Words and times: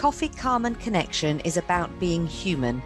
Coffee, 0.00 0.30
Calm 0.30 0.64
and 0.64 0.80
Connection 0.80 1.40
is 1.40 1.58
about 1.58 2.00
being 2.00 2.26
human. 2.26 2.82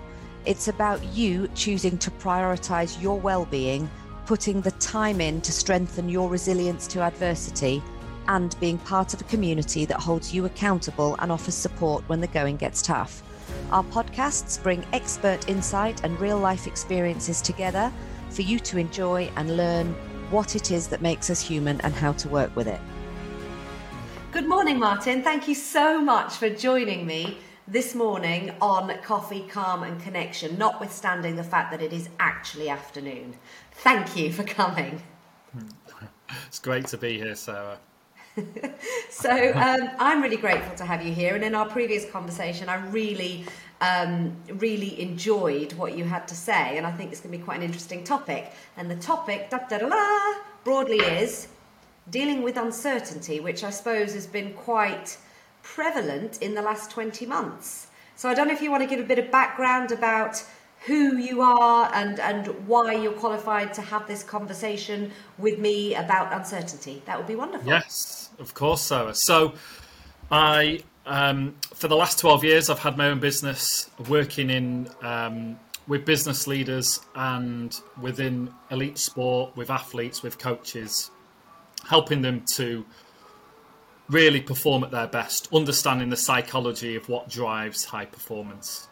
It's 0.46 0.67
about 0.67 1.00
you 1.14 1.46
choosing 1.54 1.96
to 1.98 2.10
prioritize 2.10 3.00
your 3.00 3.21
well 3.21 3.44
being, 3.44 3.88
putting 4.26 4.60
the 4.60 4.73
time 4.73 5.21
in 5.21 5.41
to 5.42 5.53
strengthen 5.53 6.08
your 6.08 6.29
resilience 6.29 6.89
to 6.89 7.03
adversity, 7.03 7.81
and 8.27 8.59
being 8.59 8.79
part 8.79 9.14
of 9.14 9.21
a 9.21 9.25
community 9.30 9.85
that 9.85 10.00
holds 10.00 10.35
you 10.35 10.45
accountable 10.46 11.14
and 11.21 11.30
offers 11.30 11.55
support 11.55 12.03
when 12.09 12.21
the 12.21 12.27
going 12.27 12.57
gets 12.57 12.82
tough. 12.82 13.23
Our 13.71 13.85
podcasts 13.85 14.61
bring 14.61 14.85
expert 14.93 15.49
insight 15.49 16.03
and 16.03 16.19
real 16.19 16.41
life 16.41 16.67
experiences 16.67 17.41
together 17.41 17.93
for 18.31 18.43
you 18.43 18.59
to 18.59 18.77
enjoy 18.77 19.31
and 19.37 19.57
learn 19.57 19.93
what 20.31 20.57
it 20.57 20.73
is 20.73 20.89
that 20.89 21.01
makes 21.01 21.31
us 21.31 21.41
human 21.41 21.81
and 21.83 21.95
how 21.95 22.11
to 22.15 22.29
work 22.29 22.57
with 22.57 22.67
it. 22.67 22.81
Good 24.35 24.48
morning, 24.48 24.80
Martin. 24.80 25.23
Thank 25.23 25.46
you 25.46 25.55
so 25.55 26.01
much 26.01 26.34
for 26.34 26.51
joining 26.51 27.07
me 27.07 27.39
this 27.69 27.95
morning 27.95 28.51
on 28.60 28.93
Coffee, 29.05 29.47
Calm 29.48 29.84
and 29.84 30.02
Connection, 30.02 30.59
notwithstanding 30.59 31.37
the 31.37 31.45
fact 31.45 31.70
that 31.70 31.80
it 31.80 31.93
is 31.93 32.09
actually 32.19 32.69
afternoon. 32.69 33.37
Thank 33.74 34.16
you 34.16 34.33
for 34.33 34.43
coming. 34.43 35.01
It's 36.48 36.59
great 36.59 36.88
to 36.88 36.98
be 36.98 37.16
here, 37.16 37.37
Sarah. 37.37 37.79
so 39.09 39.52
um, 39.55 39.91
I'm 40.01 40.20
really 40.20 40.37
grateful 40.37 40.74
to 40.79 40.85
have 40.85 41.07
you 41.07 41.15
here. 41.15 41.37
And 41.37 41.45
in 41.45 41.55
our 41.55 41.69
previous 41.69 42.10
conversation, 42.10 42.69
I 42.69 42.85
really, 42.87 43.45
um, 43.80 44.37
really 44.55 45.01
enjoyed 45.01 45.74
what 45.74 45.96
you 45.96 46.02
had 46.02 46.27
to 46.27 46.35
say, 46.35 46.77
and 46.77 46.85
I 46.85 46.91
think 46.91 47.12
it's 47.12 47.21
going 47.21 47.30
to 47.30 47.38
be 47.38 47.45
quite 47.45 47.59
an 47.59 47.62
interesting 47.62 48.02
topic. 48.02 48.52
And 48.77 48.91
the 48.91 48.96
topic, 48.96 49.48
da 49.51 49.59
da 49.59 49.79
da, 49.79 49.88
da 49.88 50.41
broadly 50.65 50.98
is 50.98 51.46
dealing 52.11 52.43
with 52.43 52.57
uncertainty, 52.57 53.41
which 53.41 53.65
I 53.65 53.71
suppose 53.71 54.15
has 54.15 54.27
been 54.27 54.53
quite 54.55 55.17
prevalent 55.63 56.43
in 56.43 56.55
the 56.55 56.63
last 56.63 56.91
20 56.91 57.27
months. 57.27 57.89
So 58.17 58.29
I 58.29 58.35
don't 58.35 58.49
know 58.49 58.55
if 58.55 58.63
you 58.63 58.71
want 58.71 58.83
to 58.83 58.89
give 58.89 59.01
a 59.01 59.09
bit 59.09 59.19
of 59.19 59.30
background 59.30 59.91
about 59.91 60.43
who 60.87 61.16
you 61.16 61.41
are 61.41 61.91
and, 61.95 62.21
and 62.21 62.46
why 62.69 62.93
you're 62.93 63.13
qualified 63.13 63.73
to 63.74 63.80
have 63.80 64.06
this 64.06 64.22
conversation 64.22 65.11
with 65.38 65.58
me 65.58 65.94
about 65.94 66.33
uncertainty. 66.33 67.02
That 67.06 67.16
would 67.16 67.27
be 67.27 67.36
wonderful. 67.36 67.66
Yes, 67.66 68.30
of 68.39 68.52
course, 68.52 68.83
Sarah. 68.83 69.14
So 69.14 69.55
I, 70.30 70.80
um, 71.06 71.55
for 71.72 71.89
the 71.89 71.96
last 71.96 72.18
12 72.18 72.44
years, 72.44 72.68
I've 72.68 72.78
had 72.78 72.98
my 72.98 73.08
own 73.08 73.18
business 73.18 73.89
working 74.08 74.50
in 74.50 74.91
um, 75.00 75.58
with 75.86 76.05
business 76.05 76.46
leaders 76.46 77.00
and 77.14 77.78
within 78.00 78.52
elite 78.70 78.98
sport, 78.98 79.56
with 79.56 79.70
athletes, 79.70 80.22
with 80.22 80.39
coaches, 80.39 81.11
helping 81.88 82.22
them 82.22 82.42
to 82.54 82.84
really 84.08 84.40
perform 84.40 84.84
at 84.84 84.90
their 84.90 85.06
best, 85.06 85.48
understanding 85.52 86.10
the 86.10 86.16
psychology 86.16 86.96
of 86.96 87.08
what 87.08 87.28
drives 87.28 87.84
high 87.84 88.04
performance. 88.04 88.88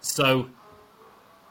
So, 0.00 0.48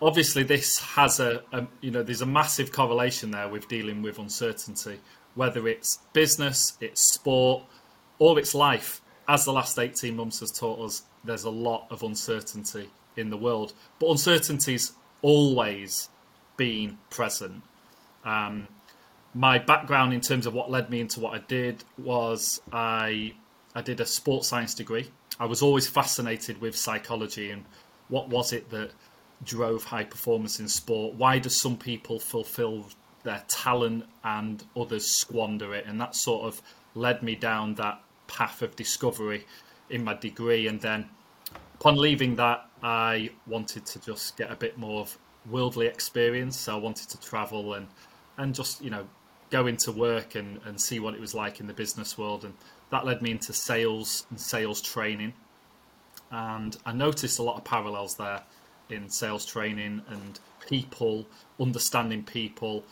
obviously, 0.02 0.44
this 0.44 0.80
has 0.80 1.20
a, 1.20 1.44
a, 1.52 1.68
you 1.80 1.92
know 1.92 2.04
there's 2.04 2.22
a 2.22 2.26
massive 2.26 2.72
correlation 2.72 3.32
there 3.32 3.48
with 3.48 3.68
dealing 3.68 4.02
with 4.02 4.20
uncertainty, 4.20 5.00
whether 5.36 5.68
it's 5.68 6.00
business, 6.14 6.78
it's 6.82 7.02
sport, 7.02 7.64
or 8.20 8.38
it's 8.40 8.54
life. 8.54 9.02
As 9.28 9.46
the 9.46 9.54
last 9.54 9.80
18 9.80 10.16
months 10.16 10.42
has 10.42 10.52
taught 10.52 10.80
us, 10.80 11.04
there's 11.24 11.46
a 11.46 11.50
lot 11.50 11.88
of 11.90 12.04
uncertainty 12.04 12.90
in 13.16 13.30
the 13.30 13.38
world, 13.38 13.74
but 14.00 14.10
uncertainty's 14.10 14.94
always 15.22 16.10
been 16.58 16.98
present. 17.10 17.64
Um, 18.26 18.68
my 19.34 19.58
background 19.58 20.14
in 20.14 20.22
terms 20.22 20.46
of 20.46 20.54
what 20.54 20.70
led 20.70 20.90
me 20.90 21.00
into 21.00 21.20
what 21.20 21.34
I 21.34 21.40
did 21.48 21.84
was 21.98 22.62
I 22.72 23.34
I 23.74 23.82
did 23.82 24.00
a 24.02 24.06
sports 24.06 24.50
science 24.50 24.74
degree. 24.74 25.10
I 25.40 25.46
was 25.46 25.62
always 25.62 25.88
fascinated 25.88 26.60
with 26.60 26.76
psychology 26.76 27.52
and 27.52 27.66
what 28.10 28.28
was 28.28 28.52
it 28.52 28.70
that 28.72 28.92
drove 29.44 29.86
high 29.86 30.04
performance 30.04 30.60
in 30.60 30.68
sport? 30.68 31.16
Why 31.16 31.40
do 31.40 31.50
some 31.50 31.78
people 31.78 32.20
fulfill 32.20 32.88
their 33.24 33.44
talent 33.48 34.06
and 34.24 34.64
others 34.76 35.10
squander 35.10 35.74
it? 35.74 35.86
And 35.86 36.00
that 36.02 36.16
sort 36.16 36.46
of 36.46 36.62
led 36.94 37.24
me 37.24 37.36
down 37.36 37.76
that 37.76 38.02
path 38.28 38.62
of 38.62 38.76
discovery 38.76 39.46
in 39.90 40.04
my 40.04 40.14
degree. 40.14 40.68
And 40.68 40.82
then 40.82 41.10
upon 41.76 41.96
leaving 41.96 42.36
that, 42.36 42.66
I 42.84 43.30
wanted 43.48 43.86
to 43.86 44.00
just 44.02 44.36
get 44.36 44.52
a 44.52 44.56
bit 44.56 44.78
more 44.78 45.00
of 45.00 45.18
worldly 45.50 45.88
experience. 45.88 46.58
So 46.58 46.76
I 46.76 46.80
wanted 46.80 47.08
to 47.10 47.22
travel 47.22 47.76
and 47.76 47.88
and 48.38 48.56
just 48.56 48.84
you 48.84 48.90
know 48.90 49.08
go 49.52 49.68
into 49.68 49.92
work 49.92 50.36
and, 50.36 50.60
and 50.66 50.80
see 50.82 51.00
what 51.00 51.14
it 51.14 51.20
was 51.20 51.36
like 51.36 51.60
in 51.60 51.68
the 51.68 51.74
business 51.74 52.18
world. 52.18 52.44
And 52.44 52.54
that 52.90 53.06
led 53.06 53.22
me 53.22 53.32
into 53.32 53.54
sales 53.54 54.26
and 54.30 54.40
sales 54.40 54.82
training. 54.82 55.34
And 56.32 56.76
I 56.86 56.94
noticed 56.94 57.38
a 57.38 57.44
lot 57.44 57.58
of 57.58 57.64
parallels 57.66 58.16
there 58.16 58.42
in 58.90 59.10
sales 59.10 59.46
training 59.46 60.02
and 60.10 60.40
people, 60.68 61.28
understanding 61.60 62.24
people, 62.24 62.84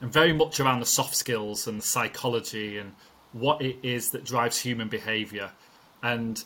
and 0.00 0.12
very 0.12 0.32
much 0.32 0.60
around 0.60 0.80
the 0.80 0.86
soft 0.86 1.14
skills 1.14 1.66
and 1.66 1.78
the 1.78 1.86
psychology 1.86 2.78
and 2.78 2.92
what 3.32 3.62
it 3.62 3.76
is 3.82 4.10
that 4.10 4.24
drives 4.24 4.60
human 4.60 4.88
behavior. 4.88 5.50
And 6.02 6.42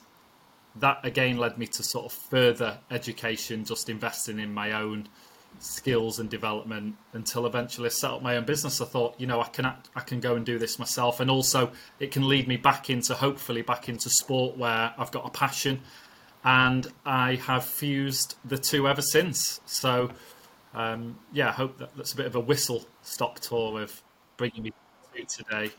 that 0.77 1.00
again 1.04 1.37
led 1.37 1.59
me 1.59 1.66
to 1.66 1.83
sort 1.83 2.06
of 2.06 2.12
further 2.12 2.78
education, 2.91 3.65
just 3.65 3.89
investing 3.89 4.39
in 4.39 4.53
my 4.53 4.72
own 4.72 5.09
skills 5.58 6.18
and 6.18 6.28
development 6.28 6.96
until 7.12 7.46
eventually 7.46 7.86
I 7.86 7.90
set 7.90 8.10
up 8.10 8.22
my 8.22 8.36
own 8.36 8.44
business. 8.44 8.80
I 8.80 8.84
thought, 8.84 9.14
you 9.18 9.26
know, 9.26 9.40
I 9.40 9.48
can 9.48 9.66
I 9.66 10.00
can 10.00 10.20
go 10.20 10.34
and 10.34 10.44
do 10.44 10.58
this 10.58 10.78
myself, 10.78 11.20
and 11.20 11.30
also 11.30 11.72
it 12.00 12.10
can 12.10 12.28
lead 12.28 12.48
me 12.48 12.56
back 12.56 12.90
into 12.90 13.14
hopefully 13.14 13.62
back 13.62 13.88
into 13.88 14.10
sport 14.10 14.56
where 14.56 14.92
I've 14.96 15.10
got 15.10 15.26
a 15.26 15.30
passion, 15.30 15.80
and 16.44 16.86
I 17.04 17.36
have 17.36 17.64
fused 17.64 18.36
the 18.44 18.58
two 18.58 18.88
ever 18.88 19.02
since. 19.02 19.60
So, 19.66 20.10
um, 20.74 21.18
yeah, 21.32 21.48
I 21.48 21.52
hope 21.52 21.78
that 21.78 21.96
that's 21.96 22.12
a 22.12 22.16
bit 22.16 22.26
of 22.26 22.34
a 22.34 22.41
whistle 22.41 22.84
stop 23.02 23.38
tour 23.38 23.80
of 23.80 24.02
bringing 24.36 24.64
me 24.64 24.72
to 25.14 25.24
today. 25.24 25.70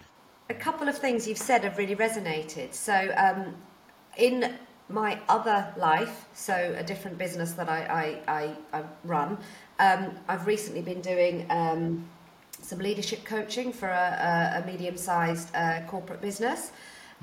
A 0.49 0.53
couple 0.53 0.87
of 0.87 0.97
things 0.97 1.27
you've 1.27 1.37
said 1.37 1.63
have 1.63 1.77
really 1.77 1.95
resonated. 1.95 2.73
So, 2.73 3.13
um, 3.17 3.55
in 4.17 4.57
my 4.89 5.19
other 5.29 5.73
life, 5.77 6.25
so 6.33 6.75
a 6.77 6.83
different 6.83 7.17
business 7.17 7.53
that 7.53 7.69
I, 7.69 8.21
I, 8.27 8.55
I, 8.73 8.79
I 8.79 8.83
run, 9.03 9.37
um, 9.79 10.11
I've 10.27 10.45
recently 10.45 10.81
been 10.81 11.01
doing 11.01 11.45
um, 11.49 12.07
some 12.61 12.79
leadership 12.79 13.25
coaching 13.25 13.73
for 13.73 13.87
a, 13.89 14.55
a, 14.55 14.61
a 14.61 14.65
medium 14.65 14.97
sized 14.97 15.53
uh, 15.55 15.81
corporate 15.87 16.21
business 16.21 16.71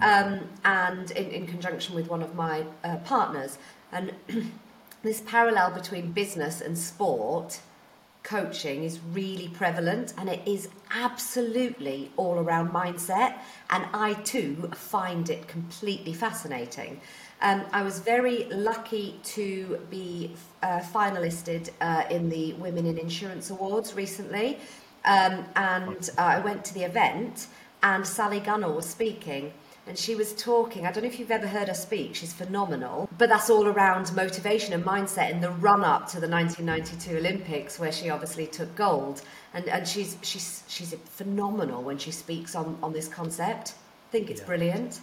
um, 0.00 0.40
and 0.64 1.10
in, 1.12 1.30
in 1.30 1.46
conjunction 1.46 1.94
with 1.94 2.08
one 2.08 2.22
of 2.22 2.34
my 2.34 2.64
uh, 2.84 2.96
partners. 2.98 3.58
And 3.92 4.12
this 5.02 5.22
parallel 5.26 5.72
between 5.72 6.12
business 6.12 6.60
and 6.60 6.76
sport 6.76 7.60
coaching 8.22 8.84
is 8.84 9.00
really 9.12 9.48
prevalent 9.48 10.12
and 10.18 10.28
it 10.28 10.40
is 10.46 10.68
absolutely 10.90 12.10
all 12.16 12.38
around 12.38 12.70
mindset. 12.70 13.38
And 13.70 13.86
I 13.94 14.14
too 14.14 14.70
find 14.74 15.30
it 15.30 15.48
completely 15.48 16.12
fascinating. 16.12 17.00
Um, 17.42 17.64
I 17.72 17.82
was 17.82 18.00
very 18.00 18.44
lucky 18.50 19.18
to 19.24 19.80
be 19.90 20.34
uh, 20.62 20.80
finalisted 20.80 21.70
uh, 21.80 22.04
in 22.10 22.28
the 22.28 22.52
Women 22.54 22.86
in 22.86 22.98
Insurance 22.98 23.50
Awards 23.50 23.94
recently. 23.94 24.58
Um, 25.06 25.46
and 25.56 26.10
uh, 26.18 26.22
I 26.22 26.38
went 26.40 26.64
to 26.66 26.74
the 26.74 26.82
event, 26.82 27.46
and 27.82 28.06
Sally 28.06 28.40
Gunnell 28.40 28.76
was 28.76 28.86
speaking. 28.86 29.52
And 29.86 29.98
she 29.98 30.14
was 30.14 30.34
talking. 30.34 30.86
I 30.86 30.92
don't 30.92 31.02
know 31.02 31.08
if 31.08 31.18
you've 31.18 31.30
ever 31.30 31.46
heard 31.46 31.68
her 31.68 31.74
speak. 31.74 32.14
She's 32.14 32.34
phenomenal. 32.34 33.08
But 33.16 33.30
that's 33.30 33.48
all 33.48 33.66
around 33.66 34.14
motivation 34.14 34.74
and 34.74 34.84
mindset 34.84 35.30
in 35.30 35.40
the 35.40 35.50
run 35.50 35.82
up 35.82 36.06
to 36.08 36.20
the 36.20 36.28
1992 36.28 37.16
Olympics, 37.16 37.78
where 37.78 37.90
she 37.90 38.10
obviously 38.10 38.46
took 38.46 38.76
gold. 38.76 39.22
And, 39.54 39.66
and 39.68 39.88
she's, 39.88 40.18
she's, 40.22 40.62
she's 40.68 40.92
phenomenal 41.06 41.82
when 41.82 41.96
she 41.96 42.10
speaks 42.10 42.54
on, 42.54 42.78
on 42.82 42.92
this 42.92 43.08
concept. 43.08 43.72
I 44.10 44.12
think 44.12 44.30
it's 44.30 44.42
yeah. 44.42 44.46
brilliant. 44.46 45.00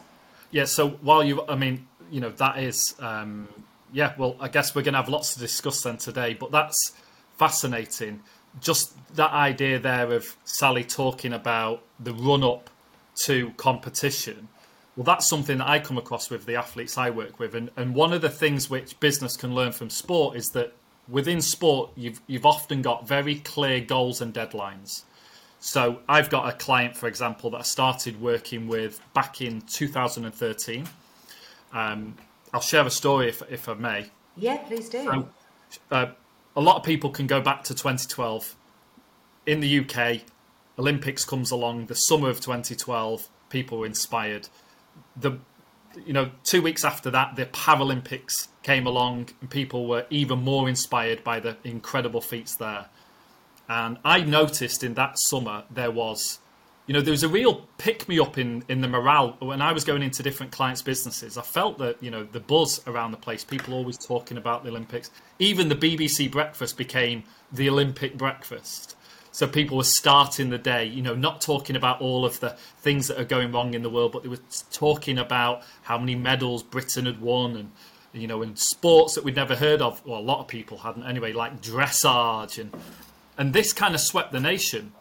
Yeah, 0.51 0.65
so 0.65 0.89
while 0.89 1.23
you, 1.23 1.43
I 1.49 1.55
mean, 1.55 1.87
you 2.11 2.21
know 2.21 2.29
that 2.31 2.59
is 2.59 2.95
um, 2.99 3.47
yeah. 3.91 4.13
Well, 4.17 4.35
I 4.39 4.47
guess 4.47 4.75
we're 4.75 4.83
going 4.83 4.93
to 4.93 4.99
have 4.99 5.09
lots 5.09 5.33
to 5.33 5.39
discuss 5.39 5.81
then 5.81 5.97
today, 5.97 6.33
but 6.33 6.51
that's 6.51 6.93
fascinating. 7.37 8.21
Just 8.59 8.93
that 9.15 9.31
idea 9.31 9.79
there 9.79 10.11
of 10.11 10.35
Sally 10.43 10.83
talking 10.83 11.33
about 11.33 11.83
the 11.99 12.13
run 12.13 12.43
up 12.43 12.69
to 13.23 13.51
competition. 13.57 14.47
Well, 14.95 15.03
that's 15.03 15.27
something 15.27 15.59
that 15.59 15.67
I 15.67 15.79
come 15.79 15.97
across 15.97 16.29
with 16.29 16.45
the 16.45 16.55
athletes 16.55 16.97
I 16.97 17.11
work 17.11 17.39
with, 17.39 17.53
and, 17.53 17.69
and 17.75 17.93
one 17.93 18.13
of 18.13 18.21
the 18.21 18.29
things 18.29 18.69
which 18.69 18.99
business 18.99 19.37
can 19.37 19.53
learn 19.53 19.71
from 19.71 19.89
sport 19.89 20.35
is 20.35 20.49
that 20.49 20.73
within 21.07 21.41
sport 21.41 21.91
you've 21.95 22.19
you've 22.27 22.45
often 22.45 22.81
got 22.81 23.07
very 23.07 23.35
clear 23.35 23.79
goals 23.79 24.21
and 24.21 24.33
deadlines. 24.33 25.03
So 25.59 25.99
I've 26.07 26.29
got 26.29 26.49
a 26.49 26.57
client, 26.57 26.95
for 26.95 27.07
example, 27.07 27.49
that 27.51 27.57
I 27.57 27.63
started 27.63 28.21
working 28.21 28.67
with 28.67 29.01
back 29.13 29.41
in 29.41 29.61
2013 29.61 30.87
um, 31.77 32.15
I'll 32.53 32.61
share 32.61 32.85
a 32.85 32.89
story 32.89 33.29
if, 33.29 33.43
if 33.49 33.69
I 33.69 33.75
may. 33.75 34.09
Yeah, 34.35 34.57
please 34.57 34.89
do. 34.89 35.03
So, 35.03 35.29
uh, 35.91 36.05
a 36.55 36.61
lot 36.61 36.77
of 36.77 36.83
people 36.83 37.11
can 37.11 37.27
go 37.27 37.39
back 37.39 37.63
to 37.65 37.75
2012. 37.75 38.55
In 39.45 39.59
the 39.59 39.79
UK, 39.79 40.21
Olympics 40.79 41.23
comes 41.23 41.51
along, 41.51 41.85
the 41.85 41.95
summer 41.95 42.29
of 42.29 42.39
2012, 42.39 43.29
people 43.49 43.79
were 43.79 43.85
inspired. 43.85 44.49
The 45.15 45.39
you 46.05 46.13
know, 46.13 46.29
two 46.43 46.61
weeks 46.61 46.83
after 46.83 47.09
that, 47.11 47.35
the 47.35 47.45
Paralympics 47.47 48.49
came 48.61 48.85
along, 48.85 49.29
and 49.41 49.49
people 49.49 49.87
were 49.87 50.05
even 50.09 50.39
more 50.39 50.69
inspired 50.69 51.23
by 51.23 51.39
the 51.39 51.57
incredible 51.63 52.21
feats 52.21 52.55
there. 52.55 52.87
And 53.69 53.97
I 54.03 54.21
noticed 54.21 54.83
in 54.83 54.93
that 54.93 55.17
summer 55.17 55.63
there 55.71 55.91
was, 55.91 56.39
you 56.87 56.93
know, 56.93 57.01
there 57.01 57.11
was 57.11 57.23
a 57.23 57.27
real 57.27 57.67
pick 57.77 58.07
me 58.07 58.17
up 58.17 58.37
in 58.37 58.63
in 58.69 58.81
the 58.81 58.87
morale 58.87 59.35
when 59.39 59.61
I 59.61 59.73
was 59.73 59.83
going 59.83 60.01
into 60.01 60.23
different 60.23 60.53
clients' 60.53 60.81
businesses. 60.81 61.37
I 61.37 61.41
felt 61.41 61.77
that 61.79 62.01
you 62.01 62.09
know 62.09 62.23
the 62.23 62.39
buzz 62.39 62.81
around 62.87 63.11
the 63.11 63.17
place, 63.17 63.43
people 63.43 63.73
always 63.73 63.97
talking 63.97 64.37
about 64.37 64.63
the 64.63 64.69
Olympics. 64.69 65.11
Even 65.37 65.67
the 65.67 65.75
BBC 65.75 66.31
breakfast 66.31 66.77
became 66.77 67.23
the 67.51 67.69
Olympic 67.69 68.17
breakfast. 68.17 68.95
So 69.31 69.45
people 69.45 69.77
were 69.77 69.83
starting 69.83 70.49
the 70.49 70.57
day, 70.57 70.85
you 70.85 71.03
know, 71.03 71.13
not 71.13 71.41
talking 71.41 71.75
about 71.75 72.01
all 72.01 72.25
of 72.25 72.39
the 72.39 72.51
things 72.79 73.07
that 73.07 73.19
are 73.19 73.25
going 73.25 73.51
wrong 73.51 73.75
in 73.75 73.83
the 73.83 73.89
world, 73.89 74.13
but 74.13 74.23
they 74.23 74.29
were 74.29 74.39
talking 74.71 75.19
about 75.19 75.61
how 75.83 75.99
many 75.99 76.15
medals 76.15 76.63
Britain 76.63 77.05
had 77.05 77.21
won 77.21 77.55
and 77.55 77.71
you 78.13 78.25
know, 78.25 78.41
in 78.41 78.55
sports 78.55 79.13
that 79.13 79.23
we'd 79.23 79.35
never 79.35 79.55
heard 79.55 79.81
of, 79.81 80.03
well, 80.05 80.19
a 80.19 80.21
lot 80.21 80.39
of 80.39 80.47
people 80.47 80.79
hadn't 80.79 81.03
anyway, 81.03 81.33
like 81.33 81.61
dressage 81.61 82.57
and 82.57 82.71
and 83.37 83.53
this 83.53 83.73
kind 83.73 83.93
of 83.93 84.01
swept 84.01 84.31
the 84.31 84.39
nation. 84.39 84.93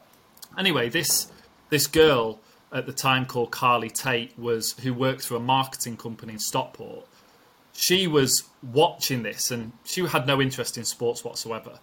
Anyway, 0.58 0.90
this 0.90 1.32
this 1.70 1.86
girl 1.86 2.40
at 2.72 2.86
the 2.86 2.92
time 2.92 3.26
called 3.26 3.50
Carly 3.50 3.90
Tate 3.90 4.38
was 4.38 4.72
who 4.80 4.92
worked 4.92 5.24
for 5.24 5.36
a 5.36 5.40
marketing 5.40 5.96
company 5.96 6.34
in 6.34 6.38
Stockport. 6.38 7.06
She 7.72 8.06
was 8.06 8.44
watching 8.62 9.22
this 9.22 9.50
and 9.50 9.72
she 9.84 10.06
had 10.06 10.26
no 10.26 10.40
interest 10.40 10.78
in 10.78 10.84
sports 10.84 11.24
whatsoever 11.24 11.78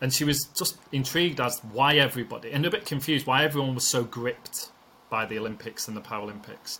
and 0.00 0.12
she 0.12 0.24
was 0.24 0.44
just 0.56 0.78
intrigued 0.92 1.40
as 1.40 1.60
why 1.72 1.96
everybody 1.96 2.50
and 2.52 2.64
a 2.64 2.70
bit 2.70 2.86
confused 2.86 3.26
why 3.26 3.44
everyone 3.44 3.74
was 3.74 3.86
so 3.86 4.04
gripped 4.04 4.70
by 5.10 5.26
the 5.26 5.38
Olympics 5.38 5.88
and 5.88 5.96
the 5.96 6.00
Paralympics. 6.00 6.78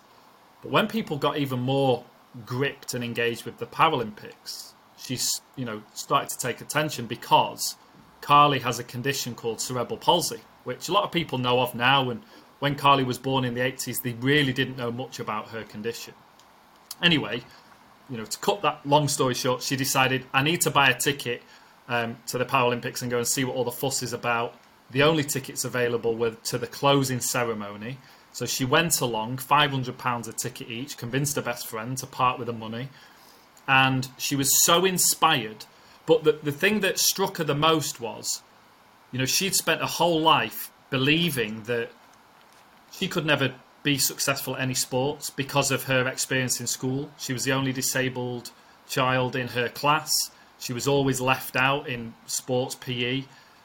But 0.61 0.71
when 0.71 0.87
people 0.87 1.17
got 1.17 1.37
even 1.37 1.59
more 1.59 2.05
gripped 2.45 2.93
and 2.93 3.03
engaged 3.03 3.45
with 3.45 3.57
the 3.57 3.65
Paralympics, 3.65 4.73
she's 4.97 5.41
you 5.55 5.65
know 5.65 5.83
started 5.93 6.29
to 6.29 6.37
take 6.37 6.61
attention 6.61 7.05
because 7.05 7.75
Carly 8.21 8.59
has 8.59 8.79
a 8.79 8.83
condition 8.83 9.35
called 9.35 9.59
cerebral 9.59 9.97
palsy, 9.97 10.41
which 10.63 10.87
a 10.87 10.93
lot 10.93 11.03
of 11.03 11.11
people 11.11 11.37
know 11.37 11.59
of 11.59 11.75
now. 11.75 12.09
And 12.09 12.21
when 12.61 12.75
Carly 12.75 13.03
was 13.03 13.17
born 13.17 13.43
in 13.43 13.55
the 13.55 13.61
80s, 13.61 14.03
they 14.03 14.13
really 14.13 14.53
didn't 14.53 14.77
know 14.77 14.91
much 14.91 15.19
about 15.19 15.47
her 15.47 15.63
condition. 15.63 16.13
Anyway, 17.01 17.41
you 18.07 18.17
know, 18.17 18.25
to 18.25 18.37
cut 18.37 18.61
that 18.61 18.85
long 18.85 19.07
story 19.07 19.33
short, 19.33 19.63
she 19.63 19.75
decided 19.75 20.27
I 20.31 20.43
need 20.43 20.61
to 20.61 20.69
buy 20.69 20.91
a 20.91 20.93
ticket 20.93 21.41
um, 21.89 22.17
to 22.27 22.37
the 22.37 22.45
Paralympics 22.45 23.01
and 23.01 23.09
go 23.09 23.17
and 23.17 23.27
see 23.27 23.43
what 23.43 23.55
all 23.55 23.63
the 23.63 23.71
fuss 23.71 24.03
is 24.03 24.13
about. 24.13 24.53
The 24.91 25.01
only 25.01 25.23
tickets 25.23 25.65
available 25.65 26.15
were 26.15 26.35
to 26.43 26.59
the 26.59 26.67
closing 26.67 27.19
ceremony. 27.19 27.97
So 28.31 28.45
she 28.45 28.63
went 28.63 29.01
along, 29.01 29.37
£500 29.37 30.27
a 30.27 30.31
ticket 30.31 30.69
each, 30.69 30.97
convinced 30.97 31.37
her 31.37 31.41
best 31.41 31.65
friend 31.65 31.97
to 31.97 32.05
part 32.05 32.37
with 32.37 32.45
the 32.45 32.53
money. 32.53 32.89
And 33.67 34.07
she 34.19 34.35
was 34.35 34.63
so 34.63 34.85
inspired. 34.85 35.65
But 36.05 36.25
the, 36.25 36.33
the 36.33 36.51
thing 36.51 36.81
that 36.81 36.99
struck 36.99 37.37
her 37.37 37.43
the 37.43 37.55
most 37.55 37.99
was, 37.99 38.43
you 39.11 39.17
know, 39.17 39.25
she'd 39.25 39.55
spent 39.55 39.81
a 39.81 39.87
whole 39.87 40.21
life 40.21 40.71
believing 40.91 41.63
that 41.63 41.89
she 42.91 43.07
could 43.07 43.25
never 43.25 43.53
be 43.83 43.97
successful 43.97 44.55
at 44.55 44.61
any 44.61 44.73
sports 44.73 45.29
because 45.29 45.71
of 45.71 45.83
her 45.83 46.07
experience 46.07 46.59
in 46.59 46.67
school. 46.67 47.09
She 47.17 47.33
was 47.33 47.45
the 47.45 47.53
only 47.53 47.73
disabled 47.73 48.51
child 48.87 49.35
in 49.35 49.49
her 49.49 49.69
class. 49.69 50.31
She 50.59 50.73
was 50.73 50.87
always 50.87 51.19
left 51.19 51.55
out 51.55 51.87
in 51.87 52.13
sports 52.27 52.75
PE. 52.75 53.23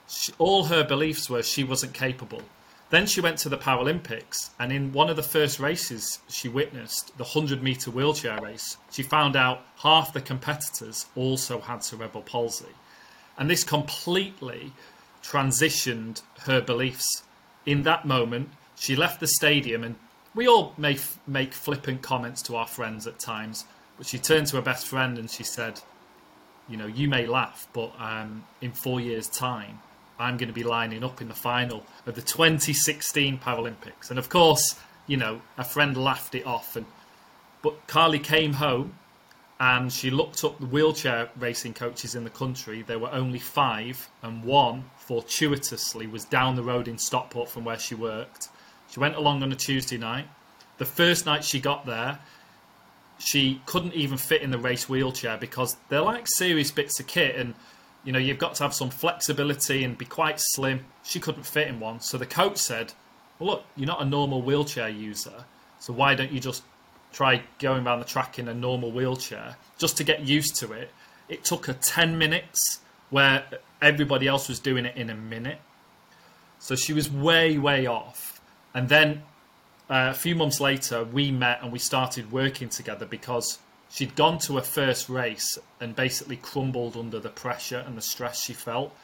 She, 0.09 0.33
all 0.39 0.65
her 0.65 0.85
beliefs 0.85 1.29
were 1.29 1.43
she 1.43 1.65
wasn't 1.65 1.93
capable. 1.93 2.43
Then 2.89 3.07
she 3.07 3.21
went 3.21 3.39
to 3.39 3.49
the 3.49 3.59
Paralympics, 3.59 4.51
and 4.61 4.73
in 4.73 4.93
one 4.93 5.11
of 5.11 5.17
the 5.17 5.23
first 5.23 5.59
races 5.59 6.21
she 6.29 6.49
witnessed, 6.49 7.09
the 7.19 7.25
100 7.25 7.61
metre 7.61 7.91
wheelchair 7.91 8.41
race, 8.41 8.77
she 8.93 9.03
found 9.03 9.35
out 9.35 9.63
half 9.79 10.13
the 10.13 10.21
competitors 10.21 11.07
also 11.17 11.61
had 11.61 11.83
cerebral 11.83 12.23
palsy. 12.23 12.67
And 13.37 13.51
this 13.51 13.65
completely 13.65 14.73
transitioned 15.21 16.23
her 16.43 16.61
beliefs. 16.61 17.25
In 17.67 17.83
that 17.83 18.07
moment, 18.07 18.51
she 18.77 18.95
left 18.95 19.21
the 19.21 19.27
stadium, 19.27 19.83
and 19.83 19.97
we 20.35 20.47
all 20.47 20.75
may 20.77 20.95
f- 20.95 21.19
make 21.27 21.53
flippant 21.53 22.03
comments 22.03 22.43
to 22.43 22.57
our 22.57 22.67
friends 22.67 23.07
at 23.07 23.19
times, 23.19 23.65
but 23.97 24.07
she 24.07 24.19
turned 24.19 24.47
to 24.49 24.57
her 24.57 24.63
best 24.63 24.87
friend 24.87 25.19
and 25.19 25.31
she 25.31 25.43
said, 25.43 25.81
you 26.69 26.77
know, 26.77 26.87
you 26.87 27.09
may 27.09 27.27
laugh, 27.27 27.67
but 27.73 27.93
um, 27.99 28.45
in 28.61 28.73
four 28.73 29.01
years' 29.01 29.29
time, 29.29 29.81
I'm 30.19 30.37
going 30.37 30.49
to 30.49 30.55
be 30.55 30.63
lining 30.63 31.05
up 31.05 31.21
in 31.21 31.29
the 31.29 31.35
final 31.35 31.85
of 32.07 32.15
the 32.15 32.23
2016 32.23 33.39
Paralympics. 33.39 34.11
And 34.11 34.19
of 34.19 34.29
course, 34.29 34.79
you 35.07 35.17
know, 35.17 35.41
a 35.57 35.65
friend 35.65 35.97
laughed 35.97 36.35
it 36.35 36.47
off. 36.47 36.77
And 36.77 36.87
but 37.63 37.87
Carly 37.87 38.19
came 38.19 38.55
home 38.55 38.95
and 39.59 39.93
she 39.93 40.11
looked 40.11 40.45
up 40.45 40.59
the 40.59 40.67
wheelchair 40.67 41.31
racing 41.39 41.75
coaches 41.75 42.15
in 42.15 42.25
the 42.25 42.31
country. 42.31 42.83
There 42.83 42.99
were 42.99 43.13
only 43.13 43.39
five, 43.39 44.09
and 44.23 44.45
one 44.45 44.85
fortuitously 44.99 46.07
was 46.07 46.25
down 46.25 46.57
the 46.57 46.63
road 46.63 46.89
in 46.89 46.99
Stockport 46.99 47.49
from 47.49 47.65
where 47.65 47.79
she 47.79 47.95
worked. 47.95 48.49
She 48.97 49.01
went 49.01 49.17
along 49.17 49.43
on 49.43 49.53
a 49.53 49.55
Tuesday 49.55 49.99
night. 49.99 50.27
The 50.79 50.87
first 50.87 51.27
night 51.27 51.45
she 51.45 51.61
got 51.61 51.85
there, 51.85 52.19
she 53.19 53.61
couldn't 53.67 53.93
even 53.93 54.17
fit 54.17 54.41
in 54.41 54.51
the 54.51 54.59
race 54.59 54.89
wheelchair 54.89 55.37
because 55.37 55.77
they're 55.91 56.01
like 56.01 56.27
serious 56.27 56.71
bits 56.71 56.99
of 56.99 57.07
kit 57.07 57.37
and 57.37 57.53
you 58.05 58.13
know 58.13 58.19
you've 58.19 58.39
got 58.39 58.55
to 58.55 58.63
have 58.63 58.73
some 58.73 58.89
flexibility 58.89 59.85
and 59.85 59.99
be 59.99 60.07
quite 60.07 60.41
slim. 60.41 60.87
She 61.03 61.21
couldn't 61.21 61.43
fit 61.43 61.69
in 61.69 61.79
one. 61.79 62.01
So 62.01 62.17
the 62.17 62.25
coach 62.25 62.57
said 62.57 62.95
well 63.39 63.51
look 63.51 63.65
you're 63.77 63.87
not 63.87 64.01
a 64.01 64.07
normal 64.07 64.41
wheelchair 64.41 64.89
user 64.89 65.45
so 65.79 65.93
why 65.93 66.15
don't 66.15 66.33
you 66.33 66.41
just 66.41 66.63
try 67.13 67.43
going 67.59 67.87
around 67.87 67.99
the 67.99 68.07
track 68.07 68.39
in 68.39 68.49
a 68.49 68.55
normal 68.55 68.93
wheelchair? 68.93 69.57
Just 69.77 69.99
to 69.99 70.05
get 70.05 70.23
used 70.23 70.57
to 70.57 70.73
it 70.73 70.91
it 71.29 71.45
took 71.45 71.67
her 71.67 71.75
10 71.75 72.17
minutes 72.17 72.81
where 73.11 73.45
everybody 73.83 74.27
else 74.27 74.49
was 74.49 74.59
doing 74.59 74.87
it 74.87 74.97
in 74.97 75.11
a 75.11 75.15
minute. 75.15 75.61
So 76.59 76.75
she 76.75 76.95
was 76.95 77.13
way 77.13 77.59
way 77.59 77.87
off 77.87 78.36
and 78.77 78.91
then 78.91 79.23
uh, 79.89 80.09
a 80.11 80.15
few 80.15 80.35
months 80.35 80.61
later, 80.61 81.03
we 81.03 81.31
met 81.31 81.63
and 81.63 81.73
we 81.73 81.79
started 81.79 82.31
working 82.31 82.69
together 82.69 83.07
because 83.07 83.59
she'd 83.89 84.15
gone 84.15 84.39
to 84.41 84.57
her 84.57 84.63
first 84.63 85.09
race 85.09 85.59
and 85.81 85.97
basically 85.97 86.37
crumbled 86.37 86.95
under 86.95 87.19
the 87.19 87.31
pressure 87.31 87.83
and 87.87 87.97
the 87.97 88.03
stress 88.03 88.43
she 88.43 88.53
felt. 88.53 88.95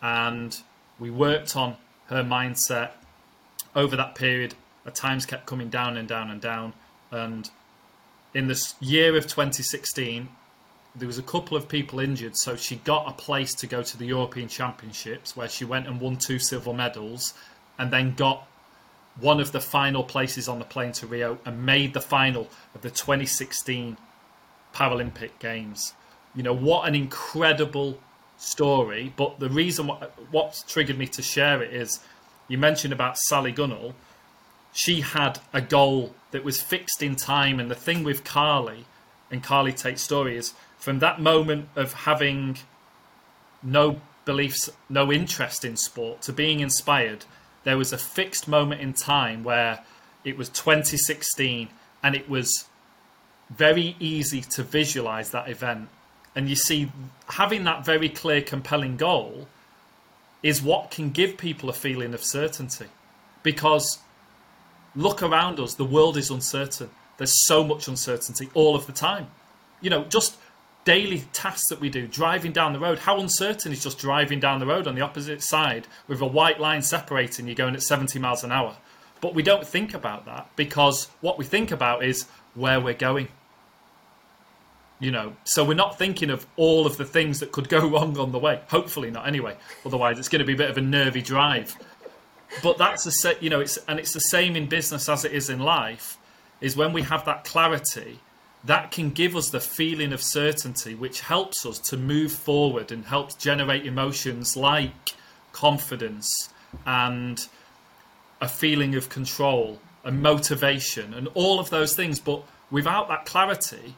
And 0.00 0.56
we 0.98 1.10
worked 1.10 1.56
on 1.56 1.76
her 2.06 2.24
mindset 2.24 2.92
over 3.76 3.96
that 3.96 4.14
period. 4.14 4.54
Her 4.86 4.90
times 4.90 5.26
kept 5.26 5.44
coming 5.44 5.68
down 5.68 5.98
and 5.98 6.08
down 6.08 6.30
and 6.30 6.40
down. 6.40 6.72
And 7.10 7.50
in 8.32 8.48
this 8.48 8.76
year 8.80 9.14
of 9.14 9.24
2016, 9.24 10.26
there 10.96 11.06
was 11.06 11.18
a 11.18 11.22
couple 11.22 11.54
of 11.54 11.68
people 11.68 12.00
injured, 12.00 12.38
so 12.38 12.56
she 12.56 12.76
got 12.76 13.06
a 13.06 13.12
place 13.12 13.52
to 13.56 13.66
go 13.66 13.82
to 13.82 13.98
the 13.98 14.06
European 14.06 14.48
Championships, 14.48 15.36
where 15.36 15.50
she 15.50 15.66
went 15.66 15.86
and 15.86 16.00
won 16.00 16.16
two 16.16 16.38
silver 16.38 16.72
medals, 16.72 17.34
and 17.78 17.90
then 17.90 18.14
got 18.14 18.46
one 19.20 19.40
of 19.40 19.52
the 19.52 19.60
final 19.60 20.02
places 20.02 20.48
on 20.48 20.58
the 20.58 20.64
plane 20.64 20.92
to 20.92 21.06
Rio 21.06 21.38
and 21.44 21.64
made 21.64 21.94
the 21.94 22.00
final 22.00 22.48
of 22.74 22.82
the 22.82 22.90
2016 22.90 23.96
Paralympic 24.74 25.30
Games. 25.38 25.92
You 26.34 26.42
know, 26.42 26.54
what 26.54 26.88
an 26.88 26.94
incredible 26.94 27.98
story. 28.38 29.12
But 29.16 29.38
the 29.38 29.50
reason 29.50 29.86
what, 29.86 30.12
what 30.30 30.64
triggered 30.66 30.98
me 30.98 31.06
to 31.08 31.22
share 31.22 31.62
it 31.62 31.72
is 31.72 32.00
you 32.48 32.58
mentioned 32.58 32.92
about 32.92 33.18
Sally 33.18 33.52
Gunnell. 33.52 33.94
She 34.72 35.02
had 35.02 35.38
a 35.52 35.60
goal 35.60 36.14
that 36.30 36.44
was 36.44 36.60
fixed 36.60 37.02
in 37.02 37.16
time. 37.16 37.60
And 37.60 37.70
the 37.70 37.74
thing 37.74 38.04
with 38.04 38.24
Carly 38.24 38.86
and 39.30 39.42
Carly 39.42 39.72
Tate's 39.72 40.02
story 40.02 40.36
is 40.36 40.54
from 40.78 40.98
that 40.98 41.20
moment 41.20 41.68
of 41.76 41.92
having 41.92 42.58
no 43.62 44.00
beliefs, 44.24 44.70
no 44.88 45.12
interest 45.12 45.64
in 45.64 45.76
sport 45.76 46.22
to 46.22 46.32
being 46.32 46.60
inspired 46.60 47.24
there 47.64 47.78
was 47.78 47.92
a 47.92 47.98
fixed 47.98 48.48
moment 48.48 48.80
in 48.80 48.92
time 48.92 49.44
where 49.44 49.84
it 50.24 50.36
was 50.36 50.48
2016 50.48 51.68
and 52.02 52.14
it 52.14 52.28
was 52.28 52.66
very 53.50 53.96
easy 54.00 54.40
to 54.40 54.62
visualize 54.62 55.30
that 55.30 55.48
event. 55.48 55.88
And 56.34 56.48
you 56.48 56.56
see, 56.56 56.90
having 57.28 57.64
that 57.64 57.84
very 57.84 58.08
clear, 58.08 58.40
compelling 58.40 58.96
goal 58.96 59.46
is 60.42 60.62
what 60.62 60.90
can 60.90 61.10
give 61.10 61.36
people 61.36 61.68
a 61.68 61.72
feeling 61.72 62.14
of 62.14 62.24
certainty. 62.24 62.86
Because 63.42 63.98
look 64.96 65.22
around 65.22 65.60
us, 65.60 65.74
the 65.74 65.84
world 65.84 66.16
is 66.16 66.30
uncertain. 66.30 66.90
There's 67.18 67.46
so 67.46 67.62
much 67.62 67.86
uncertainty 67.86 68.48
all 68.54 68.74
of 68.74 68.86
the 68.86 68.92
time. 68.92 69.28
You 69.80 69.90
know, 69.90 70.04
just 70.04 70.36
daily 70.84 71.20
tasks 71.32 71.68
that 71.68 71.80
we 71.80 71.88
do, 71.88 72.06
driving 72.06 72.52
down 72.52 72.72
the 72.72 72.78
road. 72.78 72.98
How 72.98 73.20
uncertain 73.20 73.72
is 73.72 73.82
just 73.82 73.98
driving 73.98 74.40
down 74.40 74.60
the 74.60 74.66
road 74.66 74.86
on 74.86 74.94
the 74.94 75.00
opposite 75.00 75.42
side 75.42 75.86
with 76.08 76.20
a 76.20 76.26
white 76.26 76.60
line 76.60 76.82
separating 76.82 77.46
you 77.46 77.54
going 77.54 77.74
at 77.74 77.82
70 77.82 78.18
miles 78.18 78.44
an 78.44 78.52
hour? 78.52 78.76
But 79.20 79.34
we 79.34 79.42
don't 79.42 79.66
think 79.66 79.94
about 79.94 80.26
that 80.26 80.50
because 80.56 81.08
what 81.20 81.38
we 81.38 81.44
think 81.44 81.70
about 81.70 82.04
is 82.04 82.26
where 82.54 82.80
we're 82.80 82.94
going. 82.94 83.28
You 84.98 85.10
know, 85.10 85.36
so 85.44 85.64
we're 85.64 85.74
not 85.74 85.98
thinking 85.98 86.30
of 86.30 86.46
all 86.56 86.86
of 86.86 86.96
the 86.96 87.04
things 87.04 87.40
that 87.40 87.52
could 87.52 87.68
go 87.68 87.86
wrong 87.88 88.18
on 88.18 88.32
the 88.32 88.38
way. 88.38 88.60
Hopefully 88.68 89.10
not, 89.10 89.26
anyway. 89.26 89.56
Otherwise, 89.84 90.18
it's 90.18 90.28
going 90.28 90.40
to 90.40 90.44
be 90.44 90.54
a 90.54 90.56
bit 90.56 90.70
of 90.70 90.78
a 90.78 90.80
nervy 90.80 91.22
drive. 91.22 91.76
But 92.62 92.78
that's 92.78 93.24
a 93.24 93.34
you 93.40 93.48
know, 93.48 93.60
it's 93.60 93.78
and 93.88 93.98
it's 93.98 94.12
the 94.12 94.20
same 94.20 94.56
in 94.56 94.66
business 94.66 95.08
as 95.08 95.24
it 95.24 95.32
is 95.32 95.48
in 95.48 95.60
life. 95.60 96.18
Is 96.60 96.76
when 96.76 96.92
we 96.92 97.02
have 97.02 97.24
that 97.24 97.44
clarity 97.44 98.20
that 98.64 98.90
can 98.90 99.10
give 99.10 99.34
us 99.34 99.50
the 99.50 99.60
feeling 99.60 100.12
of 100.12 100.22
certainty, 100.22 100.94
which 100.94 101.20
helps 101.20 101.66
us 101.66 101.78
to 101.78 101.96
move 101.96 102.32
forward 102.32 102.92
and 102.92 103.04
helps 103.04 103.34
generate 103.34 103.86
emotions 103.86 104.56
like 104.56 105.14
confidence 105.52 106.48
and 106.86 107.48
a 108.40 108.48
feeling 108.48 108.94
of 108.94 109.08
control 109.08 109.78
and 110.04 110.22
motivation 110.22 111.14
and 111.14 111.28
all 111.34 111.60
of 111.60 111.70
those 111.70 111.94
things. 111.94 112.18
But 112.18 112.44
without 112.70 113.08
that 113.08 113.24
clarity, 113.24 113.94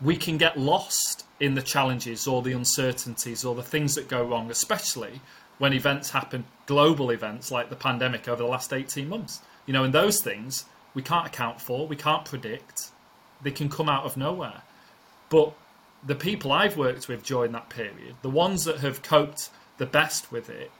we 0.00 0.16
can 0.16 0.36
get 0.36 0.58
lost 0.58 1.24
in 1.40 1.54
the 1.54 1.62
challenges 1.62 2.26
or 2.26 2.42
the 2.42 2.52
uncertainties 2.52 3.44
or 3.44 3.54
the 3.54 3.62
things 3.62 3.94
that 3.94 4.08
go 4.08 4.24
wrong, 4.24 4.50
especially 4.50 5.20
when 5.58 5.72
events 5.72 6.10
happen, 6.10 6.44
global 6.66 7.10
events 7.10 7.50
like 7.50 7.70
the 7.70 7.76
pandemic 7.76 8.28
over 8.28 8.42
the 8.42 8.48
last 8.48 8.72
18 8.72 9.08
months. 9.08 9.40
You 9.66 9.72
know, 9.72 9.84
and 9.84 9.94
those 9.94 10.20
things 10.22 10.64
we 10.94 11.02
can't 11.02 11.26
account 11.26 11.60
for, 11.60 11.86
we 11.86 11.96
can't 11.96 12.24
predict, 12.24 12.91
they 13.42 13.50
can 13.50 13.68
come 13.68 13.88
out 13.88 14.04
of 14.04 14.16
nowhere. 14.16 14.62
But 15.28 15.54
the 16.04 16.14
people 16.14 16.52
I've 16.52 16.76
worked 16.76 17.08
with 17.08 17.24
during 17.24 17.52
that 17.52 17.68
period, 17.68 18.16
the 18.22 18.30
ones 18.30 18.64
that 18.64 18.78
have 18.78 19.02
coped 19.02 19.50
the 19.78 19.86
best 19.86 20.32
with 20.32 20.50
it, 20.50 20.70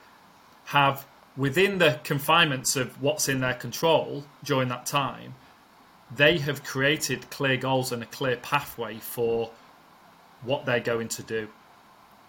have 0.67 1.07
within 1.37 1.79
the 1.79 2.01
confinements 2.05 2.77
of 2.77 3.01
what's 3.01 3.29
in 3.29 3.41
their 3.41 3.55
control 3.55 4.25
during 4.45 4.69
that 4.69 4.87
time, 4.87 5.35
they 6.15 6.39
have 6.39 6.63
created 6.63 7.31
clear 7.31 7.57
goals 7.57 7.91
and 7.93 8.03
a 8.03 8.07
clear 8.07 8.37
pathway 8.37 8.99
for 8.99 9.51
what 10.43 10.67
they're 10.67 10.81
going 10.81 11.09
to 11.09 11.23
do. 11.23 11.49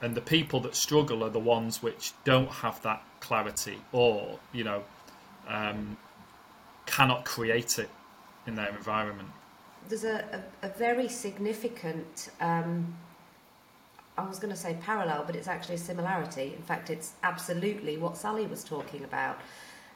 And 0.02 0.16
the 0.16 0.22
people 0.22 0.60
that 0.62 0.76
struggle 0.76 1.24
are 1.24 1.30
the 1.30 1.40
ones 1.40 1.82
which 1.82 2.14
don't 2.24 2.50
have 2.50 2.82
that 2.84 3.04
clarity 3.20 3.78
or, 3.92 4.40
you 4.52 4.64
know, 4.64 4.84
um, 5.48 5.98
cannot 6.86 7.26
create 7.26 7.80
it 7.80 7.90
in 8.46 8.56
their 8.56 8.70
environment. 8.70 9.30
There's 9.90 10.04
a, 10.04 10.44
a, 10.62 10.68
a 10.68 10.70
very 10.70 11.08
significant, 11.08 12.30
um, 12.40 12.96
I 14.18 14.28
was 14.28 14.40
going 14.40 14.54
to 14.54 14.60
say 14.60 14.78
parallel, 14.82 15.24
but 15.26 15.36
it's 15.36 15.48
actually 15.48 15.76
a 15.76 15.80
similarity. 15.80 16.54
In 16.56 16.64
fact, 16.64 16.90
it's 16.90 17.14
absolutely 17.24 17.98
what 17.98 18.18
Sally 18.18 18.46
was 18.46 18.64
talking 18.64 19.04
about. 19.04 19.40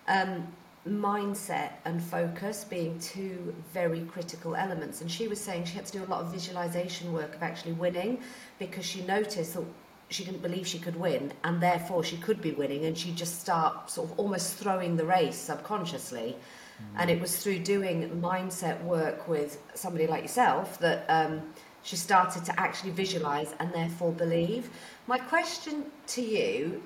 Um, 0.08 0.48
mindset 0.88 1.72
and 1.86 2.02
focus 2.02 2.64
being 2.64 2.98
two 3.00 3.54
very 3.74 4.02
critical 4.02 4.56
elements. 4.56 5.02
And 5.02 5.12
she 5.12 5.28
was 5.28 5.40
saying 5.40 5.66
she 5.66 5.76
had 5.76 5.86
to 5.86 5.92
do 5.92 6.04
a 6.04 6.08
lot 6.08 6.22
of 6.22 6.32
visualization 6.32 7.14
work 7.14 7.36
of 7.36 7.44
actually 7.44 7.74
winning 7.74 8.20
because 8.60 8.86
she 8.86 9.02
noticed 9.04 9.54
that 9.56 9.66
she 10.10 10.24
didn't 10.24 10.42
believe 10.42 10.66
she 10.66 10.80
could 10.80 10.96
win 10.96 11.34
and 11.44 11.62
therefore 11.62 12.04
she 12.04 12.18
could 12.18 12.42
be 12.42 12.52
winning 12.52 12.86
and 12.86 12.98
she'd 12.98 13.16
just 13.16 13.42
start 13.42 13.90
sort 13.90 14.10
of 14.10 14.20
almost 14.20 14.56
throwing 14.56 14.96
the 14.96 15.06
race 15.06 15.38
subconsciously. 15.38 16.36
And 16.96 17.10
it 17.10 17.20
was 17.20 17.38
through 17.38 17.60
doing 17.60 18.10
mindset 18.22 18.82
work 18.84 19.28
with 19.28 19.62
somebody 19.74 20.08
like 20.08 20.24
yourself 20.24 20.80
that 20.80 21.06
um, 21.10 21.42
she 21.84 21.96
started 21.96 22.44
to 22.46 22.60
actually 22.60 22.92
visualize 22.92 23.54
and 23.60 23.72
therefore 23.74 24.12
believe. 24.12 24.70
My 25.06 25.18
question 25.18 25.86
to 26.08 26.22
you 26.22 26.82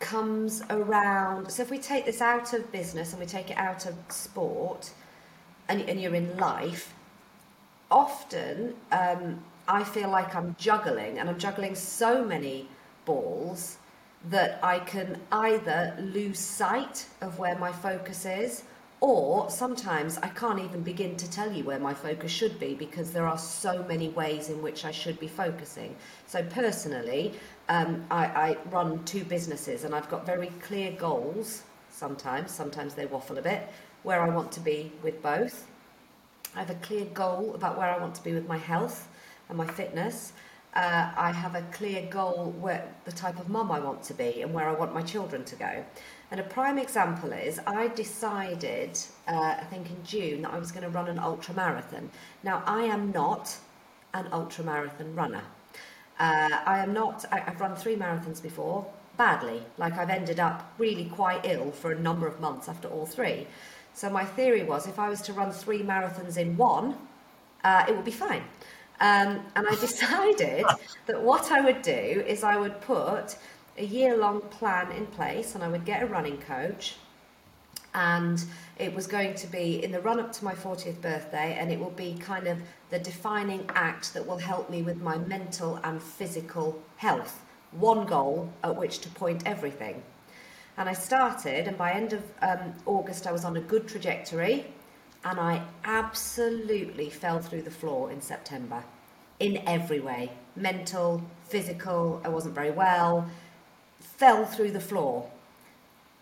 comes 0.00 0.62
around. 0.70 1.50
So 1.50 1.62
if 1.62 1.70
we 1.70 1.78
take 1.78 2.04
this 2.04 2.20
out 2.20 2.52
of 2.52 2.70
business 2.72 3.12
and 3.12 3.20
we 3.20 3.26
take 3.26 3.50
it 3.50 3.56
out 3.56 3.86
of 3.86 3.94
sport, 4.08 4.90
and, 5.68 5.82
and 5.88 6.00
you're 6.00 6.14
in 6.14 6.36
life, 6.36 6.94
often 7.90 8.74
um, 8.92 9.42
I 9.66 9.82
feel 9.84 10.10
like 10.10 10.34
I'm 10.34 10.54
juggling, 10.58 11.18
and 11.18 11.28
I'm 11.28 11.38
juggling 11.38 11.74
so 11.74 12.24
many 12.24 12.68
balls 13.04 13.78
that 14.30 14.58
I 14.62 14.78
can 14.78 15.20
either 15.30 15.96
lose 16.00 16.38
sight 16.38 17.06
of 17.20 17.38
where 17.38 17.58
my 17.58 17.72
focus 17.72 18.24
is, 18.24 18.64
or 19.00 19.50
sometimes 19.50 20.16
I 20.18 20.28
can't 20.28 20.60
even 20.60 20.82
begin 20.82 21.16
to 21.16 21.30
tell 21.30 21.52
you 21.52 21.64
where 21.64 21.78
my 21.78 21.92
focus 21.92 22.32
should 22.32 22.58
be 22.58 22.74
because 22.74 23.12
there 23.12 23.26
are 23.26 23.36
so 23.36 23.84
many 23.84 24.08
ways 24.08 24.48
in 24.48 24.62
which 24.62 24.84
I 24.86 24.92
should 24.92 25.20
be 25.20 25.28
focusing. 25.28 25.94
So, 26.26 26.42
personally, 26.42 27.34
um, 27.68 28.04
I, 28.10 28.24
I 28.24 28.56
run 28.70 29.04
two 29.04 29.24
businesses 29.24 29.84
and 29.84 29.94
I've 29.94 30.08
got 30.08 30.24
very 30.24 30.48
clear 30.62 30.92
goals 30.92 31.64
sometimes, 31.90 32.50
sometimes 32.50 32.94
they 32.94 33.06
waffle 33.06 33.38
a 33.38 33.42
bit, 33.42 33.68
where 34.04 34.22
I 34.22 34.28
want 34.28 34.52
to 34.52 34.60
be 34.60 34.90
with 35.02 35.22
both. 35.22 35.66
I 36.54 36.60
have 36.60 36.70
a 36.70 36.74
clear 36.76 37.04
goal 37.06 37.52
about 37.54 37.76
where 37.76 37.90
I 37.90 37.98
want 37.98 38.14
to 38.16 38.22
be 38.22 38.32
with 38.32 38.48
my 38.48 38.58
health 38.58 39.08
and 39.48 39.58
my 39.58 39.66
fitness. 39.66 40.32
Uh, 40.74 41.10
I 41.16 41.30
have 41.30 41.54
a 41.54 41.62
clear 41.70 42.02
goal 42.10 42.52
where 42.60 42.84
the 43.04 43.12
type 43.12 43.38
of 43.38 43.48
mum 43.48 43.70
I 43.70 43.78
want 43.78 44.02
to 44.04 44.14
be 44.14 44.42
and 44.42 44.52
where 44.52 44.68
I 44.68 44.72
want 44.72 44.92
my 44.92 45.02
children 45.02 45.44
to 45.44 45.56
go. 45.56 45.84
And 46.32 46.40
a 46.40 46.42
prime 46.42 46.78
example 46.78 47.32
is 47.32 47.60
I 47.64 47.88
decided, 47.88 48.98
uh, 49.28 49.54
I 49.60 49.64
think 49.70 49.88
in 49.88 50.04
June, 50.04 50.42
that 50.42 50.52
I 50.52 50.58
was 50.58 50.72
going 50.72 50.82
to 50.82 50.90
run 50.90 51.08
an 51.08 51.20
ultra 51.20 51.54
marathon. 51.54 52.10
Now, 52.42 52.64
I 52.66 52.82
am 52.82 53.12
not 53.12 53.56
an 54.14 54.26
ultra 54.32 54.64
marathon 54.64 55.14
runner. 55.14 55.42
Uh, 56.18 56.58
I 56.66 56.80
am 56.80 56.92
not, 56.92 57.24
I, 57.30 57.42
I've 57.46 57.60
run 57.60 57.76
three 57.76 57.94
marathons 57.94 58.42
before, 58.42 58.84
badly. 59.16 59.62
Like 59.78 59.96
I've 59.96 60.10
ended 60.10 60.40
up 60.40 60.72
really 60.78 61.04
quite 61.04 61.44
ill 61.44 61.70
for 61.70 61.92
a 61.92 61.98
number 61.98 62.26
of 62.26 62.40
months 62.40 62.68
after 62.68 62.88
all 62.88 63.06
three. 63.06 63.46
So 63.92 64.10
my 64.10 64.24
theory 64.24 64.64
was 64.64 64.88
if 64.88 64.98
I 64.98 65.08
was 65.08 65.22
to 65.22 65.32
run 65.32 65.52
three 65.52 65.82
marathons 65.82 66.36
in 66.36 66.56
one, 66.56 66.96
uh, 67.62 67.84
it 67.88 67.94
would 67.94 68.04
be 68.04 68.10
fine. 68.10 68.42
Um, 69.00 69.40
and 69.56 69.66
I 69.68 69.74
decided 69.80 70.64
that 71.06 71.22
what 71.22 71.50
I 71.50 71.60
would 71.60 71.82
do 71.82 71.92
is 72.26 72.44
I 72.44 72.56
would 72.56 72.80
put 72.80 73.36
a 73.76 73.84
year 73.84 74.16
long 74.16 74.40
plan 74.40 74.92
in 74.92 75.06
place 75.06 75.54
and 75.54 75.64
I 75.64 75.68
would 75.68 75.84
get 75.84 76.02
a 76.02 76.06
running 76.06 76.38
coach. 76.38 76.96
And 77.94 78.44
it 78.78 78.92
was 78.92 79.06
going 79.06 79.34
to 79.34 79.46
be 79.46 79.84
in 79.84 79.92
the 79.92 80.00
run 80.00 80.18
up 80.18 80.32
to 80.32 80.44
my 80.44 80.54
40th 80.54 81.00
birthday 81.00 81.56
and 81.58 81.70
it 81.70 81.78
will 81.78 81.90
be 81.90 82.14
kind 82.14 82.48
of 82.48 82.58
the 82.90 82.98
defining 82.98 83.68
act 83.74 84.14
that 84.14 84.26
will 84.26 84.38
help 84.38 84.68
me 84.68 84.82
with 84.82 85.00
my 85.00 85.16
mental 85.18 85.78
and 85.84 86.02
physical 86.02 86.82
health. 86.96 87.42
One 87.72 88.04
goal 88.04 88.52
at 88.64 88.76
which 88.76 88.98
to 89.00 89.08
point 89.10 89.42
everything. 89.46 90.02
And 90.76 90.88
i 90.88 90.92
started 90.92 91.68
and 91.68 91.78
by 91.78 91.92
end 91.92 92.12
of 92.12 92.22
um, 92.42 92.74
august 92.84 93.28
i 93.28 93.32
was 93.32 93.44
on 93.44 93.56
a 93.56 93.60
good 93.60 93.86
trajectory 93.86 94.66
and 95.24 95.40
i 95.40 95.62
absolutely 95.84 97.10
fell 97.10 97.40
through 97.40 97.62
the 97.62 97.70
floor 97.70 98.10
in 98.10 98.20
september 98.20 98.82
in 99.40 99.62
every 99.66 100.00
way 100.00 100.30
mental 100.56 101.22
physical 101.44 102.20
i 102.24 102.28
wasn't 102.28 102.54
very 102.54 102.70
well 102.70 103.28
fell 104.00 104.44
through 104.44 104.70
the 104.70 104.80
floor 104.80 105.28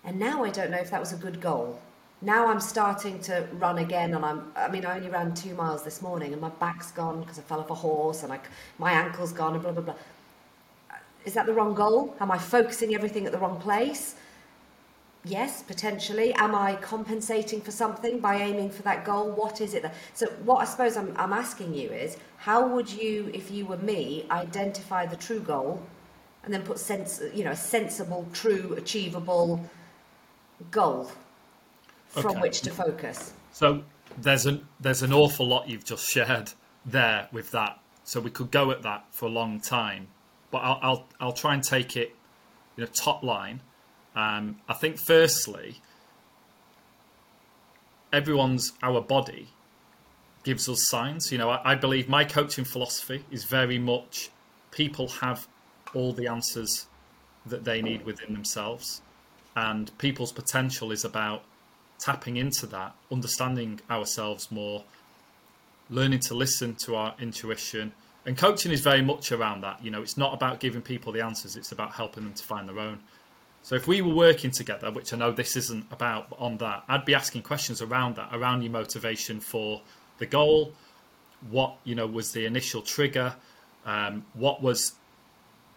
and 0.04 0.18
now 0.18 0.44
I 0.44 0.50
don't 0.50 0.70
know 0.70 0.78
if 0.78 0.90
that 0.90 1.00
was 1.00 1.12
a 1.12 1.16
good 1.16 1.40
goal. 1.40 1.80
Now 2.20 2.46
I'm 2.46 2.60
starting 2.60 3.18
to 3.20 3.46
run 3.54 3.78
again, 3.78 4.14
and 4.14 4.24
I'm, 4.24 4.52
I 4.54 4.68
mean, 4.68 4.84
I 4.84 4.96
only 4.96 5.08
ran 5.08 5.34
two 5.34 5.54
miles 5.54 5.82
this 5.82 6.02
morning, 6.02 6.32
and 6.32 6.40
my 6.40 6.50
back's 6.50 6.92
gone 6.92 7.20
because 7.20 7.38
I 7.38 7.42
fell 7.42 7.60
off 7.60 7.70
a 7.70 7.74
horse, 7.74 8.22
and 8.22 8.32
I, 8.32 8.40
my 8.78 8.92
ankle's 8.92 9.32
gone, 9.32 9.54
and 9.54 9.62
blah, 9.62 9.72
blah, 9.72 9.82
blah. 9.82 9.94
Is 11.24 11.34
that 11.34 11.46
the 11.46 11.52
wrong 11.52 11.74
goal? 11.74 12.16
Am 12.20 12.30
I 12.30 12.38
focusing 12.38 12.94
everything 12.94 13.26
at 13.26 13.32
the 13.32 13.38
wrong 13.38 13.60
place? 13.60 14.16
Yes, 15.24 15.62
potentially. 15.62 16.34
Am 16.34 16.54
I 16.54 16.74
compensating 16.76 17.60
for 17.60 17.70
something 17.70 18.18
by 18.18 18.36
aiming 18.36 18.70
for 18.70 18.82
that 18.82 19.04
goal? 19.04 19.30
What 19.30 19.60
is 19.60 19.72
it 19.72 19.82
that? 19.82 19.94
So, 20.14 20.26
what 20.44 20.56
I 20.56 20.64
suppose 20.64 20.96
I'm, 20.96 21.14
I'm 21.16 21.32
asking 21.32 21.74
you 21.74 21.90
is, 21.90 22.16
how 22.38 22.66
would 22.66 22.90
you, 22.90 23.30
if 23.32 23.50
you 23.50 23.64
were 23.64 23.76
me, 23.76 24.26
identify 24.30 25.06
the 25.06 25.16
true 25.16 25.38
goal, 25.38 25.80
and 26.44 26.52
then 26.52 26.62
put 26.62 26.78
sense, 26.78 27.22
you 27.32 27.44
know, 27.44 27.52
a 27.52 27.56
sensible, 27.56 28.26
true, 28.32 28.74
achievable 28.76 29.64
goal 30.70 31.10
from 32.08 32.32
okay. 32.32 32.40
which 32.40 32.60
to 32.62 32.70
focus. 32.70 33.32
So 33.52 33.84
there's 34.18 34.46
an 34.46 34.66
there's 34.80 35.02
an 35.02 35.12
awful 35.12 35.46
lot 35.46 35.68
you've 35.68 35.84
just 35.84 36.06
shared 36.06 36.52
there 36.84 37.28
with 37.32 37.50
that. 37.52 37.78
So 38.04 38.20
we 38.20 38.30
could 38.30 38.50
go 38.50 38.70
at 38.70 38.82
that 38.82 39.06
for 39.10 39.26
a 39.26 39.30
long 39.30 39.60
time, 39.60 40.08
but 40.50 40.58
I'll 40.58 40.78
I'll, 40.82 41.08
I'll 41.20 41.32
try 41.32 41.54
and 41.54 41.62
take 41.62 41.96
it, 41.96 42.14
you 42.76 42.84
know, 42.84 42.90
top 42.92 43.22
line. 43.22 43.60
Um, 44.14 44.56
I 44.68 44.74
think 44.74 44.98
firstly, 44.98 45.76
everyone's 48.12 48.72
our 48.82 49.00
body 49.00 49.48
gives 50.44 50.68
us 50.68 50.88
signs. 50.88 51.32
You 51.32 51.38
know, 51.38 51.50
I, 51.50 51.72
I 51.72 51.74
believe 51.74 52.08
my 52.08 52.24
coaching 52.24 52.64
philosophy 52.64 53.24
is 53.30 53.44
very 53.44 53.78
much 53.78 54.30
people 54.70 55.08
have 55.08 55.46
all 55.94 56.12
the 56.12 56.26
answers 56.26 56.86
that 57.46 57.64
they 57.64 57.82
need 57.82 58.04
within 58.04 58.32
themselves 58.32 59.02
and 59.56 59.96
people's 59.98 60.32
potential 60.32 60.90
is 60.90 61.04
about 61.04 61.44
tapping 61.98 62.36
into 62.36 62.66
that, 62.66 62.94
understanding 63.10 63.80
ourselves 63.90 64.50
more, 64.50 64.84
learning 65.90 66.20
to 66.20 66.34
listen 66.34 66.74
to 66.74 66.96
our 66.96 67.14
intuition. 67.20 67.92
And 68.24 68.36
coaching 68.36 68.72
is 68.72 68.80
very 68.80 69.02
much 69.02 69.30
around 69.30 69.60
that. 69.62 69.84
You 69.84 69.90
know, 69.90 70.02
it's 70.02 70.16
not 70.16 70.32
about 70.32 70.60
giving 70.60 70.82
people 70.82 71.12
the 71.12 71.20
answers, 71.20 71.56
it's 71.56 71.72
about 71.72 71.92
helping 71.92 72.24
them 72.24 72.32
to 72.34 72.42
find 72.42 72.68
their 72.68 72.78
own. 72.78 73.00
So 73.62 73.76
if 73.76 73.86
we 73.86 74.02
were 74.02 74.14
working 74.14 74.50
together, 74.50 74.90
which 74.90 75.12
I 75.12 75.16
know 75.16 75.30
this 75.30 75.56
isn't 75.56 75.86
about 75.90 76.26
on 76.38 76.56
that, 76.58 76.84
I'd 76.88 77.04
be 77.04 77.14
asking 77.14 77.42
questions 77.42 77.80
around 77.80 78.16
that, 78.16 78.30
around 78.32 78.62
your 78.62 78.72
motivation 78.72 79.38
for 79.38 79.82
the 80.18 80.26
goal, 80.26 80.72
what, 81.50 81.76
you 81.84 81.94
know, 81.94 82.06
was 82.06 82.32
the 82.32 82.44
initial 82.44 82.82
trigger, 82.82 83.34
um, 83.86 84.24
what 84.34 84.62
was 84.62 84.94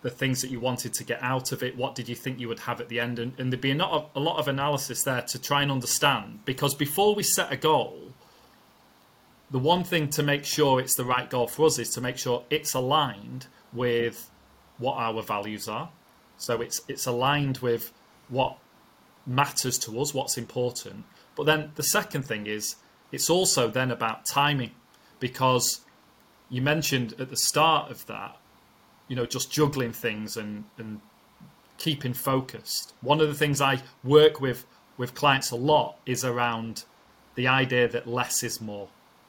the 0.06 0.12
things 0.12 0.42
that 0.42 0.52
you 0.52 0.60
wanted 0.60 0.94
to 0.94 1.04
get 1.04 1.20
out 1.24 1.52
of 1.52 1.64
it. 1.64 1.76
What 1.76 1.96
did 1.96 2.08
you 2.08 2.14
think 2.14 2.40
you 2.40 2.48
would 2.48 2.60
have 2.60 2.80
at 2.80 2.90
the 2.90 3.00
end? 3.00 3.18
And, 3.18 3.34
and 3.40 3.52
there'd 3.52 3.60
be 3.60 3.72
a 3.72 3.76
lot, 3.76 3.92
of, 3.92 4.10
a 4.14 4.20
lot 4.20 4.38
of 4.38 4.48
analysis 4.48 5.02
there 5.02 5.24
to 5.24 5.42
try 5.42 5.64
and 5.64 5.72
understand. 5.72 6.42
Because 6.46 6.76
before 6.76 7.16
we 7.16 7.24
set 7.24 7.52
a 7.52 7.58
goal, 7.58 8.12
the 9.50 9.58
one 9.58 9.84
thing 9.84 10.10
to 10.10 10.22
make 10.22 10.46
sure 10.46 10.80
it's 10.80 10.96
the 10.96 11.06
right 11.06 11.28
goal 11.28 11.48
for 11.48 11.66
us 11.66 11.80
is 11.80 11.90
to 11.92 12.02
make 12.02 12.20
sure 12.20 12.44
it's 12.52 12.76
aligned 12.76 13.48
with 13.74 14.30
what 14.78 14.94
our 14.94 15.24
values 15.24 15.68
are. 15.68 15.90
So 16.38 16.62
it's 16.62 16.82
it's 16.88 17.06
aligned 17.06 17.60
with 17.60 17.92
what 18.30 18.58
matters 19.26 19.78
to 19.80 20.00
us, 20.00 20.14
what's 20.14 20.38
important. 20.38 21.06
But 21.36 21.46
then 21.46 21.72
the 21.76 21.84
second 21.84 22.24
thing 22.24 22.48
is 22.48 22.76
it's 23.12 23.30
also 23.30 23.68
then 23.68 23.92
about 23.92 24.26
timing 24.26 24.72
because 25.20 25.82
you 26.50 26.62
mentioned 26.62 27.14
at 27.20 27.30
the 27.30 27.38
start 27.38 27.92
of 27.92 28.06
that, 28.08 28.38
you 29.08 29.16
know, 29.16 29.26
just 29.26 29.52
juggling 29.52 29.92
things 29.92 30.38
and, 30.38 30.66
and 30.78 31.02
keeping 31.78 32.14
focused. 32.14 32.94
One 33.02 33.20
of 33.20 33.28
the 33.28 33.34
things 33.34 33.62
I 33.62 33.82
work 34.04 34.40
with 34.40 34.66
with 34.98 35.14
clients 35.14 35.52
a 35.52 35.56
lot 35.56 35.98
is 36.06 36.24
around 36.24 36.86
the 37.36 37.48
idea 37.48 37.88
that 37.90 38.08
less 38.08 38.44
is 38.44 38.62
more. 38.62 38.88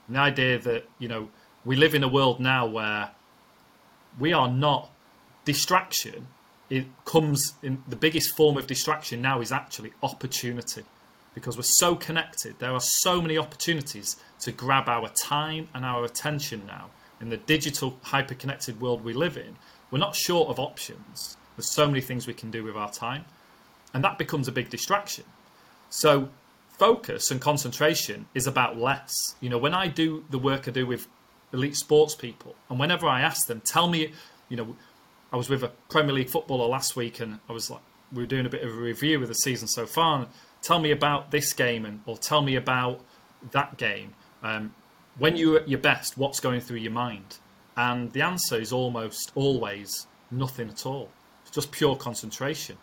The 0.08 0.18
idea 0.18 0.58
that, 0.60 0.88
you 1.00 1.08
know, 1.08 1.28
we 1.64 1.74
live 1.74 1.94
in 1.94 2.04
a 2.04 2.08
world 2.08 2.38
now 2.38 2.66
where 2.66 3.10
we 4.18 4.32
are 4.32 4.48
not 4.48 4.90
distraction 5.44 6.28
it 6.68 6.86
comes 7.04 7.54
in 7.62 7.82
the 7.86 7.96
biggest 7.96 8.36
form 8.36 8.56
of 8.56 8.66
distraction 8.66 9.22
now 9.22 9.40
is 9.40 9.52
actually 9.52 9.92
opportunity. 10.02 10.82
Because 11.34 11.56
we're 11.56 11.64
so 11.64 11.94
connected 11.94 12.58
there 12.58 12.72
are 12.72 12.80
so 12.80 13.20
many 13.20 13.36
opportunities 13.36 14.16
to 14.40 14.52
grab 14.52 14.88
our 14.88 15.08
time 15.10 15.68
and 15.74 15.84
our 15.84 16.04
attention 16.04 16.62
now. 16.66 16.90
In 17.20 17.30
the 17.30 17.36
digital 17.36 17.98
hyper 18.02 18.34
connected 18.34 18.80
world 18.80 19.04
we 19.04 19.12
live 19.12 19.36
in 19.36 19.56
we're 19.90 19.98
not 19.98 20.16
short 20.16 20.48
of 20.48 20.58
options. 20.58 21.36
There's 21.56 21.70
so 21.70 21.86
many 21.86 22.00
things 22.00 22.26
we 22.26 22.34
can 22.34 22.50
do 22.50 22.64
with 22.64 22.76
our 22.76 22.90
time 22.90 23.24
and 23.94 24.02
that 24.02 24.18
becomes 24.18 24.48
a 24.48 24.52
big 24.52 24.70
distraction. 24.70 25.24
So 25.90 26.30
focus 26.78 27.30
and 27.30 27.40
concentration 27.40 28.26
is 28.34 28.46
about 28.46 28.78
less. 28.78 29.34
You 29.40 29.50
know 29.50 29.58
when 29.58 29.74
i 29.74 29.88
do 29.88 30.24
the 30.30 30.38
work 30.38 30.66
i 30.66 30.70
do 30.70 30.86
with 30.86 31.06
elite 31.52 31.76
sports 31.76 32.14
people 32.14 32.54
and 32.68 32.78
whenever 32.78 33.06
i 33.06 33.20
ask 33.20 33.46
them 33.46 33.62
tell 33.64 33.88
me 33.88 34.12
you 34.48 34.56
know 34.56 34.76
I 35.32 35.36
was 35.36 35.48
with 35.48 35.62
a 35.62 35.72
Premier 35.88 36.12
League 36.12 36.30
footballer 36.30 36.68
last 36.68 36.96
week, 36.96 37.20
and 37.20 37.40
I 37.48 37.52
was 37.52 37.70
like, 37.70 37.80
we 38.12 38.22
were 38.22 38.26
doing 38.26 38.46
a 38.46 38.48
bit 38.48 38.62
of 38.62 38.70
a 38.70 38.80
review 38.80 39.20
of 39.20 39.28
the 39.28 39.34
season 39.34 39.66
so 39.68 39.86
far. 39.86 40.20
And 40.20 40.28
tell 40.62 40.78
me 40.78 40.90
about 40.90 41.30
this 41.30 41.52
game, 41.52 41.84
and 41.84 42.00
or 42.06 42.16
tell 42.16 42.42
me 42.42 42.56
about 42.56 43.00
that 43.50 43.76
game. 43.76 44.14
Um, 44.42 44.74
when 45.18 45.36
you're 45.36 45.58
at 45.58 45.68
your 45.68 45.80
best, 45.80 46.16
what's 46.16 46.40
going 46.40 46.60
through 46.60 46.78
your 46.78 46.92
mind? 46.92 47.38
And 47.76 48.12
the 48.12 48.22
answer 48.22 48.56
is 48.56 48.72
almost 48.72 49.32
always 49.34 50.06
nothing 50.30 50.68
at 50.68 50.86
all. 50.86 51.10
It's 51.42 51.50
just 51.50 51.72
pure 51.72 51.96
concentration, 51.96 52.78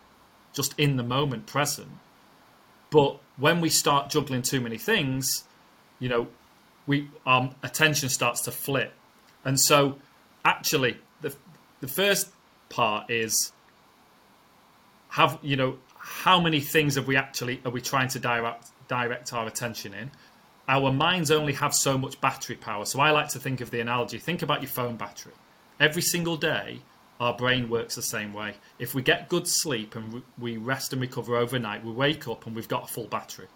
just 0.52 0.74
in 0.78 0.96
the 0.96 1.02
moment, 1.02 1.46
present. 1.46 1.90
But 2.90 3.18
when 3.36 3.60
we 3.60 3.70
start 3.70 4.10
juggling 4.10 4.42
too 4.42 4.60
many 4.60 4.78
things, 4.78 5.44
you 5.98 6.08
know, 6.08 6.28
we 6.86 7.08
our 7.26 7.54
attention 7.62 8.08
starts 8.08 8.42
to 8.42 8.52
flip. 8.52 8.92
And 9.44 9.58
so, 9.58 9.98
actually, 10.44 10.98
the 11.80 11.88
first 11.88 12.30
part 12.68 13.10
is 13.10 13.52
have 15.10 15.38
you 15.42 15.56
know 15.56 15.78
how 15.96 16.40
many 16.40 16.60
things 16.60 16.96
have 16.96 17.06
we 17.06 17.16
actually 17.16 17.60
are 17.64 17.70
we 17.70 17.80
trying 17.80 18.08
to 18.08 18.18
direct 18.18 18.68
direct 18.88 19.32
our 19.32 19.46
attention 19.46 19.94
in? 19.94 20.10
Our 20.66 20.92
minds 20.92 21.30
only 21.30 21.52
have 21.54 21.74
so 21.74 21.98
much 21.98 22.20
battery 22.20 22.56
power. 22.56 22.84
So 22.84 23.00
i 23.00 23.10
like 23.10 23.28
to 23.28 23.38
think 23.38 23.60
of 23.60 23.70
the 23.70 23.80
analogy 23.80 24.18
think 24.18 24.42
about 24.42 24.60
your 24.62 24.70
phone 24.70 24.96
battery. 24.96 25.32
Every 25.80 26.02
single 26.02 26.36
day 26.36 26.80
our 27.20 27.32
brain 27.32 27.68
works 27.68 27.94
the 27.94 28.02
same 28.02 28.32
way. 28.32 28.54
If 28.78 28.94
we 28.94 29.02
get 29.02 29.28
good 29.28 29.46
sleep 29.46 29.94
and 29.94 30.22
we 30.38 30.56
rest 30.56 30.92
and 30.92 31.00
recover 31.00 31.36
overnight 31.36 31.84
we 31.84 31.92
wake 31.92 32.26
up 32.28 32.46
and 32.46 32.56
we've 32.56 32.68
got 32.68 32.84
a 32.84 32.92
full 32.92 33.06
battery. 33.06 33.46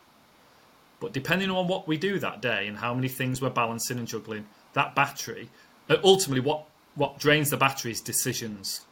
But 1.01 1.13
depending 1.13 1.51
on 1.51 1.69
what 1.69 1.87
we 1.87 1.97
do 1.97 2.19
that 2.19 2.41
day 2.41 2.67
and 2.67 2.77
how 2.77 2.95
many 2.95 3.09
things 3.09 3.41
we're 3.41 3.51
balancing 3.51 3.99
and 3.99 4.07
juggling 4.07 4.47
that 4.75 4.95
battery 4.95 5.49
uh, 5.91 5.97
ultimately 6.05 6.41
what 6.41 6.67
what 6.99 7.19
drains 7.19 7.49
the 7.50 7.57
battery 7.57 7.93
is 7.93 8.00
decisions 8.02 8.83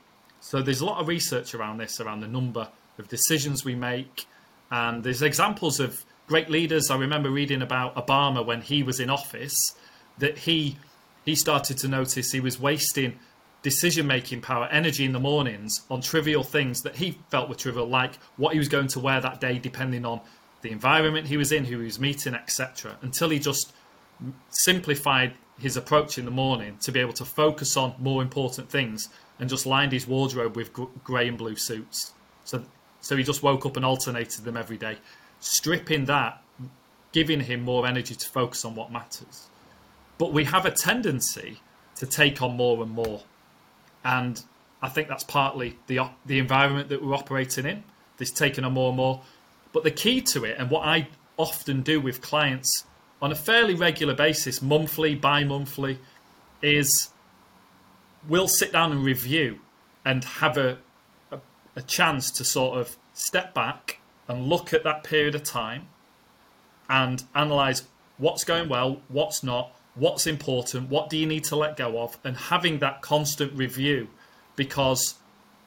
so 0.47 0.63
there's 0.63 0.81
a 0.81 0.87
lot 0.87 1.01
of 1.01 1.09
research 1.09 1.57
around 1.57 1.79
this, 1.79 2.01
around 2.01 2.21
the 2.21 2.29
number 2.29 2.69
of 2.99 3.09
decisions 3.09 3.65
we 3.65 3.75
make. 3.75 4.27
And 4.71 5.03
there's 5.03 5.21
examples 5.21 5.81
of 5.81 6.05
great 6.29 6.49
leaders. 6.49 6.89
I 6.89 6.97
remember 6.97 7.31
reading 7.31 7.63
about 7.63 7.97
Obama 7.97 8.47
when 8.47 8.61
he 8.61 8.85
was 8.85 9.01
in 9.01 9.11
office, 9.11 9.75
that 10.19 10.39
he 10.39 10.77
he 11.25 11.35
started 11.35 11.79
to 11.79 11.89
notice 11.89 12.31
he 12.31 12.39
was 12.39 12.61
wasting 12.61 13.19
decision 13.65 14.07
making 14.07 14.41
power, 14.41 14.69
energy 14.71 15.05
in 15.05 15.11
the 15.11 15.19
mornings 15.19 15.81
on 15.91 16.01
trivial 16.01 16.45
things 16.45 16.83
that 16.83 16.95
he 16.95 17.19
felt 17.31 17.49
were 17.49 17.57
trivial, 17.57 17.89
like 17.89 18.15
what 18.37 18.53
he 18.53 18.61
was 18.61 18.69
going 18.69 18.87
to 18.87 19.01
wear 19.01 19.21
that 19.21 19.41
day, 19.41 19.59
depending 19.59 20.05
on 20.05 20.21
the 20.63 20.71
environment 20.71 21.27
he 21.27 21.37
was 21.37 21.51
in, 21.51 21.65
who 21.65 21.81
he 21.81 21.87
was 21.87 21.99
meeting, 21.99 22.37
etc. 22.37 22.97
Until 23.03 23.31
he 23.31 23.41
just 23.41 23.73
simplified 24.51 25.35
his 25.59 25.77
approach 25.77 26.19
in 26.19 26.25
the 26.25 26.31
morning 26.31 26.77
to 26.83 26.93
be 26.93 27.01
able 27.01 27.13
to 27.15 27.25
focus 27.25 27.77
on 27.77 27.95
more 27.99 28.23
important 28.23 28.69
things 28.69 29.09
and 29.39 29.49
just 29.49 29.67
lined 29.67 29.93
his 29.93 30.07
wardrobe 30.07 30.57
with 30.57 30.73
grey 31.05 31.29
and 31.29 31.39
blue 31.39 31.57
suits. 31.57 32.13
So, 32.45 32.63
so 33.01 33.17
he 33.17 33.23
just 33.23 33.43
woke 33.43 33.67
up 33.67 33.77
and 33.77 33.85
alternated 33.85 34.45
them 34.45 34.57
every 34.57 34.77
day, 34.77 34.99
stripping 35.41 36.07
that, 36.07 36.43
giving 37.13 37.41
him 37.41 37.63
more 37.63 37.87
energy 37.87 38.15
to 38.15 38.29
focus 38.29 38.65
on 38.65 38.75
what 38.75 38.93
matters. 38.93 39.47
But 40.19 40.33
we 40.33 40.45
have 40.45 40.65
a 40.65 40.71
tendency 40.71 41.61
to 41.97 42.07
take 42.07 42.43
on 42.43 42.57
more 42.57 42.83
and 42.83 42.91
more, 42.91 43.23
and 44.05 44.43
I 44.83 44.89
think 44.89 45.09
that's 45.09 45.25
partly 45.25 45.79
the 45.87 46.01
the 46.25 46.39
environment 46.39 46.89
that 46.91 47.03
we're 47.03 47.15
operating 47.15 47.67
in. 47.67 47.85
This 48.19 48.31
taking 48.31 48.65
on 48.65 48.73
more 48.73 48.89
and 48.89 48.97
more. 48.97 49.23
But 49.73 49.85
the 49.85 49.91
key 49.91 50.23
to 50.33 50.45
it, 50.45 50.57
and 50.59 50.71
what 50.71 50.87
I 50.87 51.09
often 51.37 51.83
do 51.83 52.01
with 52.01 52.23
clients 52.23 52.85
on 53.21 53.33
a 53.33 53.35
fairly 53.35 53.75
regular 53.75 54.15
basis, 54.15 54.61
monthly, 54.61 55.15
bi-monthly, 55.15 55.99
is 56.63 57.11
we'll 58.29 58.49
sit 58.49 58.73
down 58.73 58.93
and 58.93 59.05
review 59.05 59.59
and 60.05 60.25
have 60.25 60.57
a, 60.57 60.79
a, 61.31 61.39
a 61.77 61.83
chance 61.83 62.31
to 62.31 62.45
sort 62.45 62.79
of 62.79 62.97
step 63.15 63.55
back 63.55 63.99
and 64.29 64.47
look 64.47 64.73
at 64.73 64.85
that 64.85 65.05
period 65.05 65.35
of 65.35 65.43
time 65.43 65.87
and 66.89 67.25
analyze 67.35 67.85
what's 68.19 68.45
going 68.45 68.69
well, 68.69 69.01
what's 69.09 69.43
not, 69.43 69.73
what's 69.95 70.27
important, 70.27 70.89
what 70.89 71.09
do 71.11 71.17
you 71.17 71.27
need 71.27 71.45
to 71.45 71.57
let 71.57 71.77
go 71.77 71.99
of, 72.01 72.19
and 72.25 72.37
having 72.37 72.79
that 72.79 73.03
constant 73.03 73.53
review 73.55 74.09
because 74.57 75.15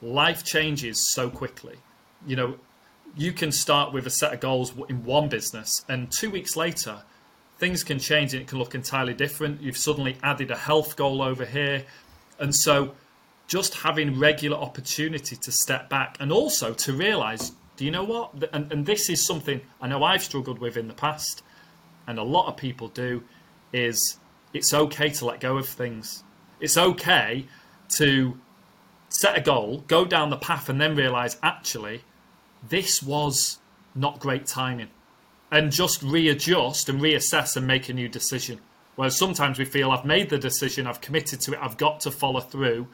life 0.01 0.43
changes 0.43 1.11
so 1.13 1.29
quickly. 1.29 1.77
You 2.25 2.35
know, 2.35 2.55
you 3.15 3.31
can 3.31 3.51
start 3.51 3.93
with 3.93 4.05
a 4.07 4.09
set 4.09 4.33
of 4.33 4.39
goals 4.39 4.73
in 4.87 5.03
one 5.03 5.29
business, 5.29 5.83
and 5.87 6.11
two 6.11 6.29
weeks 6.29 6.55
later, 6.55 7.03
things 7.59 7.83
can 7.83 7.99
change 7.99 8.33
and 8.33 8.41
it 8.41 8.47
can 8.47 8.57
look 8.57 8.73
entirely 8.73 9.13
different. 9.13 9.61
You've 9.61 9.77
suddenly 9.77 10.17
added 10.23 10.49
a 10.49 10.57
health 10.57 10.95
goal 10.95 11.21
over 11.21 11.45
here, 11.45 11.85
and 12.39 12.55
so 12.55 12.95
just 13.47 13.75
having 13.75 14.17
regular 14.19 14.57
opportunity 14.57 15.35
to 15.35 15.51
step 15.51 15.89
back 15.89 16.17
and 16.19 16.31
also 16.31 16.73
to 16.73 16.93
realize, 16.93 17.51
do 17.77 17.85
you 17.85 17.91
know 17.91 18.03
what? 18.03 18.31
And, 18.53 18.71
and 18.71 18.85
this 18.85 19.09
is 19.09 19.25
something 19.25 19.61
I 19.81 19.87
know 19.87 20.03
I've 20.03 20.23
struggled 20.23 20.59
with 20.59 20.77
in 20.77 20.87
the 20.87 20.93
past, 20.93 21.43
and 22.07 22.17
a 22.17 22.23
lot 22.23 22.47
of 22.47 22.57
people 22.57 22.87
do, 22.87 23.23
is 23.73 24.17
it's 24.53 24.73
okay 24.73 25.09
to 25.09 25.25
let 25.25 25.39
go 25.39 25.57
of 25.57 25.67
things. 25.67 26.23
It's 26.59 26.77
okay 26.77 27.45
to 27.97 28.39
set 29.09 29.37
a 29.37 29.41
goal, 29.41 29.83
go 29.87 30.05
down 30.05 30.29
the 30.29 30.37
path, 30.37 30.69
and 30.69 30.79
then 30.79 30.95
realize 30.95 31.37
actually 31.43 32.03
this 32.67 33.03
was 33.03 33.59
not 33.95 34.19
great 34.19 34.45
timing. 34.45 34.89
And 35.51 35.71
just 35.71 36.03
readjust 36.03 36.89
and 36.89 37.01
reassess 37.01 37.57
and 37.57 37.65
make 37.65 37.89
a 37.89 37.93
new 37.93 38.07
decision. 38.07 38.59
Whereas 38.95 39.17
sometimes 39.17 39.57
we 39.57 39.65
feel 39.65 39.91
I've 39.91 40.05
made 40.05 40.29
the 40.29 40.37
decision, 40.37 40.85
I've 40.85 41.01
committed 41.01 41.39
to 41.41 41.53
it, 41.53 41.59
I've 41.61 41.77
got 41.77 42.01
to 42.01 42.11
follow 42.11 42.41
through. 42.41 42.87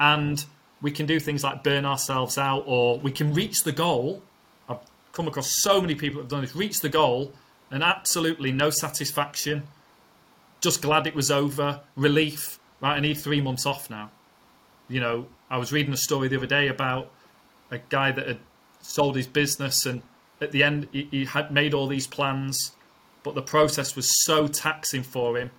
And 0.00 0.44
we 0.80 0.90
can 0.90 1.06
do 1.06 1.20
things 1.20 1.44
like 1.44 1.62
burn 1.62 1.84
ourselves 1.84 2.38
out 2.38 2.64
or 2.66 2.98
we 2.98 3.12
can 3.12 3.34
reach 3.34 3.62
the 3.62 3.72
goal. 3.72 4.22
I've 4.68 4.78
come 5.12 5.28
across 5.28 5.62
so 5.62 5.80
many 5.80 5.94
people 5.94 6.14
who 6.14 6.20
have 6.20 6.30
done 6.30 6.40
this, 6.40 6.56
reach 6.56 6.80
the 6.80 6.88
goal 6.88 7.32
and 7.70 7.82
absolutely 7.82 8.52
no 8.52 8.70
satisfaction. 8.70 9.64
Just 10.60 10.82
glad 10.82 11.06
it 11.06 11.14
was 11.14 11.30
over, 11.30 11.80
relief. 11.96 12.58
Right, 12.80 12.96
I 12.96 13.00
need 13.00 13.18
three 13.18 13.40
months 13.40 13.66
off 13.66 13.90
now. 13.90 14.10
You 14.88 15.00
know, 15.00 15.26
I 15.50 15.58
was 15.58 15.72
reading 15.72 15.92
a 15.92 15.98
story 15.98 16.28
the 16.28 16.36
other 16.36 16.46
day 16.46 16.68
about 16.68 17.10
a 17.70 17.78
guy 17.78 18.12
that 18.12 18.26
had 18.26 18.38
sold 18.80 19.16
his 19.16 19.26
business 19.26 19.84
and 19.86 20.02
at 20.40 20.52
the 20.52 20.62
end 20.62 20.88
he, 20.92 21.08
he 21.10 21.24
had 21.24 21.50
made 21.50 21.74
all 21.74 21.86
these 21.86 22.06
plans 22.06 22.72
but 23.26 23.34
the 23.34 23.42
process 23.42 23.96
was 23.96 24.24
so 24.24 24.46
taxing 24.46 25.02
for 25.02 25.36
him. 25.36 25.50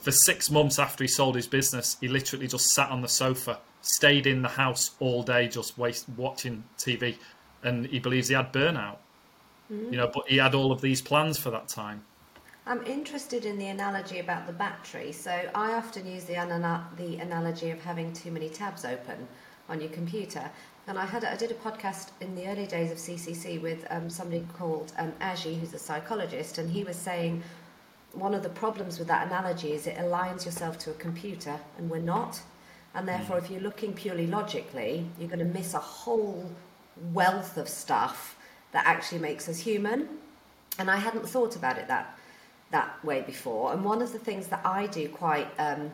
For 0.00 0.12
six 0.12 0.50
months 0.50 0.78
after 0.78 1.02
he 1.02 1.08
sold 1.08 1.34
his 1.34 1.46
business, 1.46 1.96
he 1.98 2.08
literally 2.08 2.46
just 2.46 2.74
sat 2.74 2.90
on 2.90 3.00
the 3.00 3.08
sofa, 3.08 3.58
stayed 3.80 4.26
in 4.26 4.42
the 4.42 4.50
house 4.50 4.90
all 5.00 5.22
day, 5.22 5.48
just 5.48 5.78
waste, 5.78 6.06
watching 6.14 6.62
TV, 6.76 7.16
and 7.62 7.86
he 7.86 8.00
believes 8.00 8.28
he 8.28 8.34
had 8.34 8.52
burnout. 8.52 8.98
Mm-hmm. 9.72 9.94
You 9.94 9.98
know, 9.98 10.10
but 10.12 10.28
he 10.28 10.36
had 10.36 10.54
all 10.54 10.72
of 10.72 10.82
these 10.82 11.00
plans 11.00 11.38
for 11.38 11.48
that 11.50 11.68
time. 11.68 12.04
I'm 12.66 12.84
interested 12.84 13.46
in 13.46 13.56
the 13.56 13.68
analogy 13.68 14.18
about 14.18 14.46
the 14.46 14.52
battery. 14.52 15.12
So 15.12 15.30
I 15.54 15.72
often 15.72 16.06
use 16.06 16.24
the, 16.24 16.34
the 16.98 17.16
analogy 17.16 17.70
of 17.70 17.80
having 17.80 18.12
too 18.12 18.30
many 18.30 18.50
tabs 18.50 18.84
open 18.84 19.26
on 19.70 19.80
your 19.80 19.90
computer. 19.90 20.50
And 20.86 20.98
I 20.98 21.06
had 21.06 21.24
I 21.24 21.36
did 21.36 21.50
a 21.50 21.54
podcast 21.54 22.08
in 22.20 22.34
the 22.34 22.46
early 22.48 22.66
days 22.66 22.90
of 22.90 22.98
CCC 22.98 23.60
with 23.60 23.86
um, 23.90 24.10
somebody 24.10 24.44
called 24.58 24.92
um, 24.98 25.12
Aji, 25.20 25.58
who's 25.58 25.72
a 25.74 25.78
psychologist, 25.78 26.58
and 26.58 26.70
he 26.70 26.84
was 26.84 26.96
saying 26.96 27.42
one 28.12 28.34
of 28.34 28.42
the 28.42 28.48
problems 28.48 28.98
with 28.98 29.08
that 29.08 29.26
analogy 29.26 29.72
is 29.72 29.86
it 29.86 29.96
aligns 29.96 30.44
yourself 30.44 30.78
to 30.80 30.90
a 30.90 30.94
computer, 30.94 31.58
and 31.78 31.88
we're 31.90 31.98
not. 31.98 32.40
And 32.94 33.06
therefore, 33.06 33.38
if 33.38 33.50
you're 33.50 33.60
looking 33.60 33.92
purely 33.92 34.26
logically, 34.26 35.06
you're 35.18 35.28
going 35.28 35.38
to 35.38 35.44
miss 35.44 35.74
a 35.74 35.78
whole 35.78 36.50
wealth 37.12 37.56
of 37.56 37.68
stuff 37.68 38.36
that 38.72 38.84
actually 38.86 39.20
makes 39.20 39.48
us 39.48 39.60
human. 39.60 40.08
And 40.78 40.90
I 40.90 40.96
hadn't 40.96 41.28
thought 41.28 41.56
about 41.56 41.78
it 41.78 41.88
that 41.88 42.18
that 42.70 43.04
way 43.04 43.20
before. 43.20 43.72
And 43.72 43.84
one 43.84 44.00
of 44.00 44.12
the 44.12 44.18
things 44.18 44.46
that 44.48 44.64
I 44.64 44.86
do 44.86 45.08
quite 45.08 45.48
um, 45.58 45.90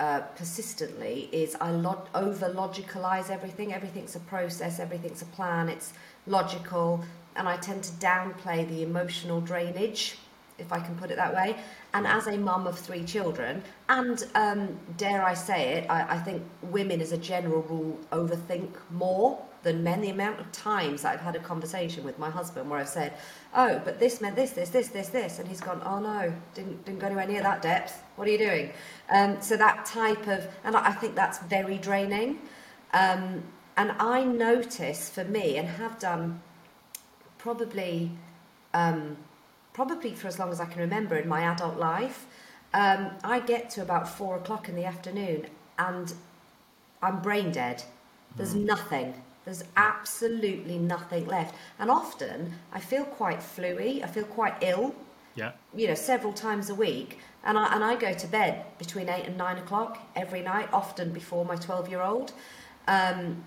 uh, 0.00 0.20
persistently 0.36 1.28
is 1.32 1.56
I 1.60 1.70
log- 1.70 2.08
over 2.14 2.48
logicalize 2.48 3.30
everything. 3.30 3.72
Everything's 3.72 4.16
a 4.16 4.20
process, 4.20 4.80
everything's 4.80 5.22
a 5.22 5.26
plan, 5.26 5.68
it's 5.68 5.92
logical, 6.26 7.04
and 7.36 7.48
I 7.48 7.56
tend 7.56 7.84
to 7.84 7.92
downplay 7.92 8.68
the 8.68 8.82
emotional 8.82 9.40
drainage, 9.40 10.18
if 10.58 10.72
I 10.72 10.80
can 10.80 10.96
put 10.96 11.10
it 11.10 11.16
that 11.16 11.34
way. 11.34 11.56
And 11.92 12.06
as 12.06 12.26
a 12.26 12.36
mum 12.36 12.66
of 12.66 12.78
three 12.78 13.04
children, 13.04 13.62
and 13.88 14.26
um, 14.34 14.78
dare 14.96 15.24
I 15.24 15.34
say 15.34 15.74
it, 15.74 15.90
I, 15.90 16.16
I 16.16 16.18
think 16.18 16.42
women 16.62 17.00
as 17.00 17.12
a 17.12 17.18
general 17.18 17.62
rule 17.62 17.98
overthink 18.10 18.70
more 18.90 19.40
than 19.64 19.82
men. 19.82 20.00
The 20.00 20.10
amount 20.10 20.38
of 20.38 20.50
times 20.52 21.04
I've 21.04 21.20
had 21.20 21.34
a 21.34 21.40
conversation 21.40 22.04
with 22.04 22.18
my 22.18 22.30
husband 22.30 22.70
where 22.70 22.78
I've 22.78 22.88
said, 22.88 23.14
"Oh, 23.54 23.80
but 23.84 23.98
this 23.98 24.20
meant 24.20 24.36
this, 24.36 24.52
this, 24.52 24.70
this, 24.70 24.88
this, 24.88 25.08
this," 25.08 25.38
and 25.38 25.48
he's 25.48 25.60
gone, 25.60 25.82
"Oh 25.84 25.98
no, 25.98 26.32
didn't 26.54 26.84
didn't 26.84 27.00
go 27.00 27.06
anywhere 27.06 27.26
near 27.26 27.42
that 27.42 27.62
depth. 27.62 28.02
What 28.16 28.28
are 28.28 28.30
you 28.30 28.38
doing?" 28.38 28.70
Um, 29.10 29.40
so 29.40 29.56
that 29.56 29.84
type 29.84 30.26
of, 30.28 30.46
and 30.62 30.76
I 30.76 30.92
think 30.92 31.16
that's 31.16 31.38
very 31.40 31.78
draining. 31.78 32.38
Um, 32.92 33.42
and 33.76 33.92
I 33.98 34.22
notice 34.22 35.10
for 35.10 35.24
me, 35.24 35.56
and 35.56 35.66
have 35.68 35.98
done 35.98 36.40
probably, 37.38 38.10
um, 38.72 39.16
probably 39.72 40.14
for 40.14 40.28
as 40.28 40.38
long 40.38 40.50
as 40.50 40.60
I 40.60 40.66
can 40.66 40.80
remember 40.80 41.16
in 41.16 41.28
my 41.28 41.42
adult 41.42 41.76
life. 41.76 42.26
Um, 42.72 43.10
I 43.22 43.38
get 43.40 43.70
to 43.70 43.82
about 43.82 44.08
four 44.08 44.36
o'clock 44.36 44.68
in 44.68 44.74
the 44.74 44.84
afternoon, 44.84 45.46
and 45.78 46.12
I'm 47.02 47.20
brain 47.20 47.52
dead. 47.52 47.84
There's 48.36 48.54
mm. 48.54 48.64
nothing. 48.64 49.14
There's 49.44 49.64
absolutely 49.76 50.78
nothing 50.78 51.26
left. 51.26 51.54
And 51.78 51.90
often 51.90 52.54
I 52.72 52.80
feel 52.80 53.04
quite 53.04 53.40
fluey, 53.40 54.02
I 54.02 54.06
feel 54.06 54.24
quite 54.24 54.54
ill. 54.62 54.94
Yeah. 55.34 55.52
You 55.74 55.88
know, 55.88 55.94
several 55.94 56.32
times 56.32 56.70
a 56.70 56.74
week. 56.74 57.18
And 57.44 57.58
I, 57.58 57.74
and 57.74 57.84
I 57.84 57.96
go 57.96 58.14
to 58.14 58.26
bed 58.26 58.64
between 58.78 59.08
eight 59.08 59.26
and 59.26 59.36
nine 59.36 59.58
o'clock 59.58 59.98
every 60.16 60.40
night, 60.40 60.68
often 60.72 61.10
before 61.12 61.44
my 61.44 61.56
12 61.56 61.88
year 61.88 62.00
old, 62.00 62.32
um, 62.88 63.44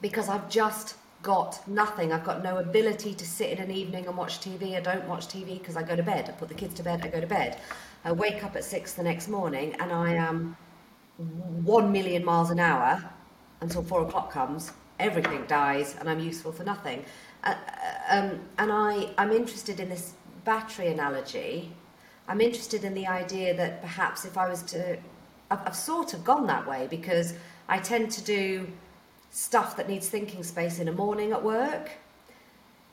because 0.00 0.28
I've 0.28 0.48
just 0.48 0.94
got 1.22 1.68
nothing. 1.68 2.12
I've 2.12 2.24
got 2.24 2.42
no 2.42 2.56
ability 2.56 3.12
to 3.12 3.26
sit 3.26 3.50
in 3.50 3.58
an 3.58 3.70
evening 3.70 4.06
and 4.06 4.16
watch 4.16 4.40
TV. 4.40 4.74
I 4.74 4.80
don't 4.80 5.06
watch 5.06 5.26
TV 5.26 5.58
because 5.58 5.76
I 5.76 5.82
go 5.82 5.94
to 5.94 6.02
bed. 6.02 6.30
I 6.30 6.32
put 6.32 6.48
the 6.48 6.54
kids 6.54 6.72
to 6.74 6.82
bed, 6.82 7.02
I 7.04 7.08
go 7.08 7.20
to 7.20 7.26
bed. 7.26 7.60
I 8.04 8.12
wake 8.12 8.42
up 8.42 8.56
at 8.56 8.64
six 8.64 8.94
the 8.94 9.02
next 9.02 9.28
morning 9.28 9.76
and 9.80 9.92
I 9.92 10.14
am 10.14 10.56
one 11.18 11.92
million 11.92 12.24
miles 12.24 12.48
an 12.50 12.58
hour 12.58 13.04
until 13.60 13.82
four 13.82 14.00
o'clock 14.00 14.32
comes 14.32 14.72
everything 15.00 15.44
dies 15.46 15.96
and 15.98 16.08
I'm 16.08 16.20
useful 16.20 16.52
for 16.52 16.64
nothing. 16.64 17.04
Uh, 17.42 17.54
uh, 17.54 18.16
um, 18.16 18.40
and 18.58 18.70
I, 18.72 19.08
I'm 19.18 19.32
interested 19.32 19.80
in 19.80 19.88
this 19.88 20.14
battery 20.44 20.88
analogy. 20.88 21.72
I'm 22.28 22.40
interested 22.40 22.84
in 22.84 22.94
the 22.94 23.06
idea 23.06 23.56
that 23.56 23.80
perhaps 23.80 24.24
if 24.24 24.38
I 24.38 24.48
was 24.48 24.62
to, 24.64 24.96
I've, 25.50 25.66
I've 25.66 25.76
sort 25.76 26.14
of 26.14 26.24
gone 26.24 26.46
that 26.46 26.68
way 26.68 26.86
because 26.90 27.34
I 27.68 27.78
tend 27.78 28.10
to 28.12 28.22
do 28.22 28.68
stuff 29.30 29.76
that 29.76 29.88
needs 29.88 30.08
thinking 30.08 30.42
space 30.42 30.78
in 30.78 30.88
a 30.88 30.92
morning 30.92 31.32
at 31.32 31.42
work 31.42 31.90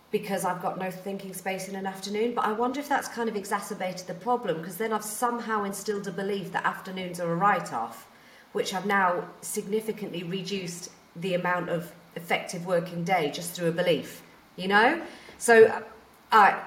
because 0.09 0.45
I've 0.45 0.61
got 0.61 0.79
no 0.79 0.89
thinking 0.89 1.33
space 1.33 1.67
in 1.67 1.75
an 1.75 1.85
afternoon. 1.85 2.33
But 2.33 2.45
I 2.45 2.53
wonder 2.53 2.79
if 2.79 2.87
that's 2.87 3.07
kind 3.07 3.27
of 3.27 3.35
exacerbated 3.35 4.07
the 4.07 4.13
problem 4.13 4.57
because 4.57 4.77
then 4.77 4.93
I've 4.93 5.03
somehow 5.03 5.63
instilled 5.63 6.07
a 6.07 6.11
belief 6.11 6.51
that 6.53 6.65
afternoons 6.65 7.19
are 7.19 7.31
a 7.31 7.35
write 7.35 7.73
off, 7.73 8.07
which 8.53 8.73
I've 8.73 8.85
now 8.85 9.27
significantly 9.41 10.23
reduced 10.23 10.91
the 11.15 11.33
amount 11.33 11.69
of 11.69 11.91
effective 12.17 12.65
working 12.65 13.03
day 13.03 13.31
just 13.33 13.53
through 13.53 13.69
a 13.69 13.71
belief, 13.71 14.21
you 14.57 14.67
know? 14.67 15.01
So 15.37 15.71
I, 16.31 16.59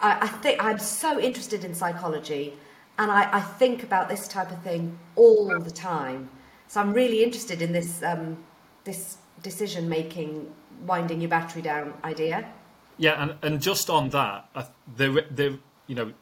I, 0.00 0.18
I 0.20 0.28
think 0.28 0.62
I'm 0.62 0.78
so 0.78 1.18
interested 1.18 1.64
in 1.64 1.74
psychology 1.74 2.52
and 2.98 3.10
I, 3.10 3.28
I, 3.32 3.40
think 3.40 3.82
about 3.82 4.08
this 4.08 4.26
type 4.26 4.50
of 4.50 4.60
thing 4.62 4.98
all 5.16 5.46
the 5.60 5.70
time. 5.70 6.30
So 6.66 6.80
I'm 6.80 6.92
really 6.92 7.22
interested 7.22 7.60
in 7.60 7.72
this, 7.72 8.02
um, 8.02 8.38
this 8.84 9.18
decision 9.42 9.88
making, 9.88 10.50
winding 10.86 11.20
your 11.20 11.28
battery 11.28 11.62
down 11.62 11.92
idea. 12.04 12.48
Yeah, 12.96 13.22
and, 13.22 13.34
and 13.42 13.60
just 13.60 13.90
on 13.90 14.08
that, 14.10 14.48
there, 14.96 15.20
there, 15.30 15.58
you 15.86 15.94
know, 15.94 16.12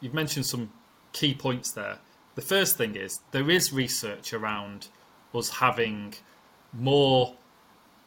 you've 0.00 0.14
mentioned 0.14 0.46
some 0.46 0.72
key 1.12 1.34
points 1.34 1.72
there. 1.72 1.98
The 2.34 2.42
first 2.42 2.78
thing 2.78 2.96
is 2.96 3.20
there 3.32 3.50
is 3.50 3.72
research 3.72 4.32
around 4.32 4.88
us 5.34 5.50
having 5.50 6.14
more 6.72 7.34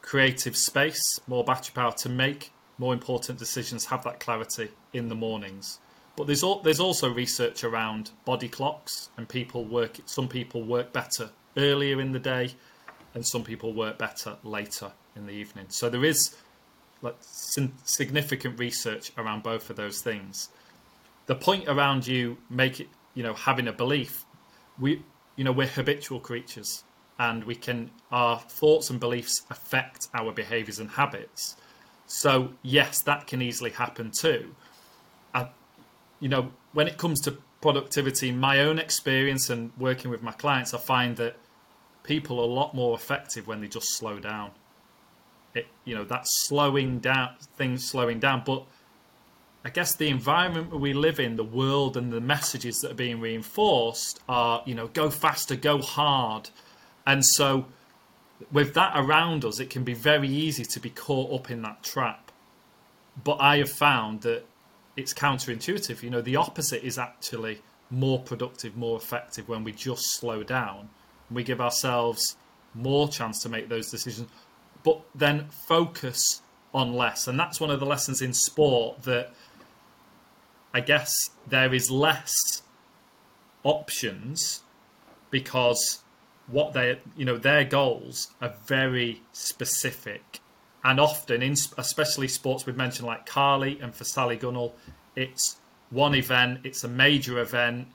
creative 0.06 0.56
space, 0.56 1.20
more 1.26 1.44
battery 1.44 1.72
power 1.74 1.92
to 1.92 2.08
make 2.08 2.52
more 2.78 2.94
important 2.94 3.38
decisions, 3.38 3.86
have 3.86 4.04
that 4.04 4.20
clarity 4.20 4.70
in 4.92 5.08
the 5.08 5.14
mornings. 5.14 5.80
But 6.14 6.28
there's 6.28 6.42
all, 6.42 6.60
there's 6.60 6.80
also 6.80 7.12
research 7.12 7.64
around 7.64 8.12
body 8.24 8.48
clocks 8.48 9.10
and 9.16 9.28
people 9.28 9.64
work. 9.64 9.98
Some 10.06 10.28
people 10.28 10.62
work 10.62 10.92
better 10.92 11.30
earlier 11.56 12.00
in 12.00 12.12
the 12.12 12.20
day, 12.20 12.54
and 13.14 13.26
some 13.26 13.42
people 13.42 13.72
work 13.72 13.98
better 13.98 14.36
later 14.44 14.92
in 15.16 15.26
the 15.26 15.32
evening. 15.32 15.66
So 15.68 15.90
there 15.90 16.04
is 16.04 16.36
like 17.02 17.16
significant 17.20 18.58
research 18.58 19.10
around 19.18 19.42
both 19.42 19.70
of 19.70 19.76
those 19.76 20.00
things. 20.00 20.48
The 21.26 21.34
point 21.34 21.64
around 21.68 22.06
you 22.06 22.38
make 22.48 22.80
it, 22.80 22.88
you 23.14 23.22
know, 23.22 23.34
having 23.34 23.66
a 23.66 23.72
belief, 23.72 24.24
we, 24.78 25.02
you 25.34 25.44
know, 25.44 25.52
we're 25.52 25.66
habitual 25.66 26.20
creatures 26.20 26.84
and 27.18 27.44
we 27.44 27.54
can 27.54 27.90
our 28.10 28.38
thoughts 28.38 28.90
and 28.90 29.00
beliefs 29.00 29.42
affect 29.50 30.08
our 30.14 30.32
behaviors 30.32 30.78
and 30.78 30.90
habits. 30.90 31.56
So 32.06 32.52
yes 32.62 33.00
that 33.02 33.26
can 33.26 33.42
easily 33.42 33.70
happen 33.70 34.10
too. 34.10 34.54
I, 35.34 35.48
you 36.20 36.28
know 36.28 36.50
when 36.72 36.88
it 36.88 36.98
comes 36.98 37.20
to 37.22 37.38
productivity 37.60 38.30
my 38.32 38.60
own 38.60 38.78
experience 38.78 39.50
and 39.50 39.72
working 39.78 40.10
with 40.10 40.22
my 40.22 40.30
clients 40.30 40.72
i 40.74 40.78
find 40.78 41.16
that 41.16 41.36
people 42.06 42.38
are 42.38 42.44
a 42.44 42.46
lot 42.46 42.74
more 42.74 42.94
effective 42.94 43.46
when 43.46 43.60
they 43.60 43.66
just 43.66 43.96
slow 43.96 44.18
down. 44.18 44.52
It 45.54 45.66
you 45.84 45.94
know 45.94 46.04
that's 46.04 46.46
slowing 46.46 47.00
down 47.00 47.30
things 47.56 47.88
slowing 47.88 48.20
down 48.20 48.42
but 48.46 48.64
I 49.64 49.70
guess 49.70 49.96
the 49.96 50.08
environment 50.08 50.78
we 50.78 50.92
live 50.92 51.18
in, 51.18 51.34
the 51.34 51.42
world 51.42 51.96
and 51.96 52.12
the 52.12 52.20
messages 52.20 52.78
that 52.82 52.92
are 52.92 52.94
being 52.94 53.18
reinforced 53.18 54.20
are, 54.28 54.62
you 54.64 54.76
know, 54.76 54.86
go 54.86 55.10
faster, 55.10 55.56
go 55.56 55.82
hard, 55.82 56.50
and 57.06 57.24
so, 57.24 57.66
with 58.52 58.74
that 58.74 58.92
around 58.94 59.44
us, 59.44 59.60
it 59.60 59.70
can 59.70 59.84
be 59.84 59.94
very 59.94 60.28
easy 60.28 60.64
to 60.64 60.80
be 60.80 60.90
caught 60.90 61.32
up 61.32 61.50
in 61.50 61.62
that 61.62 61.82
trap. 61.82 62.32
But 63.22 63.40
I 63.40 63.58
have 63.58 63.70
found 63.70 64.22
that 64.22 64.44
it's 64.96 65.14
counterintuitive. 65.14 66.02
You 66.02 66.10
know, 66.10 66.20
the 66.20 66.36
opposite 66.36 66.84
is 66.84 66.98
actually 66.98 67.62
more 67.90 68.18
productive, 68.18 68.76
more 68.76 68.96
effective 68.96 69.48
when 69.48 69.64
we 69.64 69.72
just 69.72 70.18
slow 70.18 70.42
down. 70.42 70.90
We 71.30 71.44
give 71.44 71.60
ourselves 71.60 72.36
more 72.74 73.08
chance 73.08 73.42
to 73.42 73.48
make 73.48 73.68
those 73.68 73.90
decisions, 73.90 74.28
but 74.82 75.00
then 75.14 75.46
focus 75.68 76.42
on 76.74 76.92
less. 76.92 77.26
And 77.26 77.38
that's 77.38 77.60
one 77.60 77.70
of 77.70 77.80
the 77.80 77.86
lessons 77.86 78.20
in 78.20 78.32
sport 78.32 79.02
that 79.04 79.32
I 80.74 80.80
guess 80.80 81.30
there 81.48 81.72
is 81.72 81.90
less 81.90 82.62
options 83.62 84.62
because 85.30 86.02
what 86.48 86.72
they 86.72 86.98
you 87.16 87.24
know 87.24 87.36
their 87.36 87.64
goals 87.64 88.28
are 88.40 88.54
very 88.66 89.22
specific. 89.32 90.40
And 90.84 91.00
often 91.00 91.42
in 91.42 91.54
especially 91.78 92.28
sports 92.28 92.66
we've 92.66 92.76
mentioned 92.76 93.06
like 93.06 93.26
Carly 93.26 93.78
and 93.80 93.94
for 93.94 94.04
Sally 94.04 94.38
Gunnell 94.38 94.72
it's 95.14 95.56
one 95.90 96.14
event 96.14 96.60
it's 96.64 96.84
a 96.84 96.88
major 96.88 97.38
event 97.40 97.88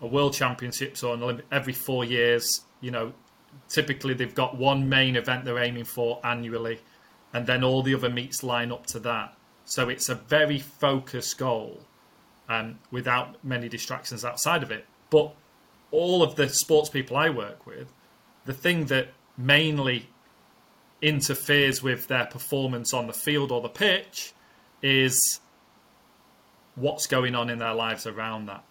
a 0.00 0.06
world 0.06 0.34
championships 0.34 1.02
or 1.02 1.14
an 1.14 1.22
Olympic 1.22 1.46
every 1.50 1.72
4 1.72 2.04
years 2.04 2.62
you 2.80 2.90
know. 2.90 3.12
Typically 3.68 4.12
they've 4.12 4.34
got 4.34 4.56
one 4.56 4.88
main 4.88 5.16
event 5.16 5.44
they're 5.44 5.58
aiming 5.58 5.84
for 5.84 6.20
annually 6.22 6.78
and 7.32 7.46
then 7.46 7.64
all 7.64 7.82
the 7.82 7.94
other 7.94 8.10
meets 8.10 8.42
line 8.42 8.70
up 8.70 8.86
to 8.86 8.98
that. 9.00 9.34
So 9.64 9.88
it's 9.88 10.08
a 10.08 10.14
very 10.14 10.58
focused 10.58 11.38
goal 11.38 11.80
um, 12.48 12.78
without 12.90 13.42
many 13.44 13.68
distractions 13.68 14.24
outside 14.24 14.62
of 14.62 14.70
it. 14.70 14.86
But 15.10 15.34
all 15.96 16.22
of 16.22 16.36
the 16.36 16.48
sports 16.48 16.90
people 16.90 17.16
I 17.16 17.30
work 17.30 17.66
with, 17.66 17.90
the 18.44 18.52
thing 18.52 18.86
that 18.86 19.08
mainly 19.38 20.08
interferes 21.00 21.82
with 21.82 22.06
their 22.08 22.26
performance 22.26 22.92
on 22.92 23.06
the 23.06 23.12
field 23.12 23.50
or 23.50 23.62
the 23.62 23.68
pitch 23.68 24.32
is 24.82 25.40
what's 26.74 27.06
going 27.06 27.34
on 27.34 27.48
in 27.48 27.58
their 27.58 27.72
lives 27.72 28.06
around 28.06 28.46
that. 28.46 28.62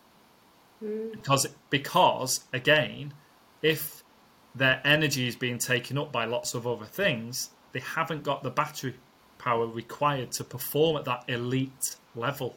Mm. 0.83 1.13
Because 1.13 1.47
because 1.69 2.43
again, 2.53 3.13
if 3.61 4.03
their 4.53 4.79
energy 4.85 5.27
is 5.27 5.35
being 5.35 5.57
taken 5.57 5.97
up 5.97 6.11
by 6.11 6.25
lots 6.25 6.53
of 6.53 6.67
other 6.67 6.85
things, 6.85 7.49
they 7.71 7.79
haven't 7.79 8.23
got 8.23 8.43
the 8.43 8.51
battery 8.51 8.95
power 9.39 9.65
required 9.65 10.31
to 10.33 10.43
perform 10.43 10.97
at 10.97 11.05
that 11.05 11.23
elite 11.27 11.97
level. 12.15 12.55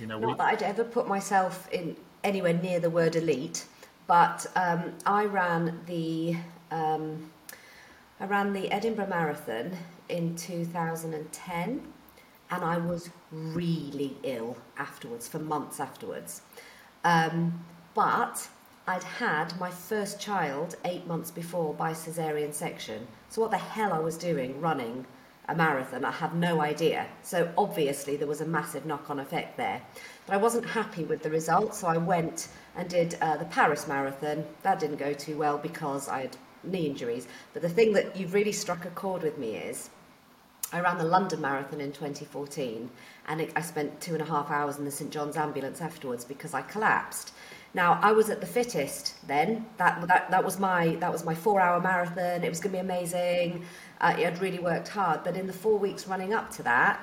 You 0.00 0.06
know, 0.06 0.18
Not 0.18 0.28
we, 0.28 0.34
that 0.34 0.46
I'd 0.46 0.62
ever 0.62 0.84
put 0.84 1.06
myself 1.06 1.68
in 1.72 1.96
anywhere 2.24 2.52
near 2.52 2.80
the 2.80 2.90
word 2.90 3.16
elite, 3.16 3.66
but 4.06 4.46
um, 4.56 4.94
I 5.04 5.24
ran 5.24 5.80
the 5.86 6.36
um, 6.70 7.30
I 8.18 8.24
ran 8.24 8.52
the 8.52 8.70
Edinburgh 8.70 9.08
Marathon 9.08 9.76
in 10.08 10.36
2010, 10.36 11.92
and 12.50 12.64
I 12.64 12.78
was 12.78 13.10
really 13.30 14.16
ill 14.22 14.56
afterwards 14.78 15.28
for 15.28 15.38
months 15.38 15.80
afterwards. 15.80 16.42
Um, 17.04 17.64
but 17.94 18.48
I'd 18.86 19.02
had 19.02 19.58
my 19.58 19.70
first 19.70 20.20
child 20.20 20.76
eight 20.84 21.06
months 21.06 21.30
before 21.30 21.74
by 21.74 21.92
cesarean 21.92 22.54
section. 22.54 23.06
So 23.28 23.40
what 23.42 23.50
the 23.50 23.58
hell 23.58 23.92
I 23.92 23.98
was 23.98 24.16
doing 24.16 24.60
running 24.60 25.06
a 25.48 25.54
marathon, 25.54 26.04
I 26.04 26.10
have 26.10 26.34
no 26.34 26.60
idea. 26.60 27.06
So 27.22 27.52
obviously 27.56 28.16
there 28.16 28.26
was 28.26 28.40
a 28.40 28.46
massive 28.46 28.84
knock-on 28.84 29.20
effect 29.20 29.56
there. 29.56 29.80
But 30.26 30.34
I 30.34 30.36
wasn't 30.38 30.66
happy 30.66 31.04
with 31.04 31.22
the 31.22 31.30
results, 31.30 31.78
so 31.78 31.86
I 31.86 31.98
went 31.98 32.48
and 32.76 32.88
did 32.88 33.16
uh, 33.20 33.36
the 33.36 33.44
Paris 33.44 33.86
Marathon. 33.86 34.44
That 34.62 34.80
didn't 34.80 34.96
go 34.96 35.12
too 35.12 35.38
well 35.38 35.56
because 35.58 36.08
I 36.08 36.22
had 36.22 36.36
knee 36.64 36.86
injuries. 36.86 37.28
But 37.52 37.62
the 37.62 37.68
thing 37.68 37.92
that 37.92 38.16
you've 38.16 38.34
really 38.34 38.52
struck 38.52 38.84
a 38.84 38.90
chord 38.90 39.22
with 39.22 39.38
me 39.38 39.56
is 39.56 39.90
I 40.72 40.80
ran 40.80 40.98
the 40.98 41.04
London 41.04 41.40
Marathon 41.40 41.80
in 41.80 41.92
2014 41.92 42.90
and 43.28 43.40
it, 43.40 43.52
I 43.54 43.60
spent 43.60 44.00
two 44.00 44.14
and 44.14 44.22
a 44.22 44.24
half 44.24 44.50
hours 44.50 44.78
in 44.78 44.84
the 44.84 44.90
St 44.90 45.12
John's 45.12 45.36
ambulance 45.36 45.80
afterwards 45.80 46.24
because 46.24 46.54
I 46.54 46.62
collapsed. 46.62 47.32
Now 47.72 48.00
I 48.02 48.12
was 48.12 48.30
at 48.30 48.40
the 48.40 48.46
fittest 48.46 49.14
then. 49.28 49.66
That 49.76 50.06
that, 50.08 50.30
that 50.30 50.44
was 50.44 50.58
my 50.58 50.96
that 50.96 51.12
was 51.12 51.24
my 51.24 51.34
four 51.34 51.60
hour 51.60 51.80
marathon. 51.80 52.42
It 52.42 52.48
was 52.48 52.58
going 52.58 52.72
to 52.72 52.78
be 52.78 52.80
amazing. 52.80 53.64
Uh, 54.00 54.14
I'd 54.16 54.40
really 54.40 54.58
worked 54.58 54.88
hard, 54.88 55.24
but 55.24 55.36
in 55.36 55.46
the 55.46 55.52
four 55.52 55.78
weeks 55.78 56.06
running 56.06 56.34
up 56.34 56.50
to 56.52 56.62
that, 56.62 57.00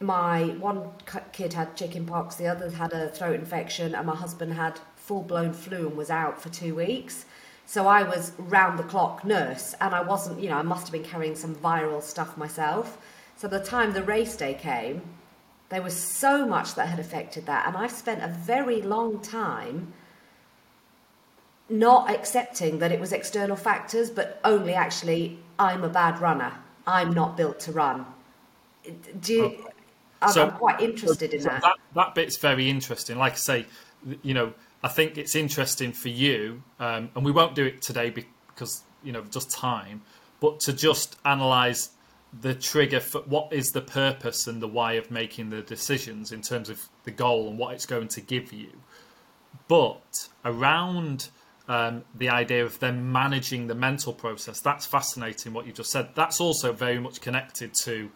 my 0.00 0.44
one 0.58 0.90
kid 1.32 1.54
had 1.54 1.76
chicken 1.76 2.04
pox, 2.04 2.36
the 2.36 2.46
other 2.46 2.70
had 2.70 2.92
a 2.92 3.08
throat 3.08 3.36
infection, 3.36 3.94
and 3.94 4.06
my 4.06 4.14
husband 4.14 4.52
had 4.52 4.78
full 4.96 5.22
blown 5.22 5.52
flu 5.52 5.88
and 5.88 5.96
was 5.96 6.10
out 6.10 6.40
for 6.40 6.48
two 6.48 6.74
weeks. 6.74 7.24
So 7.64 7.86
I 7.88 8.02
was 8.02 8.32
round 8.38 8.78
the 8.78 8.84
clock 8.84 9.24
nurse, 9.24 9.74
and 9.80 9.94
I 9.94 10.02
wasn't, 10.02 10.40
you 10.40 10.50
know, 10.50 10.58
I 10.58 10.62
must 10.62 10.86
have 10.86 10.92
been 10.92 11.02
carrying 11.02 11.34
some 11.34 11.54
viral 11.54 12.02
stuff 12.02 12.36
myself. 12.36 12.98
So 13.36 13.48
by 13.48 13.58
the 13.58 13.64
time 13.64 13.92
the 13.92 14.02
race 14.02 14.36
day 14.36 14.54
came, 14.54 15.02
there 15.68 15.82
was 15.82 15.96
so 15.96 16.46
much 16.46 16.74
that 16.74 16.88
had 16.88 17.00
affected 17.00 17.46
that, 17.46 17.66
and 17.66 17.76
I 17.76 17.88
spent 17.88 18.22
a 18.22 18.28
very 18.28 18.82
long 18.82 19.20
time 19.20 19.92
not 21.68 22.10
accepting 22.10 22.78
that 22.78 22.92
it 22.92 23.00
was 23.00 23.12
external 23.12 23.56
factors, 23.56 24.10
but 24.10 24.40
only 24.44 24.74
actually 24.74 25.38
I'm 25.58 25.84
a 25.84 25.88
bad 25.88 26.20
runner. 26.20 26.52
I'm 26.86 27.12
not 27.12 27.36
built 27.36 27.58
to 27.60 27.72
run. 27.72 28.06
Do 29.20 29.32
you, 29.32 29.44
okay. 29.46 29.64
I'm, 30.22 30.32
so, 30.32 30.46
I'm 30.46 30.52
quite 30.52 30.80
interested 30.80 31.34
in 31.34 31.40
so 31.42 31.48
that. 31.48 31.62
that. 31.62 31.76
That 31.94 32.14
bit's 32.14 32.38
very 32.38 32.70
interesting. 32.70 33.18
Like 33.18 33.32
I 33.32 33.36
say, 33.36 33.66
you 34.22 34.34
know, 34.34 34.52
I 34.82 34.88
think 34.88 35.18
it's 35.18 35.34
interesting 35.34 35.92
for 35.92 36.08
you, 36.08 36.62
um, 36.78 37.10
and 37.16 37.24
we 37.24 37.32
won't 37.32 37.54
do 37.54 37.64
it 37.64 37.82
today 37.82 38.10
because 38.10 38.82
you 39.02 39.12
know 39.12 39.22
just 39.22 39.50
time, 39.50 40.02
but 40.40 40.60
to 40.60 40.72
just 40.72 41.16
analyze 41.24 41.90
the 42.40 42.54
trigger 42.54 43.00
for 43.00 43.22
what 43.22 43.52
is 43.52 43.70
the 43.72 43.80
purpose 43.80 44.46
and 44.46 44.60
the 44.60 44.68
why 44.68 44.94
of 44.94 45.10
making 45.10 45.50
the 45.50 45.62
decisions 45.62 46.32
in 46.32 46.42
terms 46.42 46.68
of 46.68 46.88
the 47.04 47.10
goal 47.10 47.48
and 47.48 47.58
what 47.58 47.74
it's 47.74 47.86
going 47.86 48.08
to 48.08 48.20
give 48.20 48.52
you. 48.52 48.68
But 49.68 50.28
around 50.44 51.30
um, 51.68 52.04
the 52.14 52.28
idea 52.28 52.64
of 52.64 52.78
them 52.78 53.12
managing 53.12 53.66
the 53.66 53.74
mental 53.74 54.12
process, 54.12 54.60
that's 54.60 54.86
fascinating 54.86 55.52
what 55.52 55.66
you 55.66 55.72
just 55.72 55.90
said. 55.90 56.10
That's 56.14 56.40
also 56.40 56.72
very 56.72 56.98
much 56.98 57.20
connected 57.20 57.74
to 57.82 58.10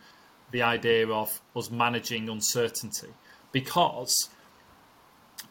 the 0.50 0.62
idea 0.62 1.08
of 1.08 1.40
us 1.56 1.70
managing 1.70 2.28
uncertainty 2.28 3.08
because 3.52 4.28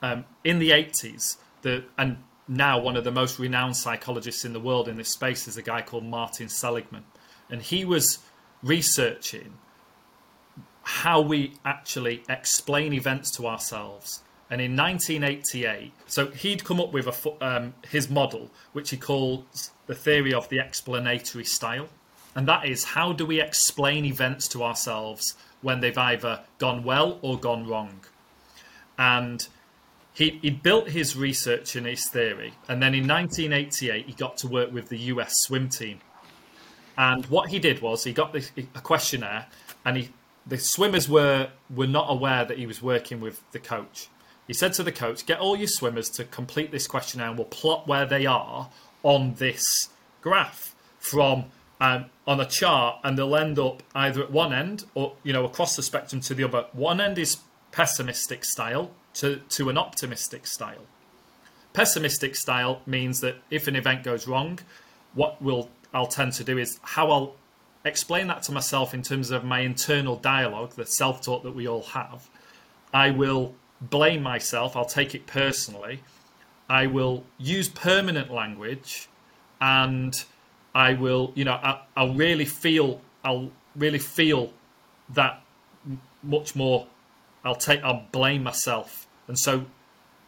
um, 0.01 0.25
in 0.43 0.59
the 0.59 0.71
80s, 0.71 1.37
the, 1.61 1.83
and 1.97 2.17
now 2.47 2.79
one 2.79 2.97
of 2.97 3.03
the 3.03 3.11
most 3.11 3.39
renowned 3.39 3.77
psychologists 3.77 4.45
in 4.45 4.53
the 4.53 4.59
world 4.59 4.87
in 4.87 4.97
this 4.97 5.09
space 5.09 5.47
is 5.47 5.57
a 5.57 5.61
guy 5.61 5.81
called 5.81 6.05
Martin 6.05 6.49
Seligman. 6.49 7.05
And 7.49 7.61
he 7.61 7.85
was 7.85 8.19
researching 8.63 9.57
how 10.83 11.21
we 11.21 11.53
actually 11.63 12.23
explain 12.27 12.93
events 12.93 13.29
to 13.31 13.47
ourselves. 13.47 14.23
And 14.51 14.61
in 14.61 14.75
1988, 14.75 15.93
so 16.07 16.27
he'd 16.27 16.63
come 16.63 16.81
up 16.81 16.91
with 16.91 17.07
a, 17.07 17.45
um, 17.45 17.73
his 17.87 18.09
model, 18.09 18.49
which 18.73 18.89
he 18.89 18.97
calls 18.97 19.71
the 19.85 19.93
theory 19.93 20.33
of 20.33 20.49
the 20.49 20.59
explanatory 20.59 21.45
style. 21.45 21.87
And 22.35 22.47
that 22.47 22.65
is 22.65 22.83
how 22.83 23.13
do 23.13 23.25
we 23.25 23.41
explain 23.41 24.05
events 24.05 24.47
to 24.49 24.63
ourselves 24.63 25.35
when 25.61 25.81
they've 25.81 25.97
either 25.97 26.41
gone 26.57 26.83
well 26.83 27.19
or 27.21 27.37
gone 27.39 27.67
wrong? 27.67 27.99
And 28.97 29.47
he, 30.13 30.39
he 30.41 30.49
built 30.49 30.89
his 30.89 31.15
research 31.15 31.75
and 31.75 31.85
his 31.85 32.07
theory. 32.09 32.53
And 32.67 32.81
then 32.81 32.93
in 32.93 33.07
1988, 33.07 34.05
he 34.05 34.13
got 34.13 34.37
to 34.37 34.47
work 34.47 34.71
with 34.71 34.89
the 34.89 34.97
US 34.97 35.41
swim 35.41 35.69
team. 35.69 35.99
And 36.97 37.25
what 37.27 37.49
he 37.49 37.59
did 37.59 37.81
was 37.81 38.03
he 38.03 38.11
got 38.11 38.33
this, 38.33 38.51
a 38.57 38.81
questionnaire, 38.81 39.45
and 39.85 39.95
he, 39.95 40.09
the 40.45 40.57
swimmers 40.57 41.07
were, 41.07 41.49
were 41.73 41.87
not 41.87 42.07
aware 42.09 42.43
that 42.43 42.57
he 42.57 42.65
was 42.65 42.81
working 42.81 43.21
with 43.21 43.41
the 43.51 43.59
coach. 43.59 44.09
He 44.49 44.55
said 44.55 44.73
to 44.73 44.83
the 44.83 44.91
coach, 44.91 45.27
Get 45.27 45.37
all 45.37 45.55
your 45.55 45.67
swimmers 45.67 46.09
to 46.09 46.23
complete 46.25 46.71
this 46.71 46.87
questionnaire 46.87 47.27
and 47.29 47.37
we'll 47.37 47.45
plot 47.45 47.87
where 47.87 48.07
they 48.07 48.25
are 48.25 48.71
on 49.03 49.35
this 49.35 49.89
graph 50.21 50.73
from 50.97 51.45
um, 51.79 52.05
on 52.25 52.39
a 52.39 52.45
chart, 52.45 52.97
and 53.03 53.15
they'll 53.15 53.35
end 53.35 53.59
up 53.59 53.83
either 53.93 54.23
at 54.23 54.31
one 54.31 54.51
end 54.51 54.85
or 54.95 55.13
you 55.21 55.33
know 55.33 55.45
across 55.45 55.75
the 55.75 55.83
spectrum 55.83 56.19
to 56.21 56.33
the 56.33 56.43
other. 56.43 56.65
One 56.73 56.99
end 56.99 57.19
is 57.19 57.37
pessimistic 57.71 58.43
style 58.43 58.89
to, 59.13 59.37
to 59.49 59.69
an 59.69 59.77
optimistic 59.77 60.47
style. 60.47 60.87
Pessimistic 61.73 62.35
style 62.35 62.81
means 62.87 63.21
that 63.21 63.35
if 63.51 63.67
an 63.67 63.75
event 63.75 64.03
goes 64.03 64.27
wrong, 64.27 64.57
what 65.13 65.39
will 65.39 65.69
I'll 65.93 66.07
tend 66.07 66.33
to 66.33 66.43
do 66.43 66.57
is 66.57 66.79
how 66.81 67.11
I'll 67.11 67.35
explain 67.85 68.25
that 68.27 68.41
to 68.43 68.51
myself 68.51 68.95
in 68.95 69.03
terms 69.03 69.29
of 69.29 69.43
my 69.43 69.59
internal 69.59 70.15
dialogue, 70.15 70.73
the 70.73 70.87
self-talk 70.87 71.43
that 71.43 71.53
we 71.53 71.67
all 71.67 71.83
have. 71.83 72.27
I 72.91 73.11
will 73.11 73.53
blame 73.81 74.21
myself. 74.21 74.75
I'll 74.75 74.85
take 74.85 75.15
it 75.15 75.27
personally. 75.27 76.01
I 76.69 76.87
will 76.87 77.23
use 77.37 77.69
permanent 77.69 78.31
language, 78.31 79.09
and 79.59 80.13
I 80.75 80.93
will, 80.93 81.31
you 81.35 81.45
know, 81.45 81.53
I, 81.53 82.03
will 82.03 82.13
really 82.13 82.45
feel, 82.45 83.01
I'll 83.23 83.51
really 83.75 83.99
feel 83.99 84.53
that 85.09 85.41
much 86.21 86.55
more. 86.55 86.87
I'll 87.43 87.55
take, 87.55 87.81
I'll 87.83 88.05
blame 88.11 88.43
myself, 88.43 89.07
and 89.27 89.37
so 89.37 89.65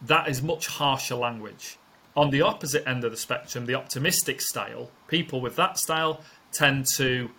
that 0.02 0.30
is 0.30 0.42
much 0.42 0.68
harsher 0.68 1.16
language. 1.16 1.78
On 2.16 2.30
the 2.30 2.42
opposite 2.42 2.88
end 2.88 3.04
of 3.04 3.12
the 3.12 3.18
spectrum, 3.18 3.66
the 3.66 3.76
optimistic 3.76 4.42
style, 4.42 4.90
people 5.08 5.42
with 5.42 5.56
that 5.58 5.78
style 5.78 6.22
tend 6.52 6.86
to 6.98 7.30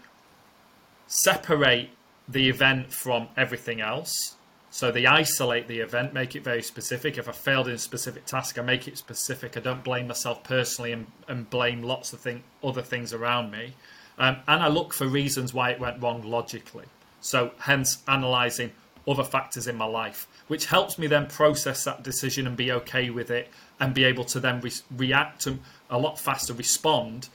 separate 1.09 1.91
the 2.29 2.49
event 2.49 2.93
from 2.93 3.29
everything 3.37 3.81
else 3.81 4.37
so 4.73 4.91
they 4.91 5.05
isolate 5.05 5.69
the 5.69 5.81
event, 5.81 6.15
make 6.15 6.35
it 6.35 6.43
very 6.43 6.63
specific. 6.63 7.19
If 7.19 7.29
I 7.29 7.33
failed 7.33 7.69
in 7.69 7.75
a 7.75 7.79
specific 7.79 8.25
task, 8.25 8.59
I 8.59 8.63
make 8.63 8.89
it 8.89 8.97
specific. 8.97 9.55
I 9.55 9.61
don't 9.61 9.85
blame 9.85 10.09
myself 10.09 10.43
personally 10.45 10.93
and, 10.93 11.07
and 11.29 11.49
blame 11.51 11.83
lots 11.83 12.15
of 12.15 12.21
thing, 12.21 12.43
other 12.65 12.81
things 12.81 13.13
around 13.13 13.51
me. 13.51 13.75
Um, 14.19 14.39
and 14.49 14.63
I 14.63 14.69
look 14.69 14.95
for 14.95 15.07
reasons 15.07 15.53
why 15.53 15.73
it 15.73 15.79
went 15.79 16.03
wrong 16.03 16.23
logically. 16.23 16.87
So 17.21 17.51
hence 17.59 17.99
analysing 18.09 18.73
other 19.07 19.25
factors 19.25 19.69
in 19.69 19.77
my 19.77 19.85
life, 19.85 20.27
which 20.49 20.65
helps 20.65 20.99
me 20.99 21.07
then 21.07 21.27
process 21.27 21.85
that 21.85 22.03
decision 22.03 22.47
and 22.47 22.57
be 22.57 22.73
okay 22.73 23.11
with 23.11 23.31
it 23.31 23.51
and 23.79 23.93
be 23.93 24.05
able 24.05 24.25
to 24.25 24.41
then 24.41 24.63
re- 24.63 24.73
react 24.97 25.47
and 25.47 25.61
a 25.91 25.99
lot 25.99 26.19
faster, 26.19 26.55
respond 26.55 27.29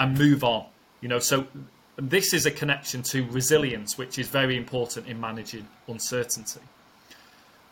and 0.00 0.18
move 0.18 0.42
on. 0.42 0.66
You 1.00 1.08
know, 1.08 1.20
so 1.20 1.46
this 1.96 2.32
is 2.32 2.46
a 2.46 2.50
connection 2.50 3.02
to 3.02 3.26
resilience, 3.30 3.98
which 3.98 4.18
is 4.18 4.28
very 4.28 4.56
important 4.56 5.06
in 5.06 5.20
managing 5.20 5.66
uncertainty. 5.88 6.60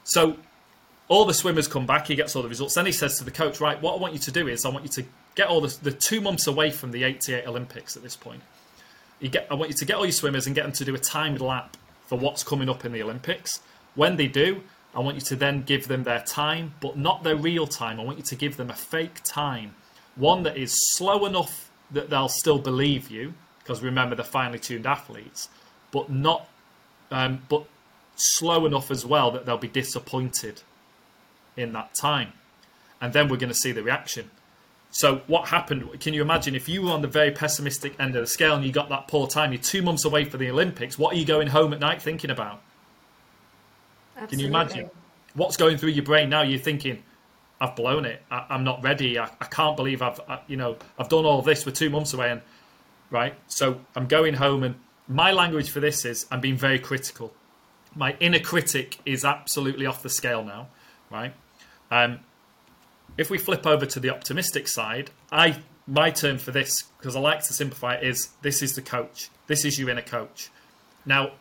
So 0.04 0.36
all 1.08 1.24
the 1.24 1.34
swimmers 1.34 1.66
come 1.66 1.86
back, 1.86 2.06
he 2.06 2.14
gets 2.14 2.36
all 2.36 2.42
the 2.42 2.48
results. 2.48 2.74
Then 2.74 2.86
he 2.86 2.92
says 2.92 3.18
to 3.18 3.24
the 3.24 3.30
coach, 3.30 3.60
Right, 3.60 3.80
what 3.80 3.96
I 3.96 3.98
want 3.98 4.12
you 4.12 4.20
to 4.20 4.30
do 4.30 4.46
is 4.48 4.64
I 4.64 4.68
want 4.68 4.84
you 4.84 4.90
to 5.02 5.04
get 5.34 5.48
all 5.48 5.60
the, 5.60 5.76
the 5.82 5.92
two 5.92 6.20
months 6.20 6.46
away 6.46 6.70
from 6.70 6.92
the 6.92 7.04
88 7.04 7.46
Olympics 7.46 7.96
at 7.96 8.02
this 8.02 8.16
point. 8.16 8.42
Get, 9.20 9.46
I 9.50 9.54
want 9.54 9.70
you 9.70 9.76
to 9.76 9.84
get 9.84 9.96
all 9.96 10.04
your 10.04 10.12
swimmers 10.12 10.46
and 10.46 10.54
get 10.54 10.62
them 10.62 10.72
to 10.72 10.84
do 10.84 10.94
a 10.94 10.98
timed 10.98 11.40
lap 11.40 11.76
for 12.06 12.18
what's 12.18 12.42
coming 12.42 12.68
up 12.68 12.84
in 12.84 12.92
the 12.92 13.02
Olympics. 13.02 13.60
When 13.94 14.16
they 14.16 14.28
do, 14.28 14.62
I 14.94 15.00
want 15.00 15.16
you 15.16 15.20
to 15.22 15.36
then 15.36 15.62
give 15.62 15.88
them 15.88 16.04
their 16.04 16.20
time, 16.20 16.74
but 16.80 16.96
not 16.96 17.22
their 17.22 17.36
real 17.36 17.66
time. 17.66 18.00
I 18.00 18.04
want 18.04 18.18
you 18.18 18.24
to 18.24 18.34
give 18.34 18.56
them 18.56 18.70
a 18.70 18.74
fake 18.74 19.20
time, 19.24 19.74
one 20.16 20.42
that 20.44 20.56
is 20.56 20.74
slow 20.96 21.26
enough 21.26 21.70
that 21.90 22.08
they'll 22.08 22.28
still 22.28 22.58
believe 22.58 23.10
you, 23.10 23.34
because 23.60 23.82
remember 23.82 24.16
they're 24.16 24.24
finely 24.24 24.58
tuned 24.58 24.86
athletes, 24.86 25.48
but 25.90 26.10
not, 26.10 26.48
um, 27.10 27.42
but 27.48 27.64
slow 28.16 28.66
enough 28.66 28.90
as 28.90 29.06
well 29.06 29.30
that 29.30 29.46
they'll 29.46 29.58
be 29.58 29.68
disappointed 29.68 30.62
in 31.56 31.72
that 31.72 31.94
time. 31.94 32.32
And 33.00 33.12
then 33.12 33.28
we're 33.28 33.36
going 33.36 33.52
to 33.52 33.54
see 33.54 33.72
the 33.72 33.82
reaction. 33.82 34.30
So, 34.90 35.22
what 35.28 35.48
happened? 35.48 36.00
Can 36.00 36.14
you 36.14 36.22
imagine 36.22 36.54
if 36.54 36.68
you 36.68 36.82
were 36.82 36.90
on 36.90 37.00
the 37.00 37.08
very 37.08 37.30
pessimistic 37.30 37.98
end 38.00 38.16
of 38.16 38.22
the 38.22 38.26
scale 38.26 38.56
and 38.56 38.64
you 38.64 38.72
got 38.72 38.88
that 38.88 39.06
poor 39.06 39.28
time, 39.28 39.52
you're 39.52 39.62
two 39.62 39.82
months 39.82 40.04
away 40.04 40.24
for 40.24 40.36
the 40.36 40.50
Olympics, 40.50 40.98
what 40.98 41.14
are 41.14 41.16
you 41.16 41.24
going 41.24 41.46
home 41.46 41.72
at 41.72 41.78
night 41.78 42.02
thinking 42.02 42.30
about? 42.30 42.60
Absolutely. 44.16 44.36
Can 44.36 44.40
you 44.40 44.46
imagine? 44.48 44.90
what's 45.34 45.56
going 45.56 45.76
through 45.76 45.90
your 45.90 46.04
brain 46.04 46.28
now? 46.28 46.42
You're 46.42 46.58
thinking, 46.58 47.02
I've 47.60 47.76
blown 47.76 48.04
it. 48.04 48.22
I, 48.30 48.46
am 48.50 48.64
not 48.64 48.82
ready. 48.82 49.18
I, 49.18 49.24
I, 49.40 49.46
can't 49.46 49.76
believe 49.76 50.02
I've, 50.02 50.20
I, 50.28 50.40
you 50.46 50.56
know, 50.56 50.76
I've 50.98 51.08
done 51.08 51.24
all 51.24 51.42
this. 51.42 51.66
We're 51.66 51.72
two 51.72 51.90
months 51.90 52.12
away, 52.12 52.30
and 52.30 52.40
right. 53.10 53.34
So 53.48 53.80
I'm 53.94 54.06
going 54.06 54.34
home, 54.34 54.62
and 54.62 54.74
my 55.08 55.32
language 55.32 55.70
for 55.70 55.80
this 55.80 56.04
is 56.04 56.26
I'm 56.30 56.40
being 56.40 56.56
very 56.56 56.78
critical. 56.78 57.32
My 57.94 58.16
inner 58.20 58.38
critic 58.38 58.98
is 59.04 59.24
absolutely 59.24 59.86
off 59.86 60.02
the 60.02 60.10
scale 60.10 60.44
now, 60.44 60.68
right? 61.10 61.34
Um, 61.90 62.20
if 63.18 63.30
we 63.30 63.38
flip 63.38 63.66
over 63.66 63.84
to 63.84 64.00
the 64.00 64.10
optimistic 64.10 64.68
side, 64.68 65.10
I 65.32 65.58
my 65.86 66.10
term 66.10 66.38
for 66.38 66.52
this 66.52 66.84
because 66.98 67.16
I 67.16 67.20
like 67.20 67.42
to 67.44 67.52
simplify 67.52 67.94
it 67.94 68.04
is 68.04 68.28
this 68.42 68.62
is 68.62 68.74
the 68.74 68.82
coach. 68.82 69.28
This 69.48 69.64
is 69.64 69.78
your 69.78 69.90
inner 69.90 70.02
coach. 70.02 70.50
Now, 71.04 71.32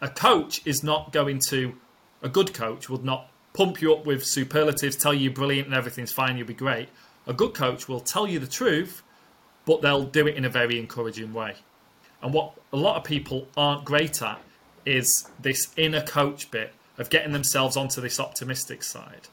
a 0.00 0.08
coach 0.08 0.66
is 0.66 0.82
not 0.82 1.12
going 1.12 1.38
to 1.50 1.74
a 2.22 2.28
good 2.28 2.54
coach 2.54 2.88
would 2.88 3.04
not 3.04 3.28
pump 3.52 3.82
you 3.82 3.92
up 3.94 4.06
with 4.06 4.24
superlatives, 4.24 4.96
tell 4.96 5.12
you 5.12 5.24
you're 5.24 5.32
brilliant 5.32 5.66
and 5.66 5.76
everything's 5.76 6.12
fine, 6.12 6.36
you'll 6.36 6.46
be 6.46 6.54
great. 6.54 6.88
A 7.26 7.32
good 7.32 7.54
coach 7.54 7.88
will 7.88 8.00
tell 8.00 8.26
you 8.26 8.38
the 8.38 8.46
truth, 8.46 9.02
but 9.64 9.82
they'll 9.82 10.04
do 10.04 10.26
it 10.26 10.36
in 10.36 10.44
a 10.44 10.50
very 10.50 10.78
encouraging 10.78 11.32
way. 11.32 11.56
And 12.22 12.32
what 12.32 12.54
a 12.72 12.76
lot 12.76 12.96
of 12.96 13.04
people 13.04 13.48
aren't 13.56 13.84
great 13.84 14.22
at 14.22 14.40
is 14.84 15.28
this 15.40 15.72
inner 15.76 16.02
coach 16.02 16.50
bit 16.50 16.72
of 16.98 17.10
getting 17.10 17.32
themselves 17.32 17.76
onto 17.76 18.00
this 18.00 18.20
optimistic 18.20 18.82
side. 18.82 19.28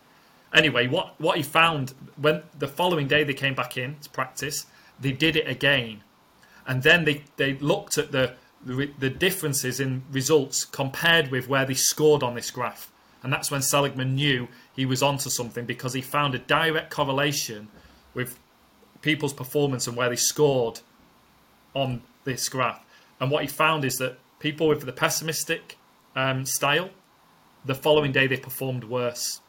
Anyway, 0.54 0.88
what, 0.88 1.20
what 1.20 1.38
he 1.38 1.44
found 1.44 1.94
when 2.20 2.42
the 2.58 2.68
following 2.68 3.08
day 3.08 3.24
they 3.24 3.34
came 3.34 3.54
back 3.54 3.78
in 3.78 3.96
to 4.02 4.10
practice, 4.10 4.66
they 5.00 5.12
did 5.12 5.36
it 5.36 5.48
again. 5.48 6.02
And 6.66 6.84
then 6.84 7.06
they, 7.06 7.24
they 7.38 7.54
looked 7.56 7.98
at 7.98 8.12
the, 8.12 8.34
the, 8.66 8.92
the 8.98 9.10
differences 9.10 9.80
in 9.80 10.04
results 10.12 10.66
compared 10.66 11.30
with 11.30 11.48
where 11.48 11.66
they 11.66 11.74
scored 11.76 12.24
on 12.24 12.36
this 12.36 12.52
graph. 12.52 12.92
And 13.22 13.32
that's 13.34 13.52
when 13.52 13.62
Seligman 13.62 14.16
knew 14.16 14.48
he 14.76 14.86
was 14.86 15.04
onto 15.04 15.30
something 15.30 15.66
because 15.66 15.94
he 15.94 16.02
found 16.02 16.36
a 16.36 16.40
direct 16.40 16.90
correlation 16.90 17.68
with 18.14 18.40
people's 19.02 19.34
performance 19.34 19.88
and 19.88 19.96
where 19.96 20.10
they 20.10 20.16
scored 20.16 20.82
on 21.74 22.02
this 22.24 22.50
graph. 22.50 22.84
And 23.20 23.32
what 23.32 23.44
he 23.44 23.48
found 23.48 23.86
is 23.86 23.96
that 23.96 24.18
people 24.40 24.68
with 24.68 24.86
the 24.86 24.92
pessimistic 24.92 25.78
um, 26.16 26.46
style, 26.46 26.90
the 27.66 27.76
following 27.76 28.12
day 28.12 28.28
they 28.28 28.38
performed 28.38 28.84
worse. 28.86 29.42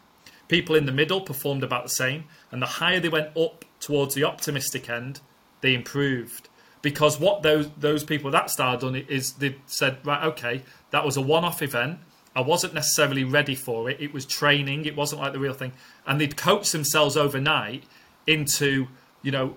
People 0.48 0.74
in 0.74 0.86
the 0.86 0.92
middle 0.92 1.20
performed 1.20 1.62
about 1.62 1.84
the 1.84 1.90
same, 1.90 2.24
and 2.50 2.60
the 2.60 2.66
higher 2.66 2.98
they 2.98 3.08
went 3.08 3.36
up 3.36 3.64
towards 3.78 4.14
the 4.14 4.24
optimistic 4.24 4.90
end, 4.90 5.20
they 5.60 5.74
improved. 5.74 6.48
Because 6.82 7.20
what 7.20 7.42
those 7.42 7.68
those 7.78 8.02
people 8.04 8.30
that 8.30 8.50
style 8.50 8.76
done 8.78 8.96
is 8.96 9.34
they 9.34 9.56
said, 9.66 9.98
right, 10.04 10.24
okay, 10.24 10.62
that 10.90 11.04
was 11.04 11.16
a 11.16 11.20
one-off 11.20 11.62
event. 11.62 11.98
I 12.34 12.40
wasn't 12.40 12.74
necessarily 12.74 13.22
ready 13.22 13.54
for 13.54 13.90
it. 13.90 14.00
It 14.00 14.14
was 14.14 14.24
training. 14.24 14.86
It 14.86 14.96
wasn't 14.96 15.20
like 15.20 15.32
the 15.32 15.38
real 15.38 15.52
thing. 15.52 15.72
And 16.06 16.20
they'd 16.20 16.36
coach 16.36 16.72
themselves 16.72 17.16
overnight 17.16 17.84
into, 18.26 18.88
you 19.22 19.30
know, 19.30 19.56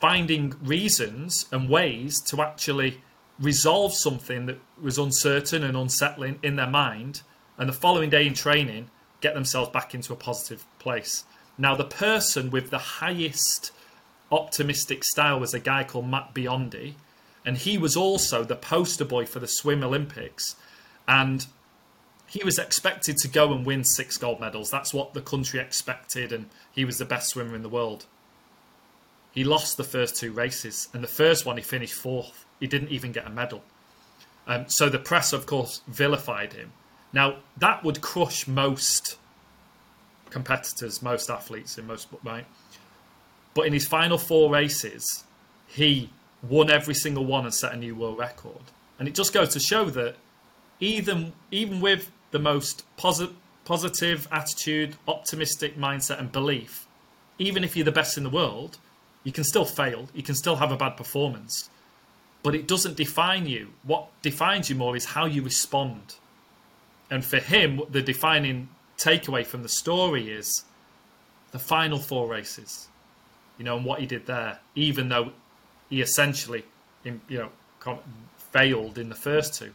finding 0.00 0.54
reasons 0.62 1.46
and 1.50 1.68
ways 1.68 2.20
to 2.20 2.42
actually 2.42 3.00
resolve 3.38 3.94
something 3.94 4.46
that 4.46 4.58
was 4.80 4.98
uncertain 4.98 5.64
and 5.64 5.76
unsettling 5.76 6.38
in 6.42 6.56
their 6.56 6.70
mind. 6.70 7.22
And 7.58 7.68
the 7.68 7.72
following 7.72 8.10
day 8.10 8.26
in 8.26 8.34
training, 8.34 8.90
get 9.20 9.34
themselves 9.34 9.70
back 9.70 9.94
into 9.94 10.12
a 10.12 10.16
positive 10.16 10.64
place. 10.78 11.24
Now, 11.56 11.74
the 11.74 11.84
person 11.84 12.50
with 12.50 12.70
the 12.70 12.78
highest 12.78 13.72
optimistic 14.30 15.04
style 15.04 15.38
was 15.40 15.54
a 15.54 15.60
guy 15.60 15.84
called 15.84 16.08
Matt 16.08 16.34
Biondi, 16.34 16.94
and 17.46 17.56
he 17.56 17.78
was 17.78 17.96
also 17.96 18.42
the 18.42 18.56
poster 18.56 19.04
boy 19.04 19.26
for 19.26 19.38
the 19.38 19.46
Swim 19.46 19.84
Olympics. 19.84 20.56
And 21.06 21.46
he 22.26 22.42
was 22.42 22.58
expected 22.58 23.16
to 23.18 23.28
go 23.28 23.52
and 23.52 23.64
win 23.64 23.84
six 23.84 24.16
gold 24.16 24.40
medals. 24.40 24.70
That's 24.70 24.92
what 24.92 25.14
the 25.14 25.20
country 25.20 25.60
expected, 25.60 26.32
and 26.32 26.50
he 26.72 26.84
was 26.84 26.98
the 26.98 27.04
best 27.04 27.30
swimmer 27.30 27.54
in 27.54 27.62
the 27.62 27.68
world. 27.68 28.06
He 29.34 29.42
lost 29.42 29.76
the 29.76 29.84
first 29.84 30.16
two 30.16 30.32
races, 30.32 30.88
and 30.94 31.02
the 31.02 31.08
first 31.08 31.44
one 31.44 31.56
he 31.56 31.62
finished 31.62 31.94
fourth. 31.94 32.46
He 32.60 32.66
didn't 32.66 32.90
even 32.90 33.12
get 33.12 33.26
a 33.26 33.30
medal. 33.30 33.62
Um, 34.46 34.68
so 34.68 34.88
the 34.88 34.98
press, 34.98 35.32
of 35.32 35.46
course, 35.46 35.80
vilified 35.88 36.52
him. 36.52 36.72
Now 37.12 37.36
that 37.56 37.82
would 37.84 38.00
crush 38.00 38.46
most 38.46 39.16
competitors, 40.30 41.02
most 41.02 41.30
athletes 41.30 41.78
in 41.78 41.86
most 41.86 42.08
right. 42.24 42.46
But 43.54 43.66
in 43.66 43.72
his 43.72 43.86
final 43.86 44.18
four 44.18 44.50
races, 44.50 45.24
he 45.66 46.10
won 46.42 46.70
every 46.70 46.94
single 46.94 47.24
one 47.24 47.44
and 47.44 47.54
set 47.54 47.72
a 47.72 47.76
new 47.76 47.94
world 47.94 48.18
record. 48.18 48.62
And 48.98 49.08
it 49.08 49.14
just 49.14 49.32
goes 49.32 49.50
to 49.50 49.60
show 49.60 49.86
that 49.90 50.16
even 50.80 51.32
even 51.50 51.80
with 51.80 52.10
the 52.30 52.38
most 52.38 52.84
posi- 52.96 53.32
positive 53.64 54.28
attitude, 54.30 54.96
optimistic 55.08 55.76
mindset, 55.76 56.18
and 56.18 56.30
belief, 56.30 56.86
even 57.38 57.64
if 57.64 57.76
you're 57.76 57.84
the 57.84 57.92
best 57.92 58.18
in 58.18 58.24
the 58.24 58.30
world, 58.30 58.78
you 59.24 59.32
can 59.32 59.44
still 59.44 59.64
fail. 59.64 60.08
You 60.14 60.22
can 60.22 60.34
still 60.34 60.56
have 60.56 60.70
a 60.70 60.76
bad 60.76 60.96
performance. 60.96 61.68
But 62.42 62.54
it 62.54 62.68
doesn't 62.68 62.96
define 62.96 63.46
you. 63.46 63.70
What 63.82 64.08
defines 64.22 64.68
you 64.68 64.76
more 64.76 64.94
is 64.96 65.06
how 65.06 65.24
you 65.24 65.42
respond. 65.42 66.16
And 67.10 67.24
for 67.24 67.38
him, 67.38 67.80
the 67.90 68.02
defining 68.02 68.68
takeaway 68.98 69.44
from 69.44 69.62
the 69.62 69.68
story 69.68 70.30
is 70.30 70.64
the 71.52 71.58
final 71.58 71.98
four 71.98 72.28
races, 72.28 72.88
you 73.58 73.64
know, 73.64 73.76
and 73.76 73.84
what 73.84 74.00
he 74.00 74.06
did 74.06 74.26
there, 74.26 74.58
even 74.74 75.08
though 75.08 75.32
he 75.88 76.00
essentially, 76.00 76.64
you 77.04 77.20
know, 77.30 77.50
failed 78.52 78.98
in 78.98 79.08
the 79.08 79.14
first 79.14 79.54
two 79.54 79.72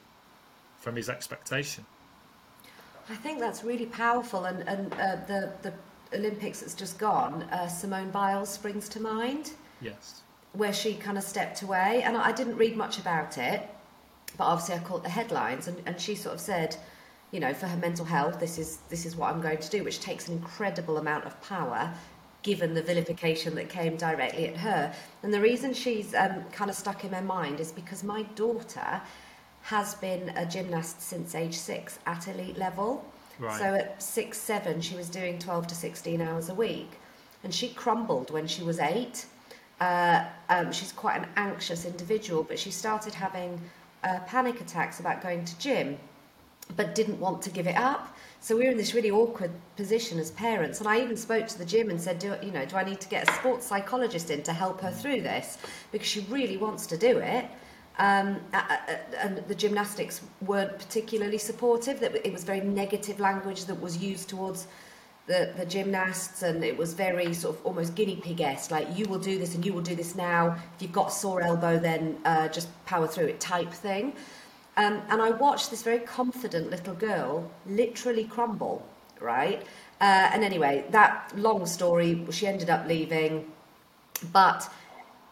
from 0.80 0.96
his 0.96 1.10
expectation. 1.10 1.86
I 3.10 3.16
think 3.16 3.40
that's 3.40 3.64
really 3.64 3.88
powerful, 3.88 4.46
and, 4.46 4.68
and 4.68 4.94
uh, 4.94 5.16
the 5.28 5.52
the 5.64 5.74
Olympics 6.14 6.62
that's 6.62 6.74
just 6.74 6.98
gone, 6.98 7.44
uh, 7.52 7.68
Simone 7.68 8.10
Biles 8.12 8.50
springs 8.50 8.90
to 8.90 9.00
mind. 9.00 9.52
Yes. 9.82 10.22
Where 10.54 10.74
she 10.74 10.96
kind 10.96 11.18
of 11.18 11.24
stepped 11.24 11.62
away, 11.62 12.02
and 12.04 12.18
I 12.18 12.32
didn't 12.32 12.58
read 12.58 12.76
much 12.76 12.98
about 12.98 13.38
it, 13.38 13.68
but 14.38 14.46
obviously 14.46 14.76
I 14.76 14.80
caught 14.80 15.04
the 15.04 15.10
headlines, 15.10 15.68
and, 15.68 15.82
and 15.86 16.00
she 16.00 16.16
sort 16.16 16.36
of 16.36 16.42
said, 16.42 16.76
you 17.32 17.40
know, 17.40 17.54
for 17.54 17.68
her 17.68 17.78
mental 17.78 18.06
health, 18.06 18.40
this 18.40 18.58
is 18.58 18.80
this 18.90 19.06
is 19.06 19.16
what 19.16 19.32
I'm 19.32 19.42
going 19.42 19.60
to 19.60 19.70
do, 19.70 19.84
which 19.84 20.00
takes 20.00 20.28
an 20.28 20.34
incredible 20.36 20.98
amount 20.98 21.26
of 21.26 21.40
power, 21.42 21.94
given 22.42 22.74
the 22.74 22.82
vilification 22.82 23.54
that 23.56 23.70
came 23.70 23.98
directly 23.98 24.48
at 24.48 24.58
her. 24.58 24.94
And 25.22 25.32
the 25.32 25.42
reason 25.42 25.74
she's 25.74 26.16
um, 26.16 26.44
kind 26.52 26.72
of 26.72 26.76
stuck 26.76 27.04
in 27.04 27.12
my 27.12 27.22
mind 27.22 27.60
is 27.60 27.72
because 27.72 28.04
my 28.04 28.24
daughter 28.34 29.02
has 29.62 29.94
been 29.96 30.30
a 30.38 30.46
gymnast 30.46 31.02
since 31.02 31.36
age 31.36 31.56
six 31.56 32.00
at 32.08 32.28
elite 32.28 32.58
level. 32.58 33.06
Right. 33.40 33.58
So 33.58 33.74
at 33.74 34.02
six, 34.02 34.38
seven, 34.38 34.82
she 34.82 34.96
was 34.96 35.10
doing 35.10 35.40
12 35.40 35.68
to 35.68 35.76
16 35.76 36.22
hours 36.22 36.50
a 36.50 36.54
week. 36.54 36.92
And 37.44 37.54
she 37.54 37.70
crumbled 37.70 38.32
when 38.32 38.48
she 38.48 38.64
was 38.64 38.80
eight. 38.80 39.26
Uh, 39.80 40.26
um, 40.50 40.72
she's 40.74 40.92
quite 40.92 41.18
an 41.18 41.28
anxious 41.38 41.86
individual, 41.86 42.44
but 42.44 42.60
she 42.60 42.70
started 42.70 43.14
having 43.14 43.62
uh, 44.04 44.20
panic 44.28 44.60
attacks 44.60 45.00
about 45.00 45.22
going 45.22 45.46
to 45.46 45.58
gym, 45.58 45.98
but 46.76 46.94
didn't 46.96 47.20
want 47.20 47.42
to 47.44 47.50
give 47.50 47.66
it 47.66 47.78
up. 47.78 48.14
So 48.42 48.56
we 48.56 48.66
were 48.66 48.72
in 48.72 48.78
this 48.78 48.94
really 48.94 49.12
awkward 49.12 49.52
position 49.78 50.20
as 50.20 50.32
parents. 50.32 50.80
And 50.80 50.88
I 50.88 51.02
even 51.02 51.16
spoke 51.16 51.48
to 51.48 51.58
the 51.58 51.66
gym 51.66 51.90
and 51.90 52.00
said, 52.00 52.20
do, 52.20 52.36
you 52.42 52.52
know, 52.52 52.66
do 52.66 52.76
I 52.76 52.84
need 52.84 53.00
to 53.02 53.10
get 53.10 53.30
a 53.30 53.34
sports 53.34 53.66
psychologist 53.66 54.30
in 54.30 54.44
to 54.44 54.54
help 54.54 54.82
her 54.82 54.92
through 54.92 55.22
this? 55.22 55.58
Because 55.92 56.08
she 56.08 56.22
really 56.30 56.58
wants 56.58 56.86
to 56.88 56.98
do 56.98 57.20
it. 57.20 57.46
Um, 58.00 58.40
and 59.22 59.44
the 59.48 59.56
gymnastics 59.56 60.22
weren't 60.42 60.80
particularly 60.80 61.38
supportive. 61.38 62.00
That 62.00 62.16
it 62.26 62.34
was 62.34 62.44
very 62.44 62.62
negative 62.62 63.20
language 63.20 63.66
that 63.66 63.80
was 63.80 63.98
used 63.98 64.30
towards 64.30 64.68
the, 65.28 65.54
the 65.58 65.66
gymnasts, 65.66 66.42
and 66.42 66.64
it 66.64 66.76
was 66.76 66.94
very 66.94 67.34
sort 67.34 67.56
of 67.56 67.66
almost 67.66 67.94
guinea 67.94 68.16
pig-esque, 68.16 68.72
like 68.72 68.88
you 68.98 69.06
will 69.08 69.20
do 69.20 69.38
this 69.38 69.54
and 69.54 69.64
you 69.64 69.74
will 69.74 69.82
do 69.82 69.96
this 69.96 70.16
now. 70.16 70.58
If 70.76 70.82
you've 70.82 70.92
got 70.92 71.14
sore 71.14 71.42
elbow, 71.42 71.78
then 71.78 72.18
uh, 72.26 72.48
just 72.48 72.68
power 72.86 73.08
through 73.08 73.28
it 73.28 73.40
type 73.40 73.72
thing. 73.72 74.14
Um, 74.76 75.02
and 75.10 75.22
I 75.22 75.30
watched 75.32 75.70
this 75.70 75.84
very 75.84 76.00
confident 76.00 76.72
little 76.72 76.96
girl 76.96 77.52
literally 77.68 78.24
crumble, 78.24 78.84
right? 79.20 79.62
Uh, 80.02 80.32
and 80.34 80.44
anyway, 80.44 80.86
that 80.92 81.32
long 81.36 81.66
story, 81.66 82.26
she 82.32 82.48
ended 82.48 82.70
up 82.70 82.88
leaving, 82.88 83.52
but 84.32 84.68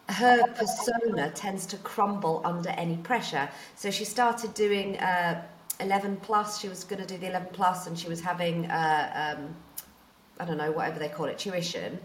her 0.08 0.42
persona 0.54 1.30
tends 1.30 1.66
to 1.66 1.76
crumble 1.78 2.40
under 2.44 2.70
any 2.70 2.96
pressure. 2.96 3.48
So 3.76 3.90
she 3.90 4.04
started 4.04 4.54
doing 4.54 4.96
uh, 4.98 5.42
11 5.80 6.16
plus. 6.22 6.60
She 6.60 6.68
was 6.68 6.84
going 6.84 7.00
to 7.02 7.06
do 7.06 7.18
the 7.18 7.28
11 7.28 7.48
plus, 7.52 7.86
and 7.86 7.98
she 7.98 8.08
was 8.08 8.20
having, 8.20 8.70
uh, 8.70 9.36
um, 9.38 9.54
I 10.40 10.44
don't 10.44 10.56
know, 10.56 10.72
whatever 10.72 10.98
they 10.98 11.08
call 11.08 11.26
it, 11.26 11.38
tuition. 11.38 11.98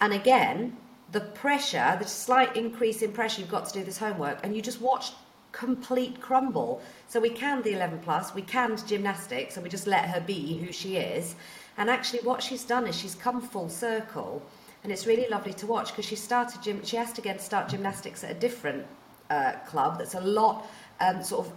And 0.00 0.12
again, 0.12 0.76
the 1.12 1.20
pressure, 1.20 1.96
the 1.98 2.06
slight 2.06 2.56
increase 2.56 3.02
in 3.02 3.12
pressure, 3.12 3.40
you've 3.40 3.50
got 3.50 3.66
to 3.66 3.72
do 3.72 3.84
this 3.84 3.98
homework, 3.98 4.38
and 4.42 4.56
you 4.56 4.62
just 4.62 4.80
watch 4.80 5.12
complete 5.52 6.20
crumble. 6.20 6.80
So 7.06 7.20
we 7.20 7.30
canned 7.30 7.64
the 7.64 7.74
11 7.74 8.00
plus, 8.00 8.34
we 8.34 8.42
canned 8.42 8.86
gymnastics, 8.86 9.56
and 9.56 9.64
we 9.64 9.68
just 9.68 9.86
let 9.86 10.06
her 10.06 10.20
be 10.20 10.58
who 10.58 10.72
she 10.72 10.96
is. 10.96 11.36
And 11.76 11.90
actually, 11.90 12.20
what 12.20 12.42
she's 12.42 12.64
done 12.64 12.86
is 12.86 12.96
she's 12.98 13.14
come 13.14 13.42
full 13.42 13.68
circle 13.68 14.42
and 14.86 14.92
it's 14.92 15.04
really 15.04 15.26
lovely 15.28 15.52
to 15.52 15.66
watch 15.66 15.88
because 15.88 16.04
she 16.04 16.14
started 16.14 16.62
gym. 16.62 16.84
She 16.84 16.94
has 16.96 17.12
to 17.14 17.20
again 17.20 17.40
start 17.40 17.68
gymnastics 17.68 18.22
at 18.22 18.30
a 18.30 18.34
different 18.34 18.86
uh, 19.28 19.54
club 19.66 19.98
that's 19.98 20.14
a 20.14 20.20
lot 20.20 20.64
um, 21.00 21.24
sort 21.24 21.48
of 21.48 21.52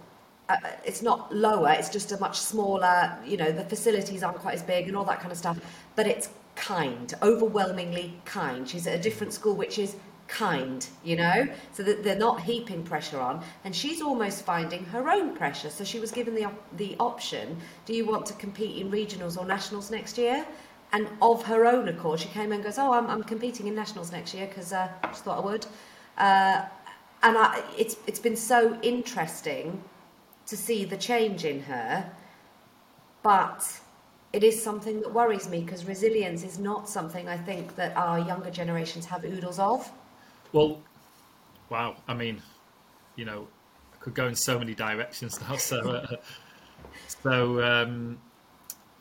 uh, 0.48 0.56
it's 0.84 1.00
not 1.00 1.32
lower. 1.32 1.70
It's 1.70 1.90
just 1.90 2.10
a 2.10 2.18
much 2.18 2.36
smaller. 2.36 3.16
You 3.24 3.36
know, 3.36 3.52
the 3.52 3.64
facilities 3.64 4.24
aren't 4.24 4.38
quite 4.38 4.54
as 4.56 4.64
big 4.64 4.88
and 4.88 4.96
all 4.96 5.04
that 5.04 5.20
kind 5.20 5.30
of 5.30 5.38
stuff. 5.38 5.60
But 5.94 6.08
it's 6.08 6.30
kind, 6.56 7.14
overwhelmingly 7.22 8.20
kind. 8.24 8.68
She's 8.68 8.88
at 8.88 8.98
a 8.98 9.00
different 9.00 9.32
school, 9.32 9.54
which 9.54 9.78
is 9.78 9.94
kind, 10.26 10.84
you 11.04 11.14
know, 11.14 11.46
so 11.72 11.84
that 11.84 12.02
they're 12.02 12.18
not 12.18 12.40
heaping 12.40 12.82
pressure 12.82 13.20
on. 13.20 13.44
And 13.64 13.76
she's 13.76 14.02
almost 14.02 14.44
finding 14.44 14.84
her 14.86 15.08
own 15.08 15.36
pressure. 15.36 15.70
So 15.70 15.84
she 15.84 16.00
was 16.00 16.10
given 16.10 16.34
the 16.34 16.46
op- 16.46 16.76
the 16.76 16.96
option: 16.98 17.56
Do 17.86 17.94
you 17.94 18.04
want 18.04 18.26
to 18.26 18.34
compete 18.34 18.76
in 18.76 18.90
regionals 18.90 19.38
or 19.38 19.46
nationals 19.46 19.88
next 19.88 20.18
year? 20.18 20.44
And 20.92 21.08
of 21.22 21.44
her 21.44 21.66
own 21.66 21.88
accord, 21.88 22.20
she 22.20 22.28
came 22.28 22.52
and 22.52 22.64
goes, 22.64 22.78
"Oh, 22.78 22.92
I'm, 22.92 23.06
I'm 23.06 23.22
competing 23.22 23.66
in 23.68 23.74
nationals 23.74 24.10
next 24.10 24.34
year 24.34 24.46
because 24.46 24.72
uh, 24.72 24.88
I 25.02 25.06
just 25.06 25.24
thought 25.24 25.38
I 25.38 25.44
would." 25.44 25.66
Uh, 26.18 26.64
and 27.22 27.38
I, 27.38 27.62
it's 27.78 27.96
it's 28.06 28.18
been 28.18 28.36
so 28.36 28.78
interesting 28.82 29.82
to 30.46 30.56
see 30.56 30.84
the 30.84 30.96
change 30.96 31.44
in 31.44 31.62
her, 31.62 32.10
but 33.22 33.80
it 34.32 34.44
is 34.44 34.62
something 34.62 35.00
that 35.00 35.12
worries 35.12 35.48
me 35.48 35.60
because 35.60 35.84
resilience 35.84 36.44
is 36.44 36.58
not 36.58 36.88
something 36.88 37.28
I 37.28 37.36
think 37.36 37.76
that 37.76 37.96
our 37.96 38.18
younger 38.18 38.50
generations 38.50 39.06
have 39.06 39.24
oodles 39.24 39.58
of. 39.58 39.90
Well, 40.52 40.80
wow. 41.68 41.96
I 42.06 42.14
mean, 42.14 42.40
you 43.16 43.24
know, 43.24 43.48
I 43.92 43.96
could 43.98 44.14
go 44.14 44.26
in 44.26 44.34
so 44.34 44.58
many 44.58 44.74
directions 44.74 45.40
now. 45.40 45.56
So, 45.56 45.78
uh, 45.78 46.16
so 47.22 47.62
um, 47.62 48.18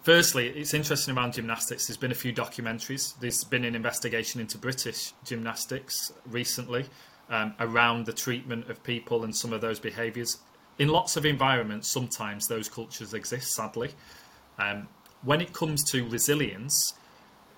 firstly, 0.10 0.48
it's 0.48 0.74
interesting 0.74 1.16
around 1.16 1.34
gymnastics. 1.34 1.86
There's 1.86 1.96
been 1.96 2.12
a 2.12 2.16
few 2.16 2.34
documentaries. 2.34 3.14
There's 3.20 3.44
been 3.44 3.64
an 3.64 3.76
investigation 3.76 4.42
into 4.42 4.58
British 4.58 5.14
gymnastics 5.24 6.12
recently 6.26 6.88
um, 7.30 7.54
around 7.60 8.08
the 8.08 8.12
treatment 8.12 8.72
of 8.72 8.82
people 8.82 9.24
and 9.24 9.36
some 9.36 9.54
of 9.54 9.62
those 9.62 9.80
behaviours. 9.80 10.40
In 10.80 10.88
lots 10.88 11.16
of 11.16 11.28
environments, 11.28 11.92
sometimes 11.92 12.48
those 12.48 12.68
cultures 12.68 13.14
exist, 13.14 13.54
sadly. 13.54 13.92
Um, 14.58 14.88
when 15.22 15.42
it 15.42 15.54
comes 15.54 15.84
to 15.92 16.10
resilience, 16.10 16.96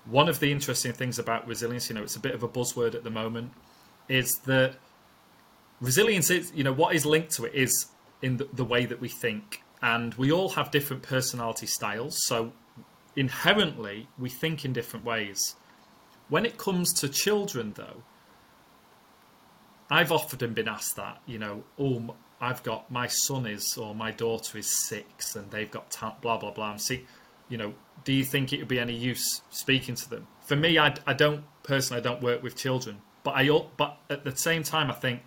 one 0.04 0.28
of 0.28 0.38
the 0.38 0.52
interesting 0.52 0.92
things 0.92 1.18
about 1.18 1.48
resilience, 1.48 1.88
you 1.88 1.94
know, 1.94 2.02
it's 2.02 2.16
a 2.16 2.20
bit 2.20 2.34
of 2.34 2.42
a 2.42 2.48
buzzword 2.48 2.94
at 2.94 3.02
the 3.02 3.10
moment, 3.10 3.50
is 4.10 4.40
that 4.40 4.74
resilience 5.80 6.28
is, 6.28 6.52
you 6.54 6.64
know, 6.64 6.72
what 6.74 6.94
is 6.94 7.06
linked 7.06 7.32
to 7.36 7.46
it 7.46 7.54
is 7.54 7.86
in 8.20 8.36
the, 8.36 8.46
the 8.52 8.64
way 8.64 8.84
that 8.84 9.00
we 9.00 9.08
think. 9.08 9.62
And 9.82 10.14
we 10.14 10.30
all 10.30 10.50
have 10.50 10.70
different 10.70 11.02
personality 11.02 11.66
styles. 11.66 12.24
So 12.24 12.52
inherently, 13.16 14.08
we 14.16 14.30
think 14.30 14.64
in 14.64 14.72
different 14.72 15.04
ways. 15.04 15.56
When 16.28 16.46
it 16.46 16.56
comes 16.56 16.92
to 17.00 17.08
children, 17.08 17.72
though, 17.74 18.04
I've 19.90 20.12
often 20.12 20.54
been 20.54 20.68
asked 20.68 20.96
that, 20.96 21.20
you 21.26 21.38
know, 21.38 21.64
oh, 21.78 22.14
I've 22.40 22.62
got 22.62 22.90
my 22.90 23.06
son 23.06 23.46
is 23.46 23.76
or 23.76 23.94
my 23.94 24.10
daughter 24.10 24.58
is 24.58 24.86
six 24.86 25.36
and 25.36 25.50
they've 25.50 25.70
got 25.70 25.90
ta- 25.90 26.16
blah 26.20 26.38
blah 26.38 26.50
blah. 26.50 26.70
And 26.70 26.80
see, 26.80 27.06
you 27.48 27.58
know, 27.58 27.74
do 28.04 28.12
you 28.12 28.24
think 28.24 28.52
it 28.52 28.58
would 28.58 28.68
be 28.68 28.80
any 28.80 28.94
use 28.94 29.42
speaking 29.50 29.94
to 29.96 30.08
them? 30.08 30.26
For 30.40 30.56
me, 30.56 30.78
I, 30.78 30.94
I 31.06 31.12
don't 31.12 31.44
personally, 31.62 32.00
I 32.00 32.02
don't 32.02 32.22
work 32.22 32.42
with 32.42 32.56
children, 32.56 33.02
but 33.22 33.32
I 33.32 33.48
but 33.76 33.98
at 34.08 34.24
the 34.24 34.34
same 34.34 34.62
time, 34.62 34.90
I 34.90 34.94
think 34.94 35.22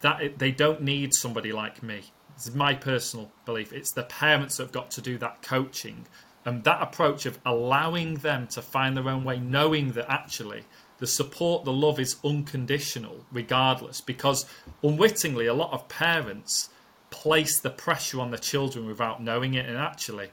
that 0.00 0.20
it, 0.20 0.38
they 0.38 0.50
don't 0.50 0.82
need 0.82 1.14
somebody 1.14 1.52
like 1.52 1.82
me. 1.82 2.02
Is 2.36 2.54
my 2.54 2.74
personal 2.74 3.30
belief. 3.44 3.72
It's 3.72 3.92
the 3.92 4.02
parents 4.02 4.56
that 4.56 4.64
have 4.64 4.72
got 4.72 4.90
to 4.92 5.00
do 5.00 5.18
that 5.18 5.42
coaching 5.42 6.06
and 6.44 6.64
that 6.64 6.82
approach 6.82 7.26
of 7.26 7.38
allowing 7.46 8.16
them 8.16 8.46
to 8.48 8.60
find 8.60 8.96
their 8.96 9.08
own 9.08 9.24
way, 9.24 9.38
knowing 9.38 9.92
that 9.92 10.10
actually 10.10 10.64
the 10.98 11.06
support, 11.06 11.64
the 11.64 11.72
love 11.72 11.98
is 11.98 12.16
unconditional, 12.24 13.24
regardless, 13.32 14.00
because 14.00 14.46
unwittingly, 14.82 15.46
a 15.46 15.54
lot 15.54 15.72
of 15.72 15.88
parents 15.88 16.70
place 17.10 17.58
the 17.60 17.70
pressure 17.70 18.20
on 18.20 18.30
the 18.30 18.38
children 18.38 18.86
without 18.86 19.22
knowing 19.22 19.54
it, 19.54 19.66
and 19.66 19.76
actually, 19.76 20.30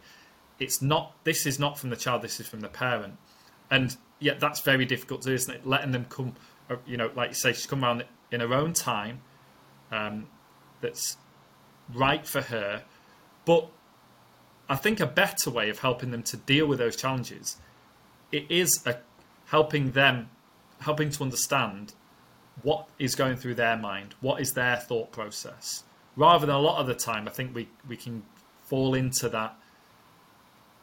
it's 0.60 0.82
not. 0.82 1.14
This 1.24 1.46
is 1.46 1.60
not 1.60 1.80
from 1.80 1.90
the 1.90 1.96
child. 1.96 2.22
This 2.22 2.40
is 2.40 2.48
from 2.48 2.60
the 2.62 2.68
parent, 2.68 3.18
and 3.70 3.96
yet 4.20 4.40
that's 4.40 4.62
very 4.62 4.86
difficult 4.86 5.22
to 5.24 5.30
do, 5.30 5.36
isn't 5.36 5.54
it? 5.54 5.68
Letting 5.68 5.92
them 5.92 6.06
come, 6.10 6.36
uh, 6.70 6.76
you 6.86 6.98
know, 6.98 7.10
like 7.16 7.30
you 7.30 7.36
say, 7.36 7.54
she's 7.54 7.66
come 7.66 7.84
around 7.84 8.06
in 8.32 8.40
her 8.40 8.54
own 8.54 8.74
time. 8.74 9.22
Um, 9.92 10.28
that's 10.82 11.18
right 11.94 12.26
for 12.26 12.42
her, 12.42 12.84
but 13.46 13.68
I 14.70 14.76
think 14.76 15.00
a 15.00 15.06
better 15.06 15.50
way 15.50 15.70
of 15.70 15.80
helping 15.80 16.12
them 16.12 16.24
to 16.24 16.38
deal 16.38 16.66
with 16.66 16.80
those 16.80 16.96
challenges, 16.96 17.58
it 18.32 18.50
is 18.50 18.86
a, 18.86 18.98
helping 19.48 19.92
them 19.92 20.30
helping 20.80 21.10
to 21.12 21.24
understand 21.24 21.94
what 22.64 22.88
is 23.00 23.16
going 23.16 23.36
through 23.36 23.56
their 23.56 23.78
mind, 23.78 24.16
what 24.20 24.42
is 24.42 24.54
their 24.54 24.78
thought 24.78 25.12
process. 25.12 25.84
Rather 26.16 26.46
than 26.46 26.56
a 26.56 26.60
lot 26.60 26.80
of 26.80 26.88
the 26.88 26.96
time, 26.96 27.28
I 27.28 27.32
think 27.32 27.56
we, 27.56 27.70
we 27.88 27.96
can 27.96 28.24
fall 28.64 28.94
into 28.94 29.30
that 29.30 29.56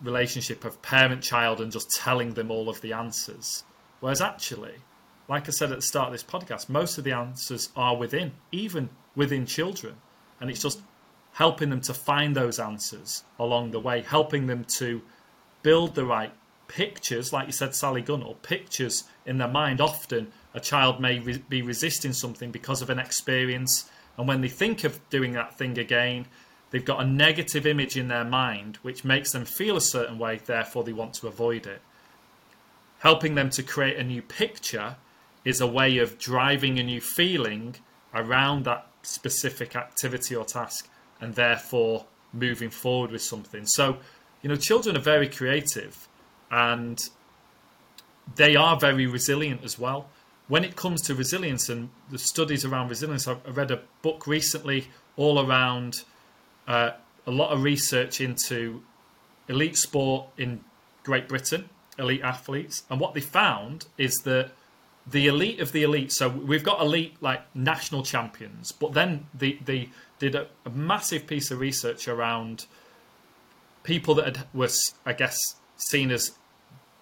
relationship 0.03 0.65
of 0.65 0.81
parent 0.83 1.23
child 1.23 1.61
and 1.61 1.73
just 1.73 1.91
telling 1.91 2.35
them 2.35 2.51
all 2.51 2.69
of 2.69 2.81
the 2.81 2.93
answers. 2.93 3.65
Whereas 4.01 4.21
actually, 4.21 4.75
like 5.29 5.49
I 5.49 5.51
said 5.51 5.71
at 5.71 5.77
the 5.77 5.83
start 5.83 6.07
of 6.07 6.13
this 6.13 6.23
podcast, 6.23 6.69
most 6.69 6.99
of 6.99 7.05
the 7.05 7.13
answers 7.13 7.71
are 7.77 7.97
within, 7.97 8.33
even 8.53 8.89
within 9.15 9.45
children. 9.45 9.97
And 10.41 10.51
it's 10.51 10.63
just 10.63 10.81
helping 11.39 11.71
them 11.71 11.81
to 11.81 11.95
find 11.95 12.35
those 12.35 12.59
answers 12.59 13.23
along 13.39 13.71
the 13.71 13.79
way, 13.79 14.03
helping 14.03 14.49
them 14.49 14.65
to 14.65 15.01
build 15.63 15.95
the 15.95 16.05
right 16.05 16.33
pictures, 16.67 17.33
like 17.33 17.47
you 17.47 17.53
said, 17.53 17.73
Sally 17.73 18.03
Gunnell, 18.03 18.43
pictures 18.43 19.05
in 19.25 19.39
their 19.39 19.47
mind. 19.47 19.81
Often 19.81 20.33
a 20.53 20.59
child 20.59 21.01
may 21.01 21.21
re- 21.21 21.45
be 21.49 21.63
resisting 21.63 22.13
something 22.13 22.51
because 22.51 22.83
of 22.83 22.91
an 22.91 22.99
experience, 22.99 23.89
and 24.17 24.27
when 24.27 24.41
they 24.41 24.49
think 24.49 24.83
of 24.83 24.99
doing 25.11 25.31
that 25.35 25.57
thing 25.57 25.79
again, 25.79 26.27
they've 26.71 26.85
got 26.85 27.01
a 27.01 27.07
negative 27.07 27.69
image 27.69 27.97
in 27.97 28.09
their 28.09 28.25
mind 28.25 28.79
which 28.83 29.05
makes 29.05 29.31
them 29.31 29.45
feel 29.45 29.77
a 29.77 29.81
certain 29.81 30.19
way, 30.19 30.41
therefore, 30.45 30.83
they 30.83 30.93
want 30.93 31.15
to 31.15 31.29
avoid 31.29 31.69
it. 31.69 31.81
Helping 32.99 33.37
them 33.37 33.49
to 33.51 33.63
create 33.63 33.97
a 33.97 34.03
new 34.03 34.23
picture 34.23 34.97
is 35.45 35.61
a 35.61 35.69
way 35.69 35.99
of 35.99 36.19
driving 36.19 36.81
a 36.81 36.83
new 36.83 37.01
feeling 37.01 37.77
around 38.13 38.65
that 38.65 38.89
specific 39.03 39.77
activity 39.77 40.35
or 40.35 40.45
task 40.45 40.91
and 41.21 41.35
therefore 41.35 42.05
moving 42.33 42.71
forward 42.71 43.11
with 43.11 43.23
something. 43.23 43.67
So, 43.67 43.99
you 44.43 44.49
know, 44.49 44.57
children 44.57 44.97
are 44.97 45.01
very 45.01 45.29
creative 45.29 46.09
and 46.51 46.99
they 48.37 48.57
are 48.57 48.79
very 48.79 49.07
resilient 49.07 49.65
as 49.65 49.79
well. 49.79 50.09
When 50.49 50.65
it 50.65 50.77
comes 50.77 51.03
to 51.03 51.15
resilience 51.15 51.69
and 51.69 51.91
the 52.11 52.19
studies 52.19 52.65
around 52.65 52.89
resilience, 52.89 53.29
I 53.29 53.37
read 53.51 53.71
a 53.71 53.81
book 54.03 54.27
recently 54.27 54.89
all 55.17 55.47
around 55.47 56.05
uh, 56.67 56.93
a 57.27 57.31
lot 57.31 57.51
of 57.51 57.63
research 57.63 58.21
into 58.21 58.83
elite 59.49 59.77
sport 59.77 60.27
in 60.39 60.65
Great 61.05 61.29
Britain, 61.29 61.69
elite 61.99 62.23
athletes, 62.23 62.83
and 62.89 63.01
what 63.01 63.15
they 63.15 63.21
found 63.21 63.87
is 63.99 64.15
that 64.25 64.53
the 65.07 65.27
elite 65.27 65.61
of 65.61 65.73
the 65.73 65.83
elite. 65.83 66.13
So 66.13 66.29
we've 66.29 66.65
got 66.65 66.81
elite 66.81 67.17
like 67.21 67.43
national 67.55 68.03
champions, 68.03 68.73
but 68.73 68.93
then 68.93 69.27
the, 69.35 69.59
they 69.65 69.91
did 70.19 70.35
a, 70.35 70.49
a 70.65 70.71
massive 70.71 71.27
piece 71.27 71.51
of 71.51 71.61
research 71.61 72.09
around 72.09 72.67
people 73.83 74.15
that 74.17 74.25
had, 74.25 74.47
was 74.53 74.95
I 75.07 75.13
guess 75.13 75.37
seen 75.77 76.11
as 76.11 76.33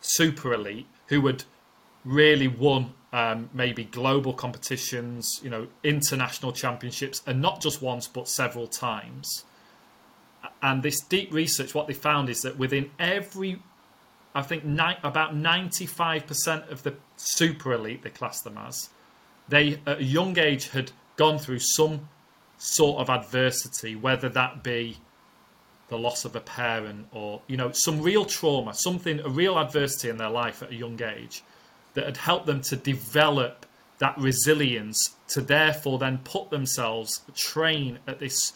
super 0.00 0.52
elite 0.52 0.86
who 1.08 1.26
had 1.26 1.44
really 2.04 2.48
won 2.48 2.92
um, 3.12 3.48
maybe 3.52 3.84
global 3.84 4.32
competitions, 4.32 5.40
you 5.42 5.50
know, 5.50 5.66
international 5.82 6.52
championships, 6.52 7.22
and 7.26 7.40
not 7.40 7.60
just 7.60 7.80
once 7.82 8.06
but 8.06 8.28
several 8.28 8.66
times. 8.66 9.44
And 10.62 10.82
this 10.82 11.00
deep 11.00 11.32
research, 11.32 11.74
what 11.74 11.86
they 11.86 11.94
found 11.94 12.28
is 12.28 12.42
that 12.42 12.58
within 12.58 12.90
every, 12.98 13.60
I 14.34 14.42
think 14.42 14.64
ni- 14.64 14.98
about 15.02 15.34
ninety-five 15.34 16.26
percent 16.26 16.68
of 16.70 16.82
the 16.82 16.94
super 17.16 17.72
elite, 17.72 18.02
they 18.02 18.10
class 18.10 18.42
them 18.42 18.58
as, 18.58 18.90
they 19.48 19.80
at 19.86 19.98
a 20.00 20.04
young 20.04 20.38
age 20.38 20.68
had 20.68 20.92
gone 21.16 21.38
through 21.38 21.60
some 21.60 22.08
sort 22.58 22.98
of 23.00 23.10
adversity, 23.10 23.96
whether 23.96 24.28
that 24.30 24.62
be 24.62 24.98
the 25.88 25.98
loss 25.98 26.24
of 26.24 26.34
a 26.34 26.40
parent 26.40 27.06
or 27.12 27.40
you 27.46 27.56
know 27.56 27.70
some 27.70 28.02
real 28.02 28.24
trauma 28.24 28.74
something 28.74 29.20
a 29.20 29.28
real 29.28 29.56
adversity 29.56 30.08
in 30.08 30.16
their 30.16 30.28
life 30.28 30.60
at 30.60 30.70
a 30.72 30.74
young 30.74 31.00
age 31.00 31.44
that 31.94 32.04
had 32.04 32.16
helped 32.16 32.44
them 32.46 32.60
to 32.60 32.74
develop 32.74 33.66
that 33.98 34.16
resilience 34.18 35.14
to 35.28 35.40
therefore 35.40 35.98
then 35.98 36.18
put 36.18 36.50
themselves 36.50 37.22
train 37.34 37.98
at 38.06 38.18
this 38.18 38.52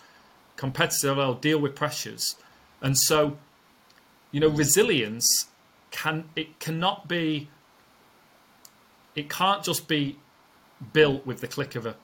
competitive 0.57 1.17
level 1.17 1.35
deal 1.35 1.59
with 1.59 1.75
pressures. 1.75 2.37
And 2.83 2.99
so 2.99 3.39
you 4.31 4.41
know 4.41 4.49
resilience 4.49 5.47
can 5.91 6.25
it 6.37 6.61
cannot 6.61 7.09
be 7.09 7.49
it 9.15 9.29
can't 9.31 9.65
just 9.65 9.89
be 9.89 10.19
built 10.93 11.27
with 11.27 11.41
the 11.41 11.49
click 11.49 11.75
of 11.75 11.87
a 11.87 11.97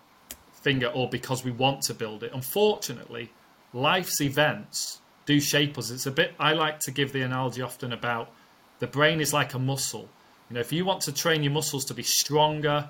finger 0.67 0.89
or 0.99 1.05
because 1.19 1.41
we 1.49 1.53
want 1.65 1.79
to 1.89 1.95
build 2.03 2.21
it 2.27 2.31
unfortunately 2.41 3.25
life's 3.73 4.21
events 4.21 5.01
do 5.27 5.41
shape 5.41 5.77
us. 5.77 5.91
It's 5.91 6.07
a 6.07 6.11
bit. 6.11 6.33
I 6.39 6.53
like 6.53 6.79
to 6.81 6.91
give 6.91 7.13
the 7.13 7.23
analogy 7.23 7.61
often 7.61 7.93
about 7.93 8.33
the 8.79 8.87
brain 8.87 9.21
is 9.21 9.33
like 9.33 9.55
a 9.55 9.59
muscle. 9.59 10.09
You 10.49 10.55
know, 10.55 10.61
if 10.61 10.73
you 10.73 10.85
want 10.85 11.03
to 11.03 11.13
train 11.13 11.43
your 11.43 11.53
muscles 11.53 11.85
to 11.87 11.95
be 11.95 12.05
stronger, 12.05 12.89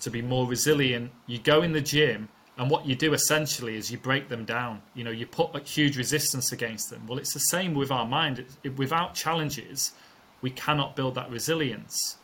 to 0.00 0.10
be 0.10 0.22
more 0.22 0.46
resilient, 0.46 1.12
you 1.26 1.38
go 1.38 1.62
in 1.62 1.72
the 1.72 1.80
gym 1.80 2.28
And 2.58 2.70
what 2.70 2.86
you 2.86 2.96
do 2.96 3.12
essentially 3.12 3.76
is 3.76 3.90
you 3.90 3.98
break 3.98 4.30
them 4.30 4.46
down. 4.46 4.80
You 4.94 5.04
know, 5.04 5.10
you 5.10 5.26
put 5.26 5.54
a 5.54 5.60
huge 5.60 5.98
resistance 5.98 6.52
against 6.52 6.88
them. 6.88 7.06
Well, 7.06 7.18
it's 7.18 7.34
the 7.34 7.40
same 7.54 7.74
with 7.74 7.90
our 7.90 8.06
mind. 8.06 8.46
It, 8.64 8.78
without 8.78 9.14
challenges, 9.14 9.92
we 10.40 10.50
cannot 10.50 10.96
build 10.96 11.16
that 11.16 11.30
resilience. 11.30 12.16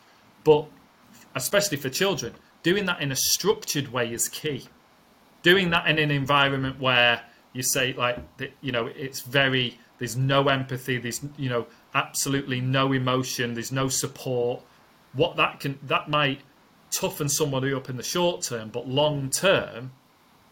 But 0.42 0.64
especially 1.34 1.76
for 1.76 1.90
children, 1.90 2.32
doing 2.62 2.86
that 2.86 3.02
in 3.02 3.12
a 3.12 3.16
structured 3.16 3.92
way 3.92 4.10
is 4.10 4.30
key. 4.30 4.68
Doing 5.42 5.70
that 5.70 5.86
in 5.88 5.98
an 5.98 6.10
environment 6.10 6.80
where 6.80 7.22
you 7.52 7.62
say 7.62 7.92
like 7.92 8.18
you 8.60 8.72
know 8.72 8.86
it's 8.86 9.20
very 9.20 9.78
there's 9.98 10.16
no 10.16 10.48
empathy 10.48 10.98
there's 10.98 11.20
you 11.36 11.48
know 11.48 11.66
absolutely 11.94 12.60
no 12.60 12.92
emotion 12.92 13.54
there's 13.54 13.72
no 13.72 13.88
support. 13.88 14.62
What 15.12 15.36
that 15.36 15.60
can 15.60 15.78
that 15.84 16.08
might 16.08 16.40
toughen 16.90 17.28
somebody 17.28 17.72
up 17.72 17.88
in 17.88 17.96
the 17.96 18.02
short 18.02 18.42
term 18.42 18.68
but 18.68 18.86
long 18.86 19.30
term 19.30 19.90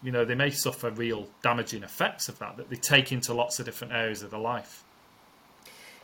you 0.02 0.10
know 0.10 0.24
they 0.24 0.34
may 0.34 0.50
suffer 0.50 0.90
real 0.90 1.28
damaging 1.42 1.82
effects 1.82 2.28
of 2.28 2.38
that 2.38 2.56
that 2.56 2.70
they 2.70 2.76
take 2.76 3.12
into 3.12 3.34
lots 3.34 3.58
of 3.58 3.66
different 3.66 3.92
areas 3.92 4.22
of 4.22 4.30
their 4.30 4.40
life. 4.40 4.84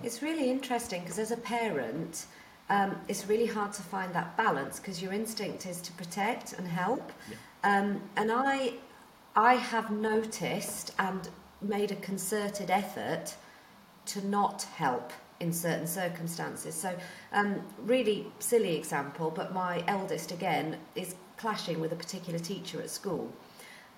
It's 0.03 0.21
really 0.21 0.51
interesting 0.51 1.01
because 1.03 1.19
as 1.19 1.31
a 1.31 1.39
parent 1.39 2.27
um, 2.69 2.97
it's 3.09 3.27
really 3.27 3.47
hard 3.47 3.73
to 3.75 3.83
find 3.83 4.13
that 4.15 4.37
balance 4.37 4.81
because 4.81 5.01
your 5.01 5.13
instinct 5.13 5.67
is 5.67 5.81
to 5.83 5.93
protect 5.93 6.53
and 6.55 6.67
help. 6.67 7.13
Yeah. 7.31 7.37
Um, 7.67 8.01
and 8.15 8.31
I, 8.31 8.75
I 9.35 9.55
have 9.55 9.91
noticed 9.91 10.93
and 11.01 11.29
made 11.61 11.91
a 11.91 11.97
concerted 11.97 12.71
effort 12.71 13.35
to 14.07 14.25
not 14.25 14.63
help 14.77 15.13
in 15.41 15.53
certain 15.53 15.89
circumstances. 15.89 16.77
So, 16.77 16.97
um, 17.33 17.61
really 17.79 18.29
silly 18.39 18.77
example, 18.77 19.33
but 19.35 19.53
my 19.53 19.83
eldest 19.89 20.31
again 20.31 20.77
is 20.95 21.17
clashing 21.39 21.81
with 21.81 21.91
a 21.91 21.97
particular 21.97 22.39
teacher 22.39 22.81
at 22.81 22.89
school. 22.89 23.33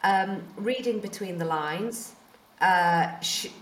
Um, 0.03 0.43
reading 0.57 0.99
between 1.01 1.37
the 1.37 1.45
lines, 1.45 2.15
uh, 2.63 3.21
she, 3.21 3.53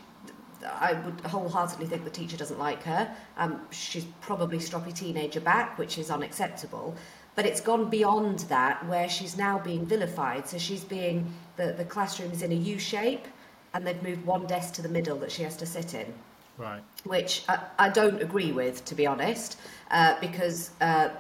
I 0.64 0.92
would 0.92 1.20
wholeheartedly 1.22 1.86
think 1.86 2.04
the 2.04 2.11
teacher 2.11 2.36
doesn't 2.36 2.61
like 2.61 2.84
her. 2.84 3.12
Um, 3.38 3.61
she's 3.72 4.04
probably 4.20 4.59
stroppy 4.59 4.94
teenager 4.94 5.40
back, 5.40 5.78
which 5.78 5.98
is 5.98 6.12
unacceptable. 6.12 6.94
But 7.37 7.47
it's 7.47 7.61
gone 7.61 7.91
beyond 7.91 8.41
that, 8.49 8.84
where 8.89 9.09
she's 9.09 9.37
now 9.37 9.59
being 9.59 9.87
vilified. 9.87 10.49
So 10.49 10.59
she's 10.59 10.82
being 10.82 11.32
the, 11.57 11.74
the 11.76 11.84
classroom 11.84 12.32
is 12.32 12.43
in 12.43 12.51
a 12.51 12.55
U 12.55 12.78
shape, 12.78 13.26
and 13.72 13.87
they've 13.87 14.03
moved 14.03 14.24
one 14.24 14.47
desk 14.47 14.74
to 14.74 14.82
the 14.82 14.89
middle 14.89 15.18
that 15.18 15.30
she 15.30 15.43
has 15.43 15.57
to 15.59 15.66
sit 15.66 15.93
in. 15.93 16.12
Right. 16.57 16.82
Which 17.05 17.45
I, 17.47 17.59
I 17.78 17.89
don't 17.91 18.22
agree 18.22 18.53
with, 18.53 18.84
to 18.87 18.95
be 18.95 19.07
honest, 19.07 19.59
uh, 19.91 20.18
because 20.18 20.70
uh, 20.80 21.11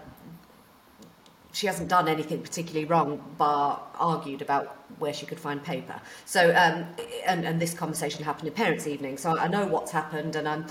she 1.52 1.66
hasn't 1.66 1.90
done 1.90 2.08
anything 2.08 2.40
particularly 2.40 2.86
wrong, 2.86 3.22
bar 3.36 3.82
argued 3.98 4.40
about 4.40 4.74
where 4.98 5.12
she 5.12 5.26
could 5.26 5.38
find 5.38 5.62
paper. 5.62 6.00
So, 6.24 6.48
um, 6.56 6.86
and, 7.26 7.44
and 7.44 7.60
this 7.60 7.74
conversation 7.74 8.24
happened 8.24 8.48
in 8.48 8.54
parents' 8.54 8.86
evening, 8.86 9.18
so 9.18 9.36
I 9.36 9.48
know 9.48 9.66
what's 9.66 9.92
happened, 9.92 10.34
and 10.34 10.48
I'm. 10.48 10.64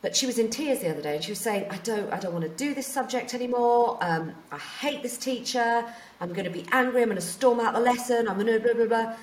But 0.00 0.14
she 0.14 0.26
was 0.26 0.38
in 0.38 0.48
tears 0.48 0.78
the 0.80 0.90
other 0.90 1.02
day, 1.02 1.16
and 1.16 1.24
she 1.24 1.32
was 1.32 1.40
saying, 1.40 1.66
"I 1.70 1.76
don't, 1.78 2.12
I 2.12 2.18
don't 2.20 2.32
want 2.32 2.44
to 2.44 2.50
do 2.50 2.72
this 2.72 2.86
subject 2.86 3.34
anymore. 3.34 3.98
Um, 4.00 4.32
I 4.52 4.58
hate 4.58 5.02
this 5.02 5.18
teacher. 5.18 5.84
I'm 6.20 6.32
going 6.32 6.44
to 6.44 6.50
be 6.50 6.64
angry. 6.70 7.02
I'm 7.02 7.08
going 7.08 7.16
to 7.16 7.22
storm 7.22 7.58
out 7.58 7.74
the 7.74 7.80
lesson. 7.80 8.28
I'm 8.28 8.38
going 8.38 8.46
to 8.46 8.60
blah 8.60 8.74
blah 8.74 8.86
blah." 8.86 9.16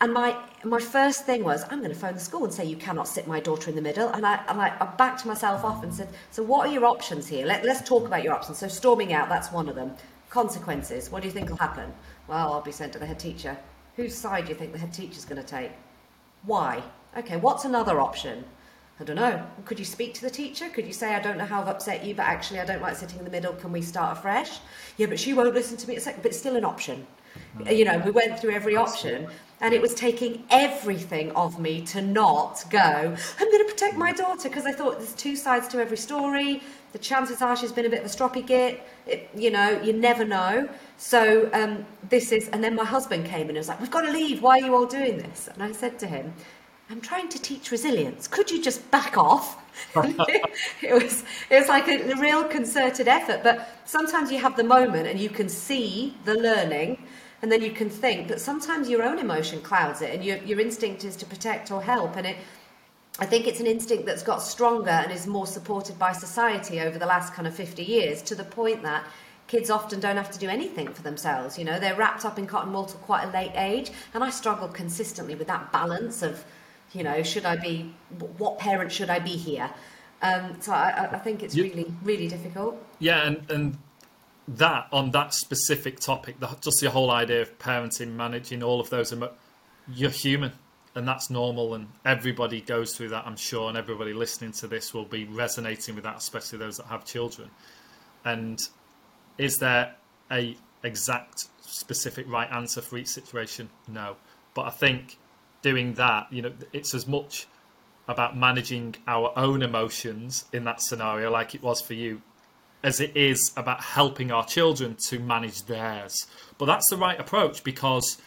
And 0.00 0.12
my 0.12 0.36
my 0.64 0.80
first 0.80 1.24
thing 1.24 1.44
was, 1.44 1.64
I'm 1.70 1.78
going 1.78 1.92
to 1.92 1.98
phone 1.98 2.14
the 2.14 2.20
school 2.20 2.44
and 2.44 2.52
say 2.52 2.64
you 2.64 2.76
cannot 2.76 3.06
sit 3.06 3.26
my 3.28 3.40
daughter 3.40 3.70
in 3.70 3.76
the 3.76 3.82
middle. 3.82 4.08
And 4.08 4.26
I 4.26 4.42
and 4.48 4.60
I, 4.60 4.76
I 4.80 4.86
backed 4.96 5.24
myself 5.24 5.64
off 5.64 5.84
and 5.84 5.94
said, 5.94 6.08
"So 6.32 6.42
what 6.42 6.66
are 6.66 6.72
your 6.72 6.86
options 6.86 7.28
here? 7.28 7.46
Let, 7.46 7.64
let's 7.64 7.88
talk 7.88 8.06
about 8.06 8.24
your 8.24 8.34
options." 8.34 8.58
So 8.58 8.68
storming 8.68 9.12
out, 9.12 9.28
that's 9.28 9.52
one 9.52 9.68
of 9.68 9.76
them. 9.76 9.92
Consequences. 10.28 11.08
What 11.10 11.22
do 11.22 11.28
you 11.28 11.32
think 11.32 11.48
will 11.50 11.56
happen? 11.56 11.94
Well, 12.26 12.52
I'll 12.52 12.60
be 12.60 12.72
sent 12.72 12.92
to 12.94 12.98
the 12.98 13.06
head 13.06 13.20
teacher. 13.20 13.56
Whose 13.94 14.14
side 14.14 14.46
do 14.46 14.48
you 14.50 14.56
think 14.56 14.72
the 14.72 14.78
head 14.78 14.92
teacher's 14.92 15.24
going 15.24 15.40
to 15.40 15.46
take? 15.46 15.70
Why? 16.42 16.82
Okay, 17.16 17.36
what's 17.36 17.64
another 17.64 18.00
option? 18.00 18.44
I 18.98 19.04
don't 19.04 19.16
know. 19.16 19.44
Could 19.66 19.78
you 19.78 19.84
speak 19.84 20.14
to 20.14 20.22
the 20.22 20.30
teacher? 20.30 20.68
Could 20.70 20.86
you 20.86 20.92
say, 20.92 21.14
I 21.14 21.20
don't 21.20 21.36
know 21.36 21.44
how 21.44 21.60
I've 21.60 21.68
upset 21.68 22.04
you, 22.04 22.14
but 22.14 22.22
actually 22.22 22.60
I 22.60 22.64
don't 22.64 22.80
like 22.80 22.96
sitting 22.96 23.18
in 23.18 23.24
the 23.24 23.30
middle. 23.30 23.52
Can 23.52 23.70
we 23.70 23.82
start 23.82 24.16
afresh? 24.16 24.58
Yeah, 24.96 25.06
but 25.06 25.20
she 25.20 25.34
won't 25.34 25.52
listen 25.54 25.76
to 25.76 25.88
me. 25.88 25.96
It's 25.96 26.06
like, 26.06 26.16
but 26.22 26.26
it's 26.26 26.38
still 26.38 26.56
an 26.56 26.64
option. 26.64 27.06
You 27.68 27.84
know, 27.84 27.98
we 27.98 28.10
went 28.10 28.38
through 28.38 28.52
every 28.52 28.76
option 28.76 29.28
and 29.60 29.74
it 29.74 29.80
was 29.80 29.94
taking 29.94 30.44
everything 30.50 31.32
of 31.32 31.58
me 31.58 31.82
to 31.86 32.02
not 32.02 32.64
go, 32.70 32.78
I'm 32.78 33.50
going 33.50 33.66
to 33.66 33.70
protect 33.72 33.96
my 33.96 34.12
daughter 34.12 34.48
because 34.48 34.66
I 34.66 34.72
thought 34.72 34.98
there's 34.98 35.14
two 35.14 35.36
sides 35.36 35.68
to 35.68 35.78
every 35.78 35.96
story. 35.96 36.62
The 36.92 36.98
chances 36.98 37.42
are 37.42 37.56
she's 37.56 37.72
been 37.72 37.86
a 37.86 37.88
bit 37.88 38.00
of 38.00 38.06
a 38.06 38.08
stroppy 38.08 38.46
git. 38.46 38.86
It, 39.06 39.28
you 39.34 39.50
know, 39.50 39.80
you 39.82 39.92
never 39.92 40.24
know. 40.24 40.68
So 40.98 41.50
um, 41.52 41.84
this 42.08 42.32
is, 42.32 42.48
and 42.48 42.62
then 42.62 42.74
my 42.74 42.84
husband 42.84 43.26
came 43.26 43.44
in 43.44 43.50
and 43.50 43.58
was 43.58 43.68
like, 43.68 43.80
We've 43.80 43.90
got 43.90 44.02
to 44.02 44.12
leave. 44.12 44.42
Why 44.42 44.60
are 44.60 44.66
you 44.66 44.74
all 44.74 44.86
doing 44.86 45.18
this? 45.18 45.48
And 45.52 45.62
I 45.62 45.72
said 45.72 45.98
to 46.00 46.06
him, 46.06 46.32
I'm 46.88 47.00
trying 47.00 47.28
to 47.30 47.42
teach 47.42 47.72
resilience. 47.72 48.28
Could 48.28 48.50
you 48.50 48.62
just 48.62 48.88
back 48.92 49.18
off? 49.18 49.62
it 49.96 50.92
was 50.92 51.24
it 51.50 51.58
was 51.58 51.68
like 51.68 51.88
a, 51.88 52.14
real 52.14 52.44
concerted 52.44 53.08
effort. 53.08 53.40
But 53.42 53.68
sometimes 53.84 54.30
you 54.30 54.38
have 54.38 54.56
the 54.56 54.64
moment 54.64 55.08
and 55.08 55.18
you 55.18 55.28
can 55.28 55.48
see 55.48 56.14
the 56.24 56.34
learning, 56.34 57.02
and 57.42 57.50
then 57.50 57.60
you 57.60 57.72
can 57.72 57.90
think. 57.90 58.28
But 58.28 58.40
sometimes 58.40 58.88
your 58.88 59.02
own 59.02 59.18
emotion 59.18 59.60
clouds 59.62 60.00
it, 60.00 60.14
and 60.14 60.24
your 60.24 60.38
your 60.38 60.60
instinct 60.60 61.04
is 61.04 61.16
to 61.16 61.26
protect 61.26 61.72
or 61.72 61.82
help. 61.82 62.16
And 62.16 62.26
it, 62.28 62.36
I 63.18 63.26
think 63.26 63.48
it's 63.48 63.60
an 63.60 63.66
instinct 63.66 64.06
that's 64.06 64.22
got 64.22 64.40
stronger 64.40 64.90
and 64.90 65.10
is 65.10 65.26
more 65.26 65.46
supported 65.46 65.98
by 65.98 66.12
society 66.12 66.80
over 66.80 66.98
the 66.98 67.06
last 67.06 67.34
kind 67.34 67.48
of 67.48 67.54
50 67.54 67.82
years, 67.82 68.22
to 68.22 68.36
the 68.36 68.44
point 68.44 68.82
that 68.84 69.04
kids 69.48 69.70
often 69.70 69.98
don't 69.98 70.16
have 70.16 70.30
to 70.30 70.38
do 70.38 70.48
anything 70.48 70.92
for 70.92 71.02
themselves. 71.02 71.58
You 71.58 71.64
know, 71.64 71.80
they're 71.80 71.96
wrapped 71.96 72.24
up 72.24 72.38
in 72.38 72.46
cotton 72.46 72.72
wool 72.72 72.84
at 72.84 73.02
quite 73.02 73.24
a 73.24 73.30
late 73.32 73.52
age, 73.56 73.90
and 74.14 74.22
I 74.22 74.30
struggle 74.30 74.68
consistently 74.68 75.34
with 75.34 75.48
that 75.48 75.72
balance 75.72 76.22
of 76.22 76.44
you 76.92 77.02
know, 77.02 77.22
should 77.22 77.44
I 77.44 77.56
be, 77.56 77.94
what 78.38 78.58
parent 78.58 78.92
should 78.92 79.10
I 79.10 79.18
be 79.18 79.36
here? 79.36 79.70
Um, 80.22 80.56
so 80.60 80.72
I, 80.72 81.08
I, 81.12 81.18
think 81.18 81.42
it's 81.42 81.54
really, 81.54 81.92
really 82.02 82.28
difficult. 82.28 82.82
Yeah, 82.98 83.26
and, 83.26 83.50
and 83.50 83.78
that 84.48 84.88
on 84.92 85.10
that 85.10 85.34
specific 85.34 86.00
topic, 86.00 86.40
the, 86.40 86.48
just 86.60 86.80
the 86.80 86.90
whole 86.90 87.10
idea 87.10 87.42
of 87.42 87.58
parenting, 87.58 88.14
managing 88.14 88.62
all 88.62 88.80
of 88.80 88.88
those, 88.88 89.12
emo- 89.12 89.32
you're 89.92 90.10
human, 90.10 90.52
and 90.94 91.06
that's 91.06 91.28
normal, 91.28 91.74
and 91.74 91.88
everybody 92.04 92.62
goes 92.62 92.96
through 92.96 93.10
that, 93.10 93.26
I'm 93.26 93.36
sure, 93.36 93.68
and 93.68 93.76
everybody 93.76 94.14
listening 94.14 94.52
to 94.52 94.66
this 94.66 94.94
will 94.94 95.04
be 95.04 95.26
resonating 95.26 95.94
with 95.94 96.04
that, 96.04 96.16
especially 96.16 96.58
those 96.58 96.78
that 96.78 96.86
have 96.86 97.04
children. 97.04 97.50
And 98.24 98.58
is 99.36 99.58
there 99.58 99.94
a 100.30 100.56
exact, 100.82 101.48
specific 101.60 102.26
right 102.28 102.50
answer 102.50 102.80
for 102.80 102.96
each 102.96 103.08
situation? 103.08 103.68
No, 103.86 104.16
but 104.54 104.62
I 104.62 104.70
think 104.70 105.18
doing 105.66 105.94
that, 105.94 106.32
you 106.32 106.40
know, 106.42 106.52
it's 106.72 106.94
as 106.94 107.08
much 107.08 107.48
about 108.06 108.36
managing 108.36 108.94
our 109.08 109.32
own 109.36 109.62
emotions 109.62 110.44
in 110.52 110.62
that 110.62 110.80
scenario, 110.80 111.28
like 111.28 111.56
it 111.56 111.62
was 111.62 111.80
for 111.80 111.94
you, 111.94 112.22
as 112.84 113.00
it 113.00 113.16
is 113.16 113.52
about 113.56 113.80
helping 113.80 114.30
our 114.30 114.46
children 114.46 114.94
to 114.94 115.18
manage 115.18 115.64
theirs. 115.64 116.28
But 116.56 116.66
that's 116.66 116.88
the 116.88 116.96
right 116.96 117.18
approach 117.18 117.64
because 117.64 118.18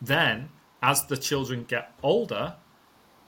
then, 0.00 0.48
as 0.82 1.04
the 1.04 1.18
children 1.18 1.66
get 1.68 1.92
older, 2.02 2.54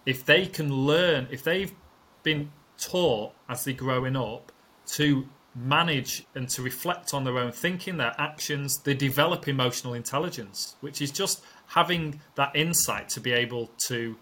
if 0.07 0.25
they 0.25 0.47
can 0.47 0.73
learn, 0.73 1.29
if 1.31 1.45
they've 1.45 1.75
been 2.23 2.53
taught 2.79 3.35
as 3.51 3.65
they're 3.65 3.75
growing 3.75 4.17
up 4.17 4.51
to 4.87 5.29
manage 5.55 6.25
and 6.35 6.49
to 6.49 6.63
reflect 6.63 7.13
on 7.13 7.25
their 7.25 7.37
own 7.37 7.53
thinking, 7.53 7.99
their 7.99 8.15
actions, 8.17 8.79
they 8.79 8.95
develop 8.95 9.47
emotional 9.47 9.93
intelligence, 9.93 10.77
which 10.81 11.03
is 11.03 11.11
just 11.11 11.43
having 11.75 12.21
that 12.35 12.55
insight 12.55 13.09
to 13.09 13.21
be 13.21 13.33
able 13.33 13.71
to 13.87 14.17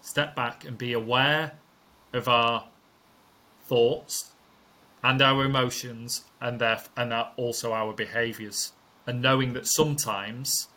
step 0.00 0.34
back 0.36 0.64
and 0.64 0.78
be 0.78 0.92
aware 0.92 1.52
of 2.12 2.28
our 2.28 2.64
thoughts 3.64 4.32
and 5.02 5.20
our 5.20 5.44
emotions 5.44 6.24
and 6.40 6.60
their, 6.60 6.80
and 6.96 7.12
our, 7.12 7.32
also 7.36 7.72
our 7.72 7.92
behaviors. 7.92 8.72
And 9.06 9.20
knowing 9.20 9.52
that 9.54 9.66
sometimes 9.66 10.68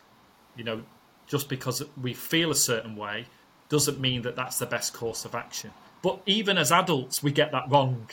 you 0.56 0.64
know 0.64 0.84
just 1.28 1.50
because 1.50 1.84
we 2.02 2.14
feel 2.14 2.52
a 2.52 2.56
certain 2.56 2.96
way 2.96 3.26
doesn't 3.70 4.00
mean 4.00 4.22
that 4.22 4.36
that's 4.36 4.60
the 4.60 4.66
best 4.66 4.94
course 4.94 5.26
of 5.26 5.36
action. 5.36 5.72
But 6.02 6.22
even 6.26 6.58
as 6.58 6.72
adults 6.72 7.22
we 7.22 7.32
get 7.32 7.52
that 7.52 7.70
wrong. 7.70 8.10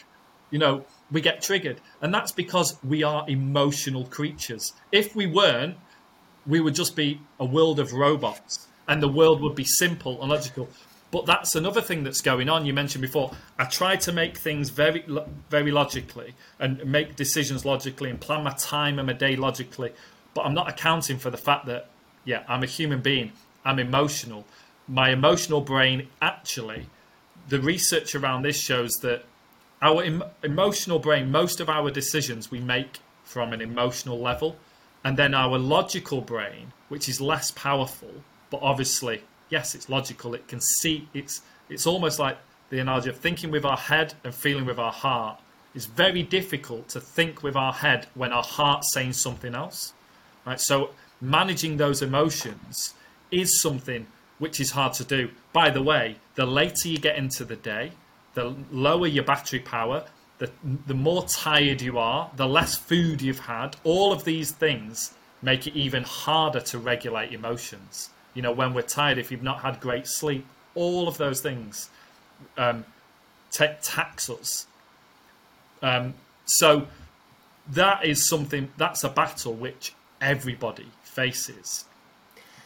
You 0.50 0.58
know 0.58 0.84
we 1.10 1.22
get 1.22 1.40
triggered. 1.40 1.80
And 2.02 2.12
that's 2.12 2.32
because 2.32 2.78
we 2.84 3.02
are 3.02 3.24
emotional 3.28 4.04
creatures. 4.04 4.74
If 4.90 5.16
we 5.16 5.26
weren't 5.26 5.76
we 6.46 6.60
would 6.60 6.74
just 6.74 6.96
be 6.96 7.20
a 7.38 7.44
world 7.44 7.78
of 7.78 7.92
robots 7.92 8.66
and 8.88 9.02
the 9.02 9.08
world 9.08 9.40
would 9.40 9.54
be 9.54 9.64
simple 9.64 10.20
and 10.20 10.30
logical. 10.30 10.68
But 11.10 11.26
that's 11.26 11.54
another 11.54 11.82
thing 11.82 12.04
that's 12.04 12.22
going 12.22 12.48
on. 12.48 12.64
You 12.64 12.72
mentioned 12.72 13.02
before. 13.02 13.32
I 13.58 13.66
try 13.66 13.96
to 13.96 14.12
make 14.12 14.38
things 14.38 14.70
very, 14.70 15.04
very 15.50 15.70
logically 15.70 16.34
and 16.58 16.84
make 16.86 17.16
decisions 17.16 17.64
logically 17.66 18.08
and 18.08 18.18
plan 18.18 18.42
my 18.44 18.52
time 18.52 18.98
and 18.98 19.06
my 19.06 19.12
day 19.12 19.36
logically. 19.36 19.92
But 20.34 20.46
I'm 20.46 20.54
not 20.54 20.70
accounting 20.70 21.18
for 21.18 21.28
the 21.28 21.36
fact 21.36 21.66
that, 21.66 21.90
yeah, 22.24 22.44
I'm 22.48 22.62
a 22.62 22.66
human 22.66 23.02
being. 23.02 23.32
I'm 23.64 23.78
emotional. 23.78 24.46
My 24.88 25.10
emotional 25.10 25.60
brain 25.60 26.08
actually, 26.22 26.86
the 27.48 27.60
research 27.60 28.14
around 28.14 28.42
this 28.42 28.56
shows 28.56 28.92
that 29.02 29.24
our 29.82 30.02
em- 30.02 30.24
emotional 30.42 30.98
brain, 30.98 31.30
most 31.30 31.60
of 31.60 31.68
our 31.68 31.90
decisions 31.90 32.50
we 32.50 32.60
make 32.60 33.00
from 33.24 33.52
an 33.52 33.60
emotional 33.60 34.18
level 34.18 34.56
and 35.04 35.16
then 35.16 35.34
our 35.34 35.58
logical 35.58 36.20
brain, 36.20 36.72
which 36.88 37.08
is 37.08 37.20
less 37.20 37.50
powerful, 37.50 38.12
but 38.50 38.60
obviously, 38.62 39.22
yes, 39.50 39.74
it's 39.74 39.88
logical. 39.88 40.34
It 40.34 40.48
can 40.48 40.60
see. 40.60 41.08
It's 41.14 41.42
it's 41.68 41.86
almost 41.86 42.18
like 42.18 42.38
the 42.70 42.78
analogy 42.78 43.10
of 43.10 43.16
thinking 43.16 43.50
with 43.50 43.64
our 43.64 43.76
head 43.76 44.14
and 44.24 44.34
feeling 44.34 44.64
with 44.64 44.78
our 44.78 44.92
heart. 44.92 45.40
It's 45.74 45.86
very 45.86 46.22
difficult 46.22 46.88
to 46.90 47.00
think 47.00 47.42
with 47.42 47.56
our 47.56 47.72
head 47.72 48.06
when 48.14 48.32
our 48.32 48.42
heart's 48.42 48.92
saying 48.92 49.14
something 49.14 49.54
else, 49.54 49.94
right? 50.46 50.60
So 50.60 50.90
managing 51.20 51.76
those 51.78 52.02
emotions 52.02 52.94
is 53.30 53.60
something 53.60 54.06
which 54.38 54.60
is 54.60 54.72
hard 54.72 54.92
to 54.94 55.04
do. 55.04 55.30
By 55.52 55.70
the 55.70 55.82
way, 55.82 56.16
the 56.34 56.46
later 56.46 56.88
you 56.88 56.98
get 56.98 57.16
into 57.16 57.44
the 57.44 57.56
day, 57.56 57.92
the 58.34 58.54
lower 58.70 59.06
your 59.06 59.24
battery 59.24 59.60
power, 59.60 60.04
the, 60.42 60.50
the 60.88 60.94
more 60.94 61.24
tired 61.26 61.80
you 61.80 61.98
are, 61.98 62.28
the 62.34 62.48
less 62.48 62.76
food 62.76 63.22
you've 63.22 63.38
had. 63.38 63.76
All 63.84 64.12
of 64.12 64.24
these 64.24 64.50
things 64.50 65.14
make 65.40 65.68
it 65.68 65.76
even 65.76 66.02
harder 66.02 66.58
to 66.58 66.78
regulate 66.78 67.32
emotions. 67.32 68.10
You 68.34 68.42
know, 68.42 68.50
when 68.50 68.74
we're 68.74 68.82
tired, 68.82 69.18
if 69.18 69.30
you've 69.30 69.44
not 69.44 69.60
had 69.60 69.78
great 69.78 70.08
sleep, 70.08 70.44
all 70.74 71.06
of 71.06 71.16
those 71.16 71.40
things 71.40 71.90
um, 72.58 72.84
t- 73.52 73.68
tax 73.82 74.28
us. 74.28 74.66
Um, 75.80 76.14
so 76.44 76.88
that 77.70 78.04
is 78.04 78.28
something, 78.28 78.68
that's 78.76 79.04
a 79.04 79.08
battle 79.08 79.54
which 79.54 79.94
everybody 80.20 80.88
faces. 81.04 81.84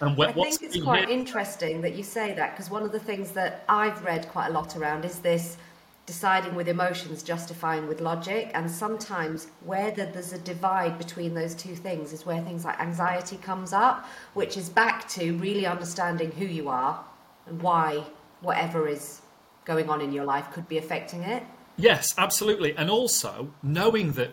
And 0.00 0.18
I 0.22 0.32
think 0.32 0.62
it's 0.62 0.82
quite 0.82 1.08
here... 1.08 1.18
interesting 1.18 1.82
that 1.82 1.94
you 1.94 2.02
say 2.02 2.32
that 2.34 2.52
because 2.52 2.70
one 2.70 2.84
of 2.84 2.92
the 2.92 3.00
things 3.00 3.32
that 3.32 3.64
I've 3.68 4.02
read 4.02 4.28
quite 4.28 4.48
a 4.48 4.52
lot 4.52 4.76
around 4.76 5.04
is 5.04 5.18
this 5.18 5.58
deciding 6.06 6.54
with 6.54 6.68
emotions, 6.68 7.22
justifying 7.22 7.86
with 7.88 8.00
logic, 8.00 8.50
and 8.54 8.70
sometimes 8.70 9.48
where 9.64 9.90
there's 9.90 10.32
a 10.32 10.38
divide 10.38 10.96
between 10.98 11.34
those 11.34 11.54
two 11.54 11.74
things 11.74 12.12
is 12.12 12.24
where 12.24 12.40
things 12.42 12.64
like 12.64 12.78
anxiety 12.80 13.36
comes 13.36 13.72
up, 13.72 14.06
which 14.34 14.56
is 14.56 14.68
back 14.68 15.08
to 15.08 15.36
really 15.38 15.66
understanding 15.66 16.30
who 16.30 16.44
you 16.46 16.68
are 16.68 17.04
and 17.46 17.60
why 17.60 18.04
whatever 18.40 18.88
is 18.88 19.20
going 19.64 19.90
on 19.90 20.00
in 20.00 20.12
your 20.12 20.24
life 20.24 20.50
could 20.52 20.68
be 20.68 20.78
affecting 20.78 21.22
it. 21.22 21.42
Yes, 21.76 22.14
absolutely, 22.16 22.74
and 22.76 22.88
also 22.88 23.52
knowing 23.62 24.12
that 24.12 24.30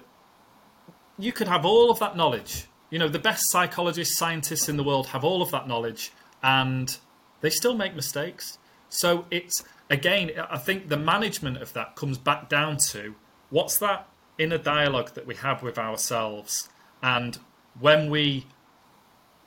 you 1.17 1.32
could 1.32 1.47
have 1.47 1.65
all 1.65 1.89
of 1.91 1.99
that 1.99 2.15
knowledge 2.15 2.67
you 2.93 2.99
know, 2.99 3.07
the 3.07 3.17
best 3.17 3.49
psychologists, 3.49 4.15
scientists 4.15 4.69
in 4.69 4.78
the 4.78 4.84
world 4.84 5.07
have 5.07 5.24
all 5.24 5.41
of 5.41 5.49
that 5.49 5.67
knowledge 5.67 6.11
and 6.43 6.95
they 7.41 7.49
still 7.49 7.74
make 7.74 7.95
mistakes. 7.95 8.59
So 8.88 9.26
it's, 9.32 9.63
again, 9.93 10.31
I 10.49 10.57
think 10.57 10.89
the 10.89 10.97
management 10.97 11.57
of 11.57 11.71
that 11.73 11.95
comes 11.95 12.17
back 12.17 12.49
down 12.49 12.77
to 12.89 13.15
what's 13.49 13.77
that 13.77 14.09
inner 14.37 14.57
dialogue 14.57 15.13
that 15.13 15.27
we 15.27 15.35
have 15.35 15.61
with 15.61 15.77
ourselves. 15.77 16.67
And 17.01 17.37
when 17.79 18.09
we 18.09 18.47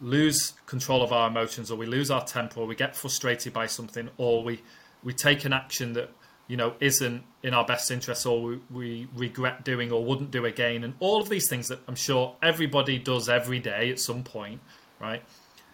lose 0.01 0.53
control 0.67 1.03
of 1.03 1.13
our 1.13 1.29
emotions 1.29 1.71
or 1.71 1.77
we 1.77 1.87
lose 1.87 2.11
our 2.11 2.25
temper 2.25 2.61
or 2.61 2.67
we 2.67 2.77
get 2.77 2.95
frustrated 2.95 3.53
by 3.53 3.67
something 3.67 4.09
or 4.19 4.45
we, 4.45 4.63
we 5.03 5.13
take 5.13 5.45
an 5.45 5.53
action 5.53 5.95
that 5.95 6.11
you 6.49 6.57
know, 6.57 6.75
isn't 6.79 7.25
in 7.43 7.55
our 7.55 7.65
best 7.65 7.91
interest 7.91 8.25
or 8.25 8.41
we, 8.41 8.61
we, 8.73 9.09
regret 9.17 9.65
doing 9.65 9.91
or 9.91 10.05
wouldn't 10.05 10.31
do 10.31 10.45
again. 10.45 10.85
And 10.85 10.95
all 11.01 11.21
of 11.21 11.29
these 11.29 11.49
things 11.49 11.67
that 11.69 11.81
I'm 11.89 11.97
sure 11.97 12.37
everybody 12.41 13.01
does 13.01 13.29
every 13.29 13.59
day 13.59 13.91
at 13.91 13.99
some 13.99 14.23
point, 14.23 14.61
right? 15.01 15.25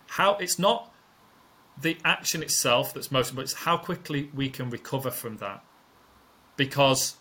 How 0.06 0.36
it's 0.36 0.58
not 0.58 0.91
the 1.80 1.96
action 2.04 2.42
itself 2.42 2.94
that's 2.94 3.10
most 3.10 3.30
important, 3.30 3.52
it's 3.52 3.62
how 3.62 3.76
quickly 3.76 4.30
we 4.34 4.48
can 4.48 4.70
recover 4.70 5.10
from 5.10 5.38
that. 5.38 5.64
Because 6.56 7.16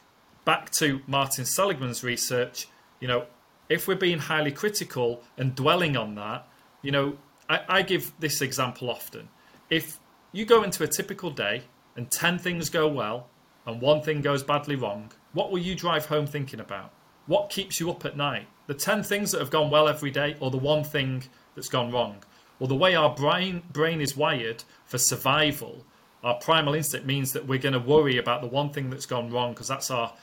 back 0.45 0.69
to 0.71 1.01
Martin 1.07 1.45
Seligman's 1.45 2.03
research, 2.03 2.67
you 2.99 3.07
know, 3.07 3.25
if 3.69 3.87
we're 3.87 3.95
being 3.95 4.19
highly 4.19 4.51
critical 4.51 5.23
and 5.37 5.55
dwelling 5.55 5.95
on 5.95 6.15
that, 6.15 6.47
you 6.81 6.91
know, 6.91 7.17
I, 7.49 7.61
I 7.67 7.81
give 7.81 8.11
this 8.19 8.41
example 8.41 8.89
often. 8.89 9.29
If 9.69 9.99
you 10.31 10.45
go 10.45 10.63
into 10.63 10.83
a 10.83 10.87
typical 10.87 11.31
day 11.31 11.63
and 11.95 12.09
10 12.11 12.39
things 12.39 12.69
go 12.69 12.87
well 12.87 13.27
and 13.65 13.81
one 13.81 14.01
thing 14.01 14.21
goes 14.21 14.43
badly 14.43 14.75
wrong, 14.75 15.11
what 15.33 15.51
will 15.51 15.59
you 15.59 15.75
drive 15.75 16.05
home 16.05 16.27
thinking 16.27 16.59
about? 16.59 16.91
What 17.27 17.49
keeps 17.49 17.79
you 17.79 17.89
up 17.89 18.03
at 18.05 18.17
night? 18.17 18.47
The 18.67 18.73
10 18.73 19.03
things 19.03 19.31
that 19.31 19.39
have 19.39 19.49
gone 19.49 19.69
well 19.69 19.87
every 19.87 20.11
day, 20.11 20.35
or 20.39 20.51
the 20.51 20.57
one 20.57 20.83
thing 20.83 21.23
that's 21.55 21.69
gone 21.69 21.91
wrong? 21.91 22.23
Well, 22.61 22.67
the 22.67 22.75
way 22.75 22.93
our 22.93 23.15
brain, 23.15 23.63
brain 23.73 24.01
is 24.01 24.15
wired 24.15 24.63
for 24.85 24.99
survival, 24.99 25.83
our 26.23 26.35
primal 26.35 26.75
instinct 26.75 27.07
means 27.07 27.33
that 27.33 27.47
we're 27.47 27.57
going 27.57 27.73
to 27.73 27.79
worry 27.79 28.19
about 28.19 28.41
the 28.41 28.47
one 28.47 28.69
thing 28.69 28.91
that's 28.91 29.07
gone 29.07 29.31
wrong 29.31 29.53
because 29.53 29.67
that's 29.67 29.89
our, 29.89 30.13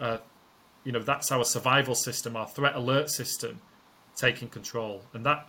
uh, 0.00 0.16
you 0.84 0.92
know, 0.92 1.00
that's 1.00 1.30
our 1.30 1.44
survival 1.44 1.94
system, 1.94 2.34
our 2.34 2.48
threat 2.48 2.76
alert 2.76 3.10
system 3.10 3.60
taking 4.16 4.48
control. 4.48 5.02
And 5.12 5.26
that, 5.26 5.46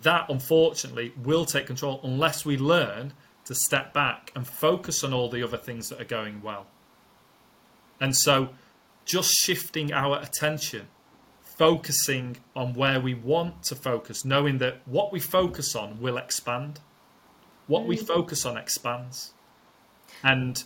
that 0.00 0.30
unfortunately 0.30 1.12
will 1.22 1.44
take 1.44 1.66
control 1.66 2.00
unless 2.02 2.46
we 2.46 2.56
learn 2.56 3.12
to 3.44 3.54
step 3.54 3.92
back 3.92 4.32
and 4.34 4.46
focus 4.46 5.04
on 5.04 5.12
all 5.12 5.28
the 5.28 5.42
other 5.42 5.58
things 5.58 5.90
that 5.90 6.00
are 6.00 6.06
going 6.06 6.40
well. 6.40 6.68
And 8.00 8.16
so 8.16 8.48
just 9.04 9.30
shifting 9.30 9.92
our 9.92 10.18
attention, 10.22 10.86
focusing 11.62 12.36
on 12.56 12.74
where 12.74 12.98
we 12.98 13.14
want 13.14 13.62
to 13.62 13.76
focus, 13.76 14.24
knowing 14.24 14.58
that 14.58 14.80
what 14.84 15.12
we 15.12 15.20
focus 15.20 15.76
on 15.76 16.00
will 16.00 16.16
expand. 16.16 16.80
What 17.68 17.86
we 17.86 17.96
mm. 17.96 18.04
focus 18.04 18.44
on 18.44 18.56
expands. 18.56 19.32
And 20.24 20.64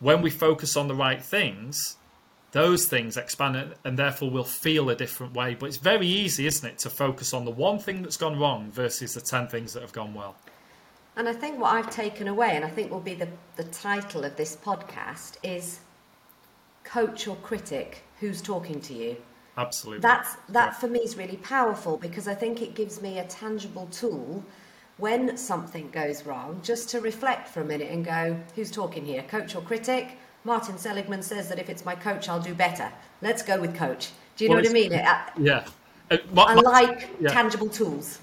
when 0.00 0.20
we 0.20 0.28
focus 0.28 0.76
on 0.76 0.88
the 0.88 0.96
right 0.96 1.22
things, 1.22 1.98
those 2.50 2.86
things 2.86 3.16
expand 3.16 3.76
and 3.84 3.96
therefore 3.96 4.28
we'll 4.28 4.42
feel 4.42 4.90
a 4.90 4.96
different 4.96 5.34
way. 5.34 5.54
But 5.54 5.66
it's 5.66 5.76
very 5.76 6.08
easy, 6.08 6.46
isn't 6.46 6.68
it, 6.68 6.78
to 6.78 6.90
focus 6.90 7.32
on 7.32 7.44
the 7.44 7.52
one 7.52 7.78
thing 7.78 8.02
that's 8.02 8.16
gone 8.16 8.36
wrong 8.40 8.72
versus 8.72 9.14
the 9.14 9.20
10 9.20 9.46
things 9.46 9.72
that 9.72 9.82
have 9.82 9.92
gone 9.92 10.14
well. 10.14 10.34
And 11.14 11.28
I 11.28 11.32
think 11.32 11.60
what 11.60 11.74
I've 11.74 11.90
taken 11.90 12.26
away, 12.26 12.56
and 12.56 12.64
I 12.64 12.70
think 12.70 12.90
will 12.90 12.98
be 12.98 13.14
the, 13.14 13.28
the 13.54 13.64
title 13.64 14.24
of 14.24 14.34
this 14.34 14.56
podcast, 14.56 15.36
is 15.44 15.78
coach 16.82 17.28
or 17.28 17.36
critic 17.36 18.02
who's 18.18 18.42
talking 18.42 18.80
to 18.80 18.94
you. 18.94 19.16
Absolutely. 19.56 20.00
That's 20.00 20.34
that 20.48 20.66
yeah. 20.66 20.72
for 20.72 20.88
me 20.88 21.00
is 21.00 21.16
really 21.16 21.36
powerful 21.36 21.96
because 21.96 22.26
I 22.26 22.34
think 22.34 22.62
it 22.62 22.74
gives 22.74 23.02
me 23.02 23.18
a 23.18 23.24
tangible 23.24 23.86
tool 23.90 24.44
when 24.98 25.36
something 25.36 25.90
goes 25.90 26.24
wrong 26.24 26.60
just 26.62 26.88
to 26.90 27.00
reflect 27.00 27.48
for 27.48 27.60
a 27.60 27.64
minute 27.64 27.90
and 27.90 28.04
go, 28.04 28.38
who's 28.54 28.70
talking 28.70 29.04
here? 29.04 29.22
Coach 29.22 29.54
or 29.54 29.62
critic? 29.62 30.16
Martin 30.44 30.76
Seligman 30.78 31.22
says 31.22 31.48
that 31.48 31.58
if 31.58 31.68
it's 31.68 31.84
my 31.84 31.94
coach, 31.94 32.28
I'll 32.28 32.40
do 32.40 32.54
better. 32.54 32.90
Let's 33.20 33.42
go 33.42 33.60
with 33.60 33.74
coach. 33.74 34.10
Do 34.36 34.44
you 34.44 34.50
well, 34.50 34.58
know 34.58 34.62
what 34.62 34.70
I 34.70 34.72
mean? 34.72 34.92
Uh, 34.92 35.22
yeah. 35.38 35.64
Uh, 36.10 36.16
my, 36.32 36.42
I 36.44 36.54
like 36.54 37.10
yeah. 37.20 37.30
tangible 37.30 37.68
tools. 37.68 38.18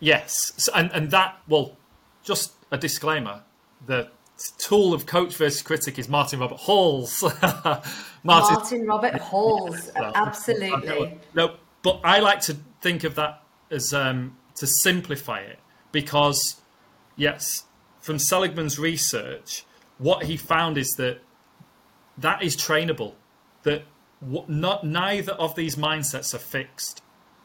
Yes, 0.00 0.52
so, 0.56 0.72
and 0.74 0.90
and 0.92 1.10
that 1.10 1.40
well, 1.48 1.76
just 2.22 2.52
a 2.70 2.78
disclaimer: 2.78 3.42
the 3.86 4.08
tool 4.58 4.92
of 4.92 5.06
coach 5.06 5.34
versus 5.36 5.62
critic 5.62 5.98
is 5.98 6.08
Martin 6.08 6.40
Robert 6.40 6.58
Halls. 6.58 7.24
Martin, 8.24 8.54
Martin 8.54 8.86
Robert 8.86 9.14
Halls, 9.20 9.90
absolutely. 9.96 11.18
No, 11.34 11.56
but 11.82 12.00
I 12.02 12.20
like 12.20 12.40
to 12.42 12.56
think 12.80 13.04
of 13.04 13.14
that 13.14 13.42
as 13.70 13.92
um, 13.92 14.36
to 14.56 14.66
simplify 14.66 15.40
it 15.40 15.58
because, 15.92 16.60
yes, 17.16 17.64
from 18.00 18.18
Seligman's 18.18 18.78
research, 18.78 19.64
what 19.98 20.24
he 20.24 20.36
found 20.36 20.78
is 20.78 20.90
that 20.96 21.20
that 22.18 22.42
is 22.42 22.56
trainable. 22.56 23.14
That 23.62 23.84
not 24.20 24.84
neither 24.84 25.32
of 25.32 25.54
these 25.54 25.76
mindsets 25.76 26.34
are 26.34 26.38
fixed. 26.38 27.02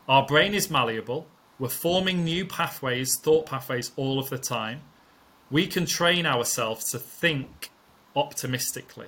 Our 0.08 0.26
brain 0.26 0.54
is 0.54 0.70
malleable. 0.70 1.28
We're 1.60 1.70
forming 1.70 2.24
new 2.24 2.46
pathways, 2.46 3.18
thought 3.18 3.46
pathways, 3.46 3.92
all 3.98 4.18
of 4.18 4.30
the 4.30 4.38
time 4.38 4.82
we 5.52 5.68
can 5.68 5.86
train 5.86 6.26
ourselves 6.26 6.92
to 6.92 7.00
think 7.00 7.72
optimistically. 8.16 9.08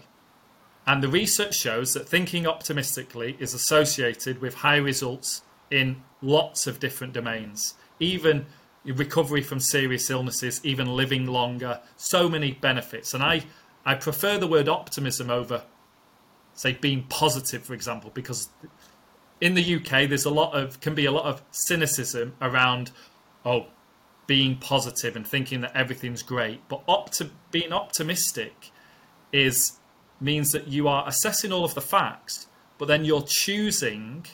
And 0.87 1.03
the 1.03 1.07
research 1.07 1.55
shows 1.55 1.93
that 1.93 2.09
thinking 2.09 2.47
optimistically 2.47 3.37
is 3.39 3.53
associated 3.53 4.41
with 4.41 4.55
high 4.55 4.77
results 4.77 5.43
in 5.69 6.01
lots 6.21 6.67
of 6.67 6.79
different 6.79 7.13
domains, 7.13 7.75
even 7.99 8.45
recovery 8.85 9.41
from 9.41 9.59
serious 9.59 10.09
illnesses, 10.09 10.59
even 10.63 10.95
living 10.95 11.27
longer, 11.27 11.79
so 11.95 12.27
many 12.27 12.51
benefits. 12.51 13.13
And 13.13 13.23
I, 13.23 13.43
I 13.85 13.95
prefer 13.95 14.37
the 14.37 14.47
word 14.47 14.67
optimism 14.67 15.29
over, 15.29 15.63
say, 16.53 16.73
being 16.73 17.03
positive, 17.03 17.63
for 17.63 17.73
example, 17.73 18.11
because 18.13 18.49
in 19.39 19.53
the 19.53 19.75
UK 19.75 20.07
there's 20.09 20.25
a 20.25 20.29
lot 20.29 20.53
of 20.53 20.79
can 20.81 20.95
be 20.95 21.05
a 21.05 21.11
lot 21.11 21.25
of 21.25 21.41
cynicism 21.51 22.35
around, 22.41 22.91
oh, 23.45 23.67
being 24.27 24.55
positive 24.57 25.15
and 25.15 25.27
thinking 25.27 25.61
that 25.61 25.75
everything's 25.75 26.23
great. 26.23 26.61
But 26.69 26.85
opti- 26.87 27.31
being 27.51 27.73
optimistic 27.73 28.71
is 29.31 29.73
means 30.21 30.51
that 30.51 30.67
you 30.67 30.87
are 30.87 31.07
assessing 31.07 31.51
all 31.51 31.65
of 31.65 31.73
the 31.73 31.81
facts, 31.81 32.47
but 32.77 32.87
then 32.87 33.05
you're 33.05 33.25
choosing 33.27 34.25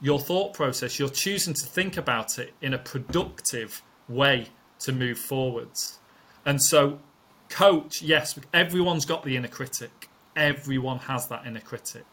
your 0.00 0.18
thought 0.18 0.54
process. 0.54 0.98
You're 0.98 1.08
choosing 1.08 1.54
to 1.54 1.66
think 1.66 1.96
about 1.96 2.38
it 2.38 2.54
in 2.60 2.74
a 2.74 2.78
productive 2.78 3.82
way 4.08 4.48
to 4.80 4.92
move 4.92 5.18
forwards. 5.18 5.98
And 6.46 6.62
so, 6.62 7.00
coach, 7.48 8.00
yes, 8.00 8.38
everyone's 8.54 9.04
got 9.04 9.24
the 9.24 9.36
inner 9.36 9.48
critic. 9.48 10.08
Everyone 10.36 10.98
has 11.00 11.26
that 11.28 11.46
inner 11.46 11.60
critic. 11.60 12.04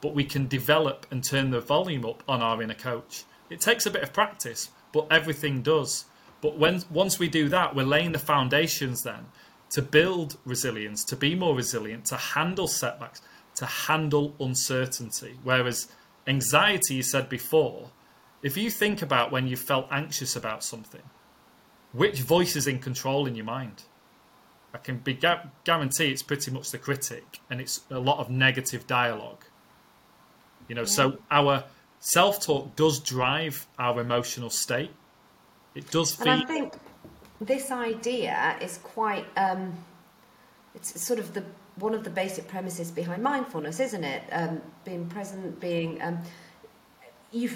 But 0.00 0.14
we 0.14 0.24
can 0.24 0.46
develop 0.46 1.06
and 1.10 1.22
turn 1.22 1.50
the 1.50 1.60
volume 1.60 2.04
up 2.04 2.22
on 2.28 2.42
our 2.42 2.62
inner 2.62 2.74
coach 2.74 3.24
It 3.50 3.60
takes 3.60 3.84
a 3.86 3.90
bit 3.90 4.02
of 4.02 4.12
practice, 4.12 4.70
but 4.92 5.06
everything 5.10 5.62
does. 5.62 6.06
But 6.40 6.56
when 6.56 6.82
once 6.90 7.18
we 7.18 7.28
do 7.28 7.48
that, 7.50 7.74
we're 7.76 7.84
laying 7.84 8.12
the 8.12 8.18
foundations 8.18 9.02
then 9.02 9.26
to 9.72 9.82
build 9.82 10.36
resilience, 10.44 11.04
to 11.04 11.16
be 11.16 11.34
more 11.34 11.54
resilient, 11.56 12.04
to 12.06 12.16
handle 12.16 12.68
setbacks, 12.68 13.22
to 13.54 13.66
handle 13.66 14.34
uncertainty. 14.38 15.38
Whereas 15.42 15.88
anxiety, 16.26 16.94
you 16.96 17.02
said 17.02 17.28
before, 17.28 17.90
if 18.42 18.56
you 18.56 18.70
think 18.70 19.02
about 19.02 19.32
when 19.32 19.46
you 19.46 19.56
felt 19.56 19.86
anxious 19.90 20.36
about 20.36 20.62
something, 20.62 21.02
which 21.92 22.20
voice 22.20 22.56
is 22.56 22.66
in 22.66 22.78
control 22.78 23.26
in 23.26 23.34
your 23.34 23.44
mind? 23.44 23.84
I 24.74 24.78
can 24.78 24.98
be 24.98 25.14
gu- 25.14 25.48
guarantee 25.64 26.10
it's 26.10 26.22
pretty 26.22 26.50
much 26.50 26.70
the 26.70 26.78
critic, 26.78 27.40
and 27.50 27.60
it's 27.60 27.82
a 27.90 27.98
lot 27.98 28.18
of 28.18 28.30
negative 28.30 28.86
dialogue. 28.86 29.44
You 30.68 30.74
know, 30.74 30.82
yeah. 30.82 30.86
so 30.86 31.18
our 31.30 31.64
self-talk 32.00 32.74
does 32.76 32.98
drive 33.00 33.66
our 33.78 34.00
emotional 34.00 34.48
state. 34.50 34.90
It 35.74 35.90
does. 35.90 36.14
Feed... 36.14 36.28
And 36.28 36.42
I 36.42 36.46
think 36.46 36.74
this 37.46 37.70
idea 37.70 38.56
is 38.60 38.78
quite. 38.78 39.26
Um, 39.36 39.72
it's 40.74 41.00
sort 41.00 41.18
of 41.18 41.34
the 41.34 41.44
one 41.76 41.94
of 41.94 42.04
the 42.04 42.10
basic 42.10 42.46
premises 42.48 42.90
behind 42.90 43.22
mindfulness, 43.22 43.80
isn't 43.80 44.04
it? 44.04 44.22
Um, 44.32 44.60
being 44.84 45.06
present, 45.08 45.60
being 45.60 46.00
um, 46.02 46.18
you 47.30 47.50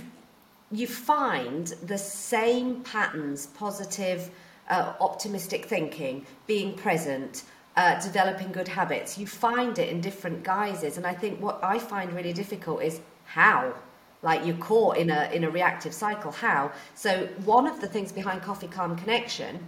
you 0.70 0.86
find 0.86 1.68
the 1.84 1.98
same 1.98 2.82
patterns, 2.82 3.46
positive, 3.46 4.30
uh, 4.68 4.94
optimistic 5.00 5.66
thinking, 5.66 6.26
being 6.46 6.74
present, 6.74 7.44
uh, 7.76 8.00
developing 8.00 8.50
good 8.50 8.66
habits. 8.66 9.16
You 9.16 9.26
find 9.26 9.78
it 9.78 9.88
in 9.88 10.00
different 10.00 10.42
guises, 10.42 10.96
and 10.96 11.06
I 11.06 11.14
think 11.14 11.40
what 11.40 11.62
I 11.62 11.78
find 11.78 12.12
really 12.12 12.32
difficult 12.32 12.82
is 12.82 13.00
how. 13.24 13.74
Like 14.22 14.44
you're 14.44 14.56
caught 14.56 14.96
in 14.96 15.10
a 15.10 15.30
in 15.32 15.44
a 15.44 15.50
reactive 15.50 15.94
cycle. 15.94 16.32
How? 16.32 16.72
So 16.94 17.28
one 17.44 17.66
of 17.68 17.80
the 17.80 17.86
things 17.86 18.10
behind 18.10 18.42
Coffee 18.42 18.66
Calm 18.66 18.96
Connection 18.96 19.60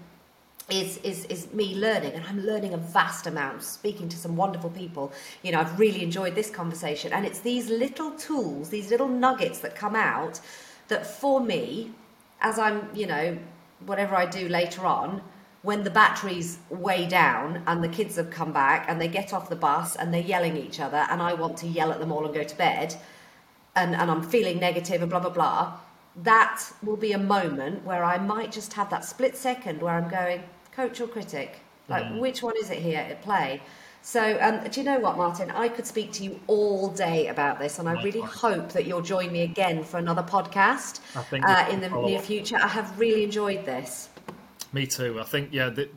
is, 0.71 0.99
is, 0.99 1.25
is 1.27 1.53
me 1.53 1.75
learning, 1.75 2.13
and 2.13 2.25
I'm 2.27 2.41
learning 2.45 2.75
a 2.75 2.77
vast 2.77 3.27
amount, 3.27 3.63
speaking 3.63 4.09
to 4.11 4.17
some 4.17 4.37
wonderful 4.37 4.71
people. 4.71 5.13
You 5.43 5.53
know, 5.53 5.61
I've 5.61 5.79
really 5.79 6.03
enjoyed 6.03 6.35
this 6.35 6.51
conversation, 6.51 7.13
and 7.13 7.25
it's 7.25 7.41
these 7.41 7.71
little 7.71 8.11
tools, 8.13 8.69
these 8.69 8.91
little 8.91 9.09
nuggets 9.09 9.61
that 9.61 9.75
come 9.75 9.97
out 9.97 10.41
that 10.89 11.07
for 11.07 11.41
me, 11.41 11.93
as 12.41 12.59
I'm, 12.59 12.89
you 12.95 13.07
know, 13.07 13.39
whatever 13.87 14.15
I 14.15 14.27
do 14.27 14.49
later 14.49 14.85
on, 14.85 15.23
when 15.63 15.85
the 15.85 15.91
battery's 15.91 16.59
way 16.71 17.07
down 17.07 17.63
and 17.67 17.83
the 17.83 17.89
kids 17.89 18.17
have 18.17 18.31
come 18.31 18.53
back 18.53 18.87
and 18.89 19.01
they 19.01 19.09
get 19.09 19.33
off 19.33 19.49
the 19.49 19.57
bus 19.57 19.97
and 19.97 20.15
they're 20.15 20.21
yelling 20.21 20.53
at 20.53 20.65
each 20.65 20.81
other, 20.81 21.07
and 21.11 21.23
I 21.23 21.33
want 21.35 21.57
to 21.59 21.67
yell 21.67 21.93
at 21.93 21.99
them 21.99 22.13
all 22.13 22.27
and 22.27 22.35
go 22.35 22.45
to 22.45 22.57
bed, 22.57 22.95
and, 23.75 23.95
and 23.95 24.11
I'm 24.11 24.23
feeling 24.23 24.59
negative 24.59 25.01
and 25.01 25.11
blah, 25.11 25.21
blah, 25.21 25.31
blah, 25.31 25.79
that 26.23 26.63
will 26.83 26.97
be 26.97 27.13
a 27.13 27.19
moment 27.19 27.85
where 27.85 28.05
I 28.05 28.19
might 28.19 28.53
just 28.53 28.73
have 28.75 28.91
that 28.91 29.05
split 29.05 29.37
second 29.37 29.81
where 29.81 29.95
I'm 29.95 30.11
going, 30.11 30.43
coach 30.79 31.01
or 31.01 31.09
critic? 31.09 31.59
Like, 31.89 32.05
mm. 32.05 32.21
which 32.21 32.43
one 32.43 32.57
is 32.57 32.71
it 32.71 32.79
here 32.79 33.01
at 33.01 33.21
play? 33.23 33.61
So, 34.03 34.39
um, 34.41 34.63
do 34.71 34.81
you 34.81 34.87
know 34.87 35.01
what, 35.01 35.17
Martin? 35.17 35.51
I 35.51 35.69
could 35.69 35.87
speak 35.87 36.13
to 36.13 36.25
you 36.25 36.39
all 36.47 36.89
day 36.89 37.27
about 37.27 37.59
this, 37.59 37.81
and 37.81 37.89
I 37.89 38.01
really 38.03 38.21
hope 38.21 38.71
that 38.73 38.87
you'll 38.87 39.03
join 39.03 39.33
me 39.33 39.43
again 39.43 39.83
for 39.83 39.99
another 39.99 40.23
podcast 40.23 41.01
uh, 41.17 41.69
in 41.73 41.81
the 41.81 41.89
near 41.89 42.21
future. 42.21 42.57
I 42.63 42.69
have 42.69 42.99
really 42.99 43.25
enjoyed 43.25 43.65
this. 43.67 44.09
Me 44.73 44.87
too. 44.87 45.19
I 45.21 45.25
think, 45.25 45.49
yeah, 45.51 45.69
the, 45.69 45.89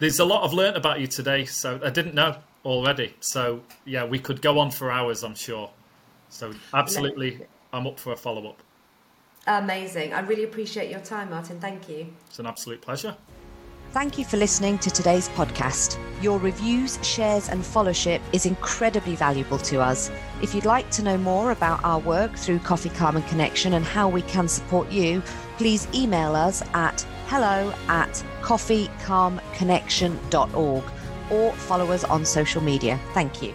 there's 0.00 0.18
a 0.18 0.24
lot 0.24 0.44
I've 0.44 0.52
learnt 0.52 0.76
about 0.76 1.00
you 1.00 1.06
today, 1.06 1.44
so 1.44 1.80
I 1.82 1.90
didn't 1.90 2.14
know 2.14 2.36
already. 2.64 3.14
So, 3.20 3.62
yeah, 3.84 4.04
we 4.04 4.18
could 4.18 4.42
go 4.42 4.58
on 4.58 4.72
for 4.72 4.90
hours, 4.90 5.22
I'm 5.22 5.36
sure. 5.36 5.70
So, 6.28 6.52
absolutely, 6.74 7.46
I'm 7.72 7.86
up 7.86 8.00
for 8.00 8.12
a 8.12 8.16
follow 8.16 8.48
up. 8.48 8.62
Amazing. 9.46 10.12
I 10.12 10.20
really 10.20 10.44
appreciate 10.44 10.90
your 10.90 11.00
time, 11.00 11.30
Martin. 11.30 11.60
Thank 11.60 11.88
you. 11.88 12.08
It's 12.26 12.40
an 12.40 12.46
absolute 12.46 12.82
pleasure. 12.82 13.16
Thank 13.92 14.18
you 14.18 14.24
for 14.26 14.36
listening 14.36 14.76
to 14.80 14.90
today's 14.90 15.30
podcast. 15.30 15.98
Your 16.22 16.38
reviews, 16.38 16.98
shares, 17.02 17.48
and 17.48 17.62
followership 17.62 18.20
is 18.34 18.44
incredibly 18.44 19.16
valuable 19.16 19.56
to 19.60 19.80
us. 19.80 20.10
If 20.42 20.54
you'd 20.54 20.66
like 20.66 20.90
to 20.90 21.02
know 21.02 21.16
more 21.16 21.52
about 21.52 21.82
our 21.84 21.98
work 21.98 22.36
through 22.36 22.58
Coffee 22.58 22.90
Calm 22.90 23.22
Connection 23.22 23.72
and 23.72 23.86
how 23.86 24.10
we 24.10 24.20
can 24.22 24.46
support 24.46 24.90
you, 24.90 25.22
please 25.56 25.88
email 25.94 26.36
us 26.36 26.62
at 26.74 27.00
hello 27.28 27.72
at 27.88 28.22
coffeecalmconnection.org 28.42 30.84
or 31.30 31.52
follow 31.52 31.90
us 31.90 32.04
on 32.04 32.26
social 32.26 32.62
media. 32.62 33.00
Thank 33.14 33.42
you. 33.42 33.54